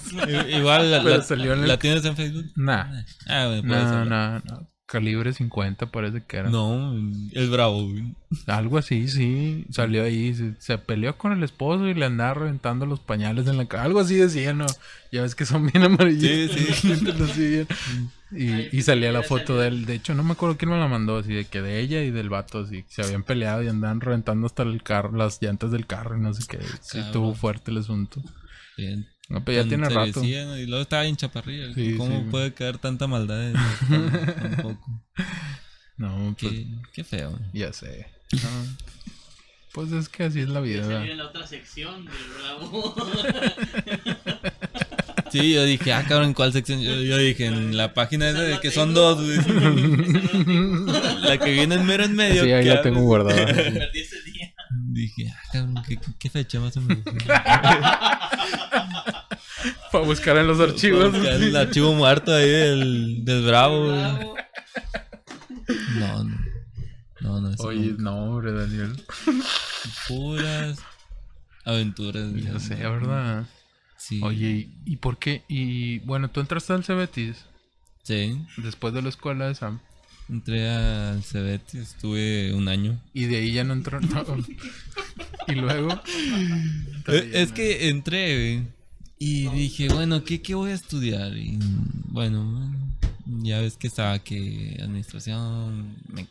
[0.50, 2.46] Igual la, la- salió en el- ¿la tienes en Facebook.
[2.56, 2.86] nah,
[3.28, 4.44] Ah, bueno, puedes no, hablar.
[4.92, 6.50] Calibre 50 parece que era.
[6.50, 6.94] No,
[7.32, 7.88] es bravo.
[7.88, 8.14] güey.
[8.46, 9.66] Algo así, sí.
[9.70, 13.56] Salió ahí, se, se peleó con el esposo y le andaba reventando los pañales en
[13.56, 13.84] la cara.
[13.84, 14.66] Algo así decía, ¿no?
[15.10, 16.52] Ya ves que son bien amarillos.
[16.52, 16.96] Sí,
[17.34, 17.68] sí.
[18.34, 19.86] Y, y salía la foto de él.
[19.86, 22.12] De hecho, no me acuerdo quién me la mandó, así de que de ella y
[22.12, 22.86] del vato, así.
[22.88, 26.34] Se habían peleado y andaban reventando hasta el carro, las llantas del carro y no
[26.34, 26.60] sé qué.
[26.80, 27.06] Sí, Cabrón.
[27.08, 28.22] estuvo fuerte el asunto.
[28.78, 29.06] Bien.
[29.32, 30.24] No, pero ya Tan tiene rato.
[30.24, 31.74] Y luego estaba bien chaparrilla.
[31.74, 32.26] Sí, ¿Cómo sí.
[32.30, 35.04] puede caer tanta maldad en tan, tan poco?
[35.98, 37.40] No, pues Qué, qué feo.
[37.54, 38.08] ya sé.
[38.34, 38.40] No,
[39.74, 40.86] Pues es que así es la vida.
[40.86, 41.06] ¿verdad?
[41.08, 42.96] en la otra sección del bravo.
[45.32, 46.82] Sí, yo dije, ah, cabrón, ¿en cuál sección?
[46.82, 49.38] Yo, yo dije, en la página esa de que son dos, güey.
[51.22, 52.44] La que viene en mero en medio.
[52.44, 53.46] Sí, ahí ¿qué la tengo guardada.
[53.46, 54.31] Perdí ese día.
[54.94, 57.04] Dije, ah, cabrón, ¿qué, qué fecha más o menos?
[59.92, 61.14] Para buscar en los archivos.
[61.14, 63.88] El archivo muerto ahí del, del Bravo.
[63.88, 64.36] Bravo.
[65.98, 66.42] No, no.
[67.22, 68.12] No, no, Oye, no.
[68.12, 69.02] no, hombre, Daniel.
[70.08, 70.80] Puras
[71.64, 72.34] aventuras.
[72.34, 73.46] Ya sé, ¿verdad?
[73.98, 74.20] Sí.
[74.24, 75.44] Oye, ¿y, por qué?
[75.48, 77.46] Y bueno, tú entraste al Cebetis
[78.04, 78.44] Sí.
[78.58, 79.80] después de la escuela esa.
[80.32, 82.98] Entré al Cebeti, estuve un año.
[83.14, 84.00] Y de ahí ya no entró.
[84.00, 84.26] no.
[85.48, 85.90] y luego.
[87.08, 88.64] Eh, Es que entré
[89.20, 91.36] y dije, bueno, ¿qué, ¿qué voy a estudiar?
[91.38, 91.60] Y
[92.06, 92.74] bueno,
[93.44, 96.28] ya ves que estaba que administración, me-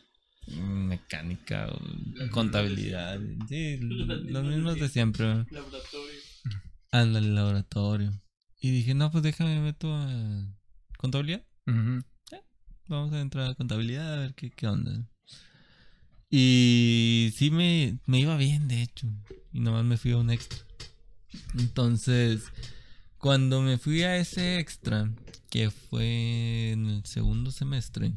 [0.58, 5.26] mecánica, o contabilidad, sí, los mismos de siempre.
[5.50, 6.20] Laboratorio.
[6.90, 8.20] Anda al laboratorio.
[8.60, 10.44] Y dije, no, pues déjame me meto a
[10.96, 11.44] contabilidad.
[11.66, 12.02] Ujú.
[12.90, 15.06] Vamos a entrar a contabilidad a ver qué, qué onda.
[16.28, 19.06] Y sí me, me iba bien, de hecho.
[19.52, 20.58] Y nomás me fui a un extra.
[21.56, 22.42] Entonces,
[23.16, 25.08] cuando me fui a ese extra,
[25.50, 28.12] que fue en el segundo semestre,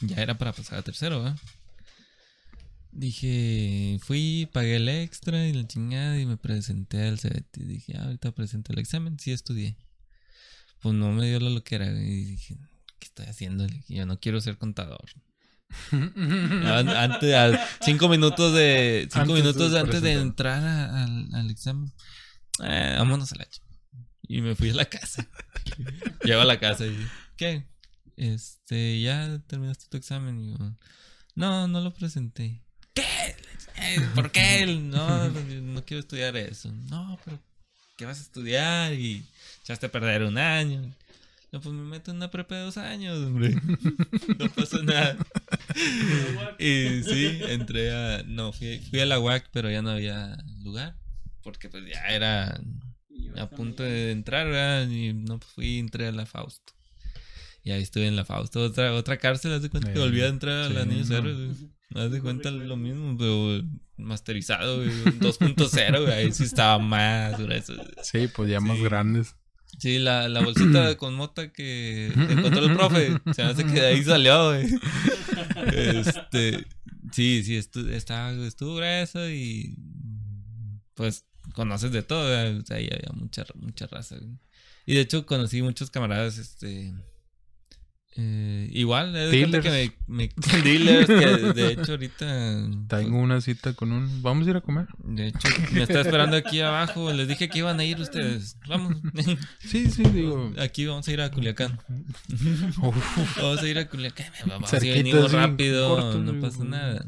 [0.00, 1.38] ya era para pasar a tercero, ¿verdad?
[2.90, 7.58] Dije, fui, pagué el extra y la chingada y me presenté al CBT.
[7.58, 9.76] Dije, ah, ahorita presento el examen, sí estudié.
[10.82, 11.88] Pues no me dio la loquera.
[11.88, 12.58] güey, Y dije,
[12.98, 13.66] ¿qué estoy haciendo?
[13.88, 15.04] Yo no quiero ser contador.
[15.92, 21.34] An- Antes, a cinco minutos de cinco Antes de minutos antes de entrar a- al,
[21.34, 21.92] al examen.
[22.62, 23.48] Eh, vámonos a la
[24.22, 25.28] Y me fui a la casa.
[26.24, 26.96] Llego a la casa y
[27.36, 27.66] ¿qué?
[28.16, 30.38] Este, ya terminaste tu examen.
[30.40, 30.58] Y yo,
[31.34, 32.62] no, no lo presenté.
[32.94, 33.02] ¿Qué?
[33.76, 34.66] Eh, ¿Por qué?
[34.80, 36.70] No, no quiero estudiar eso.
[36.88, 37.40] No, pero
[37.96, 38.92] ¿qué vas a estudiar?
[38.94, 39.24] Y
[39.62, 40.94] echaste a perder un año.
[41.54, 43.54] No, pues me meto en una prepa de dos años, hombre.
[44.38, 45.16] No pasa nada.
[46.58, 48.24] Y sí, entré a.
[48.24, 50.96] No, fui, fui a la UAC, pero ya no había lugar.
[51.44, 52.60] Porque pues ya era
[53.36, 54.88] a punto de entrar, ¿verdad?
[54.88, 56.72] Y no pues, fui, entré a la Fausto.
[57.62, 60.22] Y ahí estuve en la Fausto, otra, otra cárcel, haz de cuenta que Eh, volví
[60.22, 61.16] a entrar a la sí, Niños no.
[61.18, 61.56] Héroes.
[61.94, 63.62] Haz de cuenta lo mismo, pero
[63.96, 64.90] masterizado, güey,
[65.20, 66.12] 2.0, güey.
[66.12, 67.74] Ahí sí estaba más grueso.
[68.02, 68.82] Sí, pues ya más Sí.
[68.82, 69.36] grandes.
[69.78, 73.12] Sí, la, la bolsita con mota que encontró el profe.
[73.34, 74.66] Se me hace que de ahí salió, güey.
[75.72, 76.66] Este.
[77.12, 79.76] Sí, sí, estu- estaba, estuvo grueso y.
[80.94, 81.24] Pues
[81.54, 82.56] conoces de todo, ¿verdad?
[82.60, 84.38] O sea, ahí había mucha, mucha raza, güey.
[84.86, 86.92] Y de hecho conocí muchos camaradas, este.
[88.16, 90.30] Eh, igual, es de que me, me-
[90.62, 92.68] dealers, que de hecho ahorita.
[92.88, 94.22] Tengo una cita con un.
[94.22, 94.86] Vamos a ir a comer.
[94.98, 97.12] De hecho, me está esperando aquí abajo.
[97.12, 98.56] Les dije que iban a ir ustedes.
[98.68, 98.96] Vamos.
[99.58, 100.52] Sí, sí, digo.
[100.58, 101.78] Aquí vamos a ir a Culiacán.
[102.80, 104.26] Uf, Vamos a ir a Culiacán.
[104.46, 107.06] Vamos, Cerquita, venimos rápido, corto, no pasa nada.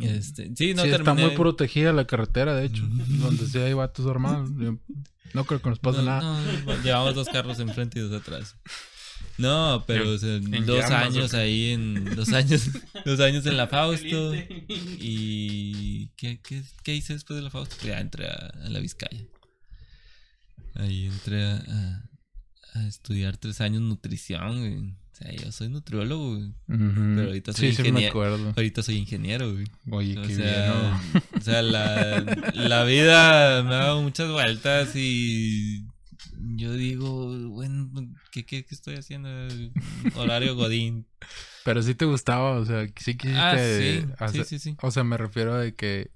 [0.00, 2.82] Este, sí, no sí, está muy protegida la carretera, de hecho.
[2.86, 4.50] donde sí hay vatos armados.
[5.32, 6.40] No creo que nos pase no, nada.
[6.66, 8.56] no, llevamos dos carros enfrente y dos atrás.
[9.40, 12.68] No, pero o sea, en dos llamas, años ahí en dos años,
[13.04, 14.34] dos años en la Fausto
[14.98, 17.76] y ¿qué, qué, qué hice después de la Fausto?
[17.80, 19.24] Pues ya entré a, a la Vizcaya.
[20.74, 22.02] Ahí entré a, a-
[22.74, 24.58] a estudiar tres años nutrición.
[24.60, 24.76] güey.
[24.92, 26.48] O sea, yo soy nutriólogo, güey.
[26.68, 27.14] Ujú.
[27.16, 28.10] Pero ahorita soy sí, sí, me ingeniero.
[28.12, 28.52] acuerdo.
[28.56, 29.66] Ahorita soy ingeniero, güey.
[29.90, 31.22] Oye, O qué sea, bien.
[31.36, 32.20] o sea la,
[32.54, 35.84] la vida me ha dado muchas vueltas y
[36.56, 37.90] yo digo, bueno,
[38.32, 39.28] ¿qué, qué, qué estoy haciendo?
[40.14, 41.06] Horario Godín.
[41.64, 44.76] Pero sí te gustaba, o sea, sí quisiste Ah, sí, hacer- sí, sí, sí.
[44.82, 46.10] O sea, me refiero de que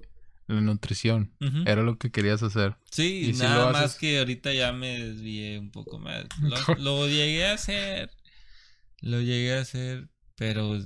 [0.47, 1.33] la nutrición
[1.67, 2.77] era lo que querías hacer.
[2.91, 6.25] Sí, y si nada más haces- que ahorita ya me desvié un poco más.
[6.79, 8.11] Lo, lo llegué a hacer,
[9.01, 10.79] lo llegué a hacer, pero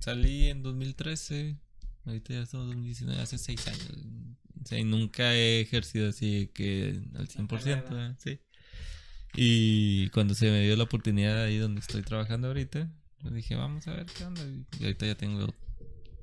[0.00, 1.58] salí en 2013.
[2.06, 3.90] Ahorita ya estamos en 2019, hace seis años.
[4.62, 8.14] O sea, y nunca he ejercido así que al 100%, ¿eh?
[8.18, 8.38] sí.
[9.36, 12.90] Y cuando se me dio la oportunidad ahí donde estoy trabajando ahorita,
[13.30, 14.42] dije, vamos a ver qué onda.
[14.78, 15.52] Y ahorita ya tengo,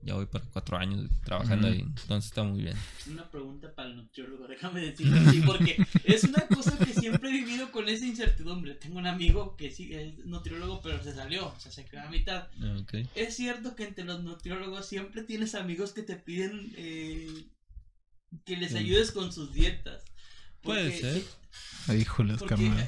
[0.03, 1.81] ya voy para cuatro años trabajando ahí.
[1.81, 2.75] Entonces está muy bien.
[3.09, 7.33] Una pregunta para el nutriólogo, déjame decirlo así, porque es una cosa que siempre he
[7.33, 8.75] vivido con esa incertidumbre.
[8.75, 12.09] Tengo un amigo que sí es nutriólogo, pero se salió, o sea, se quedó a
[12.09, 12.47] mitad.
[12.81, 12.95] Ok.
[13.15, 17.45] Es cierto que entre los nutriólogos siempre tienes amigos que te piden eh,
[18.45, 20.03] que les ayudes con sus dietas.
[20.61, 21.23] Puede ser.
[21.98, 22.88] Híjoles, carnal.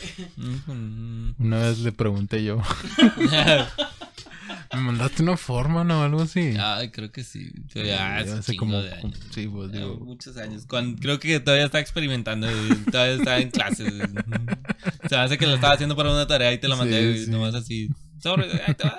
[1.40, 2.62] Una vez le pregunté yo,
[4.74, 6.04] ¿me mandaste una forma no?
[6.04, 6.54] Algo así.
[6.60, 7.52] Ay, creo que sí.
[7.70, 9.20] Hace, Hace como de años.
[9.32, 10.66] sí, pues Ya, digo, muchos años.
[10.68, 12.48] Cuando, creo que todavía está experimentando.
[12.92, 13.94] Todavía está en clases.
[15.10, 17.18] Se hace que lo estaba haciendo para una tarea y te la mandé.
[17.18, 17.32] Sí, sí.
[17.32, 17.90] Nomás así.
[18.22, 18.98] Sobre, ahí te va.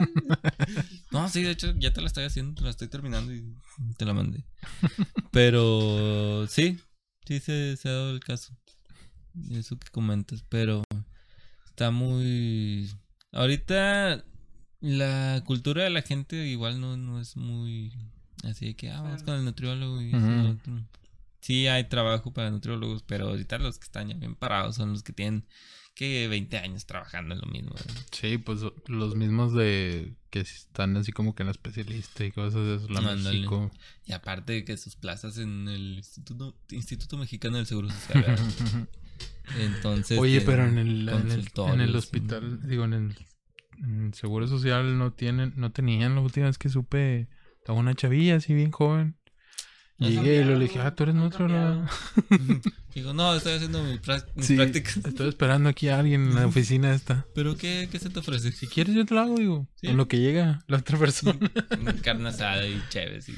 [1.10, 2.54] No, sí, de hecho ya te la estoy haciendo.
[2.54, 3.54] Te la estoy terminando y
[3.96, 4.44] te la mandé.
[5.30, 6.78] Pero sí.
[7.26, 8.54] Sí se, se ha dado el caso.
[9.50, 10.44] Eso que comentas.
[10.48, 10.82] Pero
[11.66, 12.90] está muy.
[13.32, 14.24] Ahorita
[14.80, 17.92] la cultura de la gente igual no, no es muy
[18.42, 20.82] así de que ah, vamos con el nutriólogo y otro.
[21.40, 25.02] sí hay trabajo para nutriólogos, pero ahorita los que están ya bien parados son los
[25.02, 25.46] que tienen
[25.94, 27.70] que 20 años trabajando en lo mismo.
[27.70, 28.02] ¿verdad?
[28.10, 32.66] Sí, pues los mismos de que están así como que en la especialista y cosas
[32.66, 33.22] de eso, la Ándale.
[33.22, 33.70] México.
[34.04, 38.36] Y aparte de que sus plazas en el Instituto, Instituto Mexicano del Seguro Social.
[39.58, 40.18] Entonces.
[40.18, 43.14] Oye, pero en el, en el, en el consultorios, hospital, digo, en el,
[43.82, 47.28] en el Seguro Social no tienen, no tenían la última vez que supe,
[47.58, 49.16] estaba una chavilla así bien joven.
[49.96, 51.88] Llegué y le dije, ah, tú eres no nutrióloga.
[52.96, 54.00] Digo, no, estoy haciendo mis
[54.44, 54.96] Sí, prácticas.
[54.96, 57.24] estoy esperando aquí a alguien en la oficina esta.
[57.32, 58.50] ¿Pero qué, qué se te ofrece?
[58.50, 59.86] Si quieres yo te lo hago, digo, Sí.
[59.86, 61.38] en lo que llega la otra persona.
[62.02, 63.36] Carne asada y chéves y.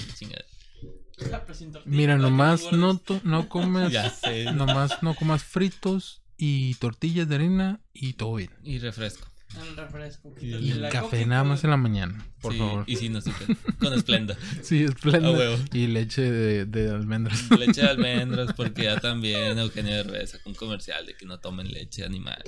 [1.84, 4.52] Mira, nomás no, to- no comes, Ya sé.
[4.52, 8.50] nomás no comas fritos y tortillas de harina y todo bien.
[8.62, 9.26] Y refresco.
[9.70, 10.34] El refresco.
[10.40, 12.84] Y Y la café nada más en la mañana, por Sí, favor.
[12.86, 13.56] Y sin azúcar.
[13.78, 14.36] Con esplenda.
[14.62, 15.28] Sí, esplenda.
[15.28, 15.56] A huevo.
[15.72, 17.50] Y leche de, de almendras.
[17.58, 21.72] Leche de almendras, porque ya también Eugenio Derbez sacó un comercial de que no tomen
[21.72, 22.42] leche animal.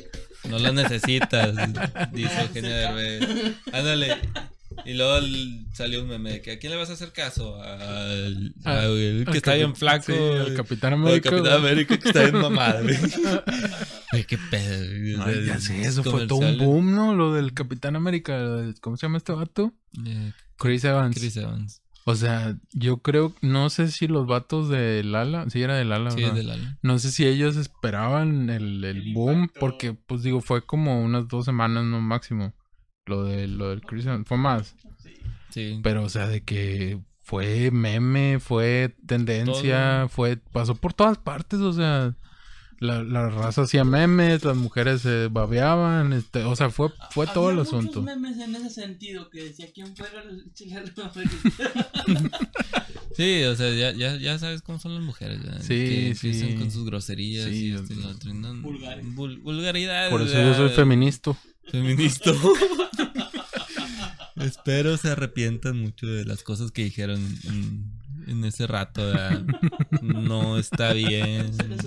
[0.51, 1.55] No lo necesitas,
[2.13, 2.71] dice Eugenio.
[2.71, 3.55] Derbez.
[3.73, 4.19] Ándale.
[4.85, 7.61] Y luego el- salió un meme de que ¿a quién le vas a hacer caso?
[7.63, 10.05] Al, Ah, al que Al está bien flaco.
[10.07, 11.31] Sí, al Capitán o al América.
[11.31, 11.53] Capitán.
[11.59, 12.87] América que está bien mamado.
[14.13, 15.23] Ay, qué pedo.
[15.25, 17.15] Ay, ya sé, eso fue todo un boom, ¿no?
[17.15, 18.39] Lo del Capitán América.
[18.39, 19.73] lo del- ¿Cómo se llama este vato?
[20.07, 21.17] Eh, Chris Evans.
[21.17, 21.83] Chris Evans.
[22.05, 26.11] O sea, yo creo, no sé si los vatos de Lala, sí era de Lala,
[26.11, 26.39] Sí, ¿verdad?
[26.39, 26.79] es del ala.
[26.81, 29.61] No sé si ellos esperaban el, el El boom, impacto.
[29.61, 32.55] porque, pues digo, fue como unas dos semanas, no máximo.
[33.09, 34.75] Lo de lo del Chris Evans, fue más.
[35.03, 35.15] Sí.
[35.51, 35.81] Sí.
[35.83, 41.73] Pero, o sea, de que fue meme, fue tendencia, fue, pasó por todas partes, o
[41.73, 42.15] sea,
[42.81, 47.35] la, la raza hacía memes, las mujeres se babeaban, este, o sea, fue, fue Había
[47.35, 48.03] todo el asunto.
[48.03, 50.45] memes en ese sentido que decía quién fuera el.
[53.17, 55.43] Sí, o sea, ya, ya, ya sabes cómo son las mujeres.
[55.43, 55.61] ¿verdad?
[55.61, 56.29] Sí, que sí.
[56.29, 59.05] empiezan con sus groserías Sí, y esto y lo otro, y no- Vulgares.
[59.07, 60.11] vul- vulgaridades.
[60.11, 61.35] Por eso yo soy feminista.
[61.71, 62.33] Feminista.
[64.37, 67.93] Espero se arrepientan mucho de las cosas que dijeron en,
[68.27, 69.05] en ese rato.
[69.05, 69.45] ¿verdad?
[70.03, 71.53] No está bien.
[71.53, 71.81] Se les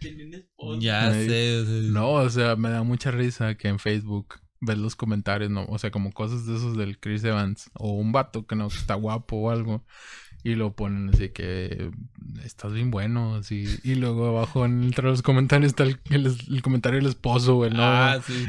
[0.00, 0.44] que tenían.
[0.80, 1.60] Ya Ay, sé.
[1.60, 5.50] o sea, No, o sea, me da mucha risa que en Facebook ves los comentarios,
[5.50, 5.64] ¿no?
[5.66, 7.70] O sea, como cosas de esos del Chris Evans.
[7.74, 9.84] O un vato que no está guapo o algo.
[10.48, 11.90] Y lo ponen así que
[12.44, 13.64] estás bien bueno, así.
[13.82, 17.82] Y luego abajo entre los comentarios está el, el- el comentario del esposo, güey, ¿no?
[17.82, 18.46] Ah, sí.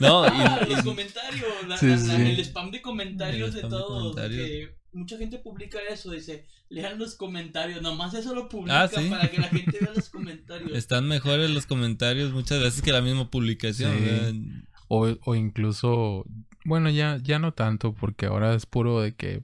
[0.00, 2.08] No, Ah, y, los y- comentarios, la- Sí, la- sí.
[2.08, 4.14] la- el spam de comentarios de todos.
[4.14, 4.46] comentarios.
[4.48, 9.08] Que mucha gente publica eso, dice, lean los comentarios, nomás eso lo publica Ah, sí.
[9.08, 10.72] para que la gente vea los comentarios.
[10.76, 14.66] están mejores los comentarios muchas veces que la misma publicación.
[14.88, 16.24] O, o incluso,
[16.64, 19.42] bueno, ya, ya no tanto, porque ahora es puro de que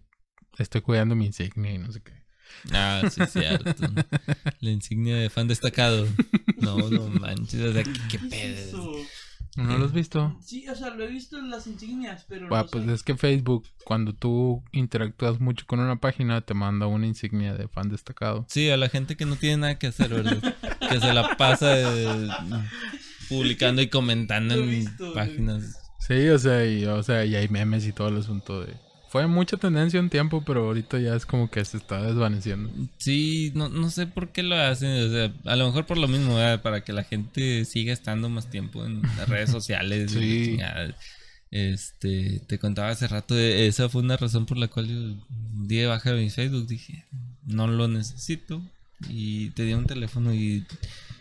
[0.59, 2.13] estoy cuidando mi insignia y no sé qué.
[2.73, 3.75] Ah, sí, cierto.
[4.61, 6.07] La insignia de fan destacado.
[6.59, 7.61] No, no manches.
[7.61, 8.93] O sea, qué, qué ¿Qué es pedo.
[9.57, 10.37] ¿No lo has visto?
[10.45, 12.93] Sí, o sea, lo he visto en las insignias, pero Ah, no pues sé.
[12.93, 17.69] es que Facebook, cuando tú interactúas mucho con una página, te manda una insignia de
[17.69, 18.47] fan destacado.
[18.49, 20.57] Sí, a la gente que no tiene nada que hacer, ¿verdad?
[20.91, 22.29] Que se la pasa eh,
[23.29, 25.77] publicando y comentando en visto, páginas.
[26.01, 28.75] Sí, o sea, y, o sea, y hay memes y todo el asunto de...
[29.15, 32.69] Fue mucha tendencia un tiempo, pero ahorita ya es como que se está desvaneciendo.
[32.97, 34.91] Sí, no, no sé por qué lo hacen.
[34.91, 36.61] O sea, a lo mejor por lo mismo, ¿verdad?
[36.63, 40.11] Para que la gente siga estando más tiempo en las redes sociales.
[40.11, 40.59] Sí.
[41.53, 45.15] Este, te contaba hace rato, eh, esa fue una razón por la cual yo
[45.65, 46.67] di de baja mi Facebook.
[46.67, 47.05] Dije,
[47.47, 48.61] no lo necesito.
[49.09, 50.67] Y te di un teléfono y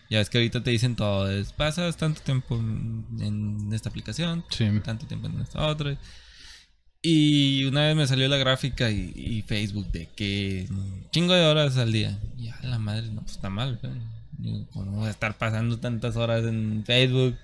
[0.10, 1.30] ya es que ahorita te dicen todo.
[1.30, 4.66] Es, pasas tanto tiempo en, en esta aplicación, Sí.
[4.84, 5.96] tanto tiempo en esta otra.
[7.06, 10.68] Y una vez me salió la gráfica y, y Facebook de que
[11.12, 12.18] chingo de horas al día.
[12.38, 13.78] Y a la madre, no, pues está mal.
[14.38, 17.36] Digo, ¿Cómo voy a estar pasando tantas horas en Facebook?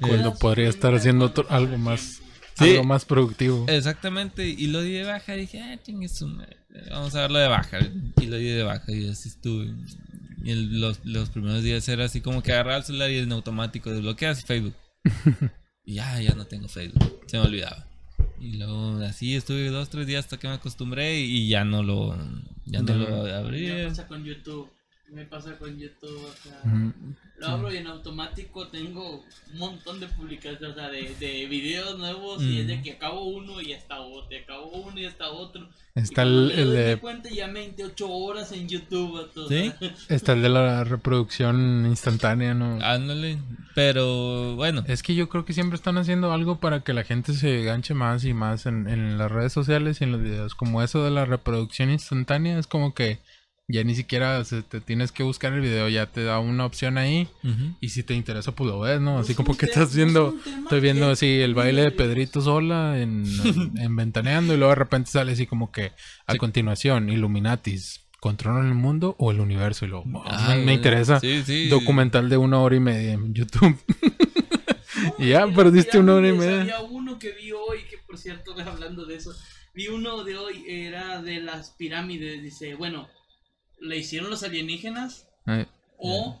[0.00, 2.20] Cuando puedes podría estar haciendo otro- algo más,
[2.54, 2.70] Sí.
[2.70, 3.66] algo más productivo.
[3.68, 4.46] Exactamente.
[4.48, 5.34] Y lo di de baja.
[5.34, 6.08] Dije, ah, chingue
[6.90, 7.78] Vamos a darlo de baja.
[8.20, 8.92] Y lo di de baja.
[8.92, 9.74] Y así estuve.
[10.44, 13.32] Y el- los, los primeros días era así como que agarraba el celular y en
[13.32, 14.74] automático desbloqueas Facebook.
[15.84, 17.20] y ya, ya no tengo Facebook.
[17.26, 17.86] Se me olvidaba.
[18.42, 22.16] Y luego así estuve dos, tres días hasta que me acostumbré y ya no lo,
[22.66, 23.34] ya no Ya lo no.
[23.36, 23.68] abrí.
[23.68, 24.68] Me pasa con YouTube.
[25.12, 26.24] Me pasa con YouTube.
[26.24, 26.92] O sea, Ujú.
[27.42, 31.98] Lo abro y en automático tengo un montón de publicaciones, o sea, de, de videos
[31.98, 32.42] nuevos.
[32.42, 32.82] Y es de Mm.
[32.82, 34.26] que acabo uno y ya está otro.
[34.30, 35.68] Y acabo uno y ya está otro.
[35.94, 39.28] Está Y el, me el de, cuenta ya me 28 horas en YouTube.
[39.48, 39.72] ¿Sí?
[40.08, 42.78] está el de la reproducción instantánea, ¿no?
[42.82, 43.38] Ándale.
[43.74, 44.84] Pero bueno.
[44.86, 47.94] Es que yo creo que siempre están haciendo algo para que la gente se ganche
[47.94, 50.54] más y más en, en las redes sociales y en los videos.
[50.54, 53.18] Como eso de la reproducción instantánea, es como que
[53.72, 56.98] Ya ni siquiera se- te tienes que buscar el video, ya te da una opción
[56.98, 57.26] ahí.
[57.42, 57.74] Ujú.
[57.80, 59.18] Y si te interesa, pues lo ves, ¿no?
[59.18, 60.34] Así Es como que estás es viendo,
[60.64, 64.76] estoy viendo así el baile de Pedrito sola en, en, en Ventaneando y luego de
[64.76, 65.92] repente sale así como que
[66.26, 66.38] a Sí.
[66.38, 69.86] continuación, Illuminatis, ¿controlan el mundo o el universo?
[69.86, 70.74] Y luego, oh, Ah, me, güey.
[70.76, 71.18] interesa.
[71.20, 71.68] Sí, sí.
[71.68, 73.76] Documental de una hora y media en YouTube.
[75.18, 76.60] Y ya perdiste una hora y media.
[76.62, 79.34] Había uno que vi hoy, que por cierto, hablando de eso,
[79.74, 82.42] vi uno de hoy, era de las pirámides.
[82.42, 83.08] Dice, bueno,
[83.82, 85.28] ¿le hicieron los alienígenas?
[85.98, 86.40] ¿O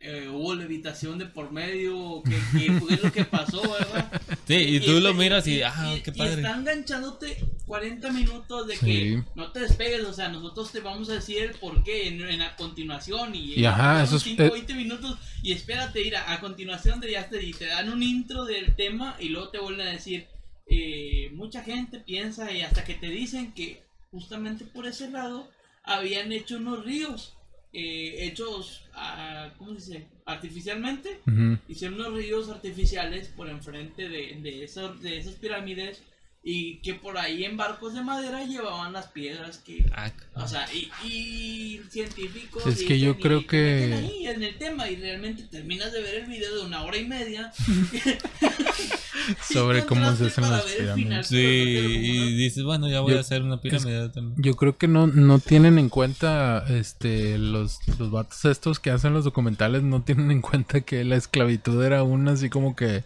[0.00, 2.22] eh, hubo levitación de por medio?
[2.24, 4.22] ¿Qué, qué fue lo que pasó, verdad?
[4.48, 6.34] Sí, y tú lo este- miras y, ah, qué Y padre.
[6.36, 7.36] está enganchándote
[7.66, 8.86] 40 minutos de Sí.
[8.86, 12.22] que no te despegues, o sea, nosotros te vamos a decir el por qué en,
[12.22, 13.34] en a continuación.
[13.34, 16.98] Y, Y ajá, eso es- 5 eh, 20 minutos y espérate, ir a, a continuación
[17.00, 19.90] de ya te, y te dan un intro del tema y luego te vuelven a
[19.90, 20.26] decir,
[20.66, 25.50] eh, mucha gente piensa y hasta que te dicen que justamente por ese lado
[25.88, 27.34] habían hecho unos ríos.
[27.72, 30.06] eh, hechos, ah, ¿cómo se dice?
[30.24, 31.20] Artificialmente
[31.68, 36.00] hicieron unos ríos artificiales por enfrente de, de, esos, de esas pirámides
[36.42, 39.84] y que por ahí en barcos de madera llevaban las piedras que...
[39.92, 42.64] Ah, O sea, y, y científicos...
[42.66, 46.14] Es que yo creo y que- ahí en el tema y realmente terminas de ver
[46.14, 47.52] el video de una hora y media.
[49.52, 51.26] Sobre cómo se hacen las pirámides.
[51.28, 54.34] sí, y dices, bueno, ya voy Yo- a hacer una pirámide también.
[54.42, 59.12] Yo creo que no, no tienen en cuenta, este, los, los vatos estos que hacen
[59.12, 63.04] los documentales no tienen en cuenta que la esclavitud era una así como que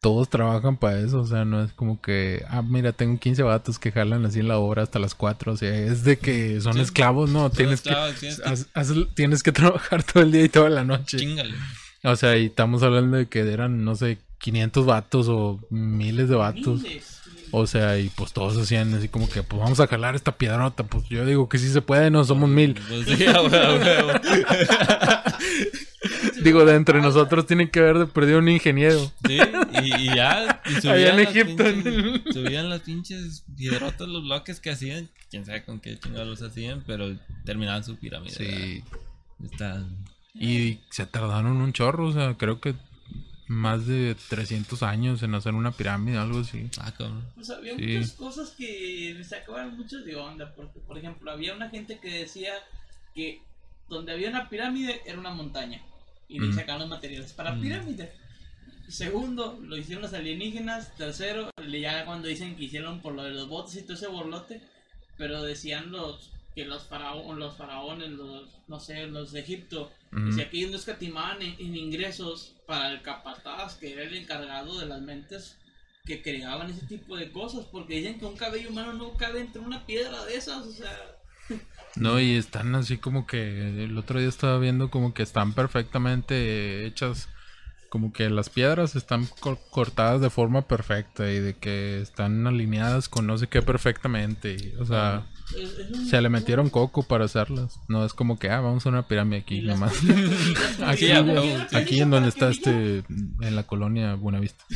[0.00, 3.78] todos trabajan para eso, o sea, no es como que, ah, mira, tengo 15 vatos
[3.78, 6.74] que jalan así en la obra hasta las 4, o sea, es de que son
[6.74, 6.80] Sí.
[6.80, 9.52] esclavos, no, tienes que, tienes que- haz- haz- tienes que
[9.92, 11.16] trabajar todo el día y toda la noche.
[11.16, 11.54] Chingale.
[12.02, 16.36] O sea, y estamos hablando de que eran, no sé, 500 vatos o miles de
[16.36, 16.82] vatos.
[16.82, 17.10] miles.
[17.56, 20.82] O sea, y pues todos hacían así como que, pues vamos a jalar esta piedrota.
[20.84, 22.74] Pues yo digo que sí se puede, no somos mil.
[22.88, 24.10] Pues sí, a huevo, a huevo.
[26.42, 29.10] Digo, de entre nosotros tiene que haber de perdido un ingeniero.
[29.26, 29.38] Sí,
[29.82, 30.60] y, y ya.
[30.66, 31.64] Y subían Allá en las Egipto.
[31.64, 35.08] pinches- subían las pinches piedrotas, los bloques que hacían.
[35.30, 38.32] Quién sabe con qué chingados los hacían, pero terminaban su pirámide.
[38.34, 38.84] Sí.
[39.42, 39.84] Está.
[40.34, 42.74] Y se tardaron un chorro, o sea, creo que
[43.46, 46.68] más de 300 años en hacer una pirámide, algo así.
[46.80, 47.24] Ah, cabrón.
[47.34, 47.82] Pues había Sí.
[47.86, 52.20] muchas cosas que me sacaban mucho de onda, porque por ejemplo había una gente que
[52.20, 52.54] decía
[53.14, 53.42] que
[53.88, 55.82] donde había una pirámide era una montaña
[56.28, 56.54] y Mm.
[56.54, 57.60] sacaban los materiales para Mm.
[57.60, 58.12] pirámide.
[58.88, 60.94] Segundo, lo hicieron los alienígenas.
[60.96, 64.06] Tercero, le- ya cuando dicen que hicieron por lo de los botes y todo ese
[64.08, 64.60] borlote,
[65.16, 69.90] pero decían los que los faraones, los faraones, los no sé, los de Egipto.
[70.24, 74.78] Decía que ellos no escatimaban en, en ingresos para el capataz, que era el encargado
[74.78, 75.56] de las mentes
[76.06, 79.60] que creaban ese tipo de cosas, porque dicen que un cabello humano no cabe entre
[79.60, 80.96] una piedra de esas, o sea,
[81.96, 86.86] No, y están así como que el otro día estaba viendo como que están perfectamente
[86.86, 87.28] hechas,
[87.88, 93.08] como que las piedras están co- cortadas de forma perfecta y de que están alineadas
[93.08, 94.56] con no sé qué perfectamente.
[94.56, 95.26] y, o sea,
[96.08, 97.78] se le metieron coco para hacerlas.
[97.88, 100.02] No es como que, ah, vamos a una pirámide aquí las- nomás.
[100.78, 104.64] las- Aquí, las- las- las- Aquí en donde está este, en la colonia Buenavista.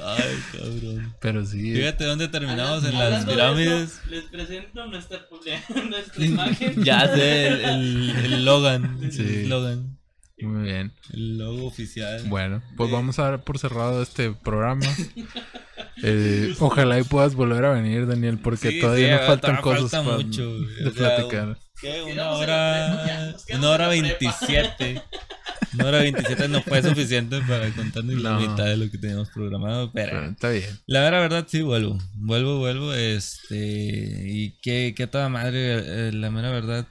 [0.00, 1.14] Ay, cabrón.
[1.20, 1.74] Pero sí.
[1.74, 3.90] Fíjate dónde terminamos en las Hablando de pirámides.
[3.90, 5.26] eso, les presento nuestra,
[5.88, 6.82] nuestra imagen.
[6.84, 8.98] Ya sé, el, el, el Logan.
[9.10, 9.22] Sí.
[9.22, 9.97] El Logan.
[10.40, 10.92] Muy bien.
[11.12, 12.22] El logo oficial.
[12.28, 14.86] Bueno, pues De- vamos a dar por cerrado este programa.
[16.02, 19.90] Eh, ojalá y puedas volver a venir, Daniel, porque Sí, todavía sí, nos faltan cosas
[19.90, 21.58] falta para mucho, de O sea, platicar.
[21.80, 22.02] ¿Qué?
[22.12, 23.34] Una hora.
[23.54, 25.02] Una hora veintisiete.
[25.74, 29.90] Una hora veintisiete no fue suficiente para contarnos la mitad de lo que teníamos programado,
[29.92, 30.12] pero.
[30.12, 30.70] Pero está bien.
[30.86, 31.98] La verdad, verdad, sí, vuelvo.
[32.14, 32.94] Vuelvo, vuelvo.
[32.94, 33.56] Este.
[34.26, 36.08] Y qué, qué toda madre.
[36.08, 36.86] eh, la mera verdad.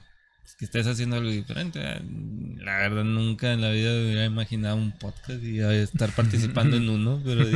[0.58, 1.78] Que estés haciendo algo diferente.
[1.82, 2.00] eh,
[2.58, 6.88] La verdad, nunca en la vida me hubiera imaginado un podcast y estar participando en
[6.88, 7.22] uno.
[7.24, 7.46] Pero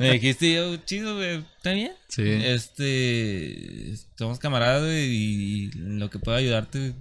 [0.00, 1.92] me dijiste, yo, chido, güey, ¿está bien?
[2.08, 2.22] Sí.
[2.24, 3.94] Este.
[4.18, 6.94] Somos camaradas y, lo que pueda ayudarte,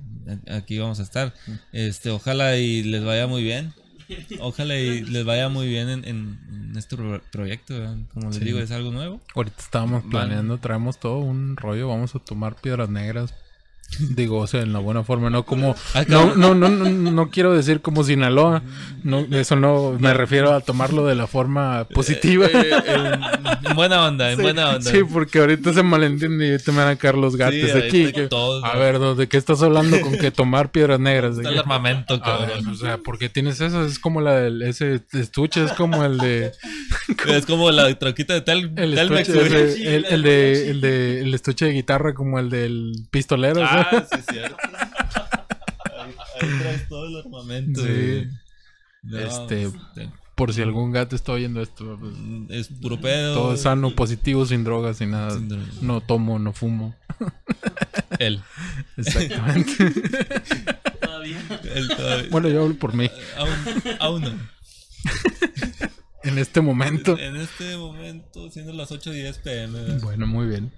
[0.52, 1.34] aquí vamos a estar.
[1.72, 3.74] Este, ojalá y les vaya muy bien.
[4.40, 7.76] Ojalá y les vaya muy bien en, en- en este pro- proyecto.
[7.80, 7.98] ¿verdad?
[8.14, 8.44] Como les Sí.
[8.46, 9.22] digo, es algo nuevo.
[9.36, 13.34] Ahorita estábamos planeando, traemos todo un rollo, vamos a tomar piedras negras
[13.98, 15.76] Digo, o sea, en la buena forma, no como...
[15.94, 18.62] Ah, No, no, no, no, no quiero decir como Sinaloa.
[19.04, 22.46] No, eso no, me refiero a tomarlo de la forma positiva.
[22.48, 23.12] Eh, eh,
[23.64, 24.92] en buena onda, en Sí, buena onda.
[24.92, 28.02] Sí, porque ahorita se malentiende y me van a caer los gatos Sí, aquí.
[28.02, 29.00] ahorita que- todos, a ver.
[29.00, 31.36] ¿de qué estás hablando con que tomar piedras negras?
[31.36, 32.68] ¿De Está el armamento, ver, cabrón.
[32.68, 33.84] o sea, ¿por qué tienes eso?
[33.86, 36.52] Es como la del, ese estuche, es como el de,
[37.28, 39.64] Es como la troquita de Tel, el Telmex, estuche, güey.
[39.72, 43.62] ese- el, el de, el de, el estuche de guitarra como el del pistolero.
[43.64, 44.00] Ah, ¿no?
[44.00, 44.58] sí, es cierto.
[46.00, 47.82] Ahí, ahí traes todo el armamento.
[47.86, 48.28] Sí.
[49.04, 52.14] No, Este, este, Por si algún gato está oyendo esto, pues,
[52.50, 53.34] es puro pedo.
[53.34, 55.32] todo sano, positivo, sin drogas, sin nada.
[55.32, 55.82] Sin drogas.
[55.82, 56.96] No tomo, no fumo.
[58.20, 58.42] Él.
[58.98, 59.72] Exactamente.
[61.02, 61.38] Todavía.
[61.76, 63.10] Él todavía- bueno, yo hablo por mí.
[63.38, 63.50] aún,
[64.00, 64.32] aún no.
[66.24, 67.18] En este momento.
[67.18, 69.80] En este momento, siendo las 8:10 pm.
[69.82, 70.02] ¿verdad?
[70.02, 70.72] Bueno, muy bien.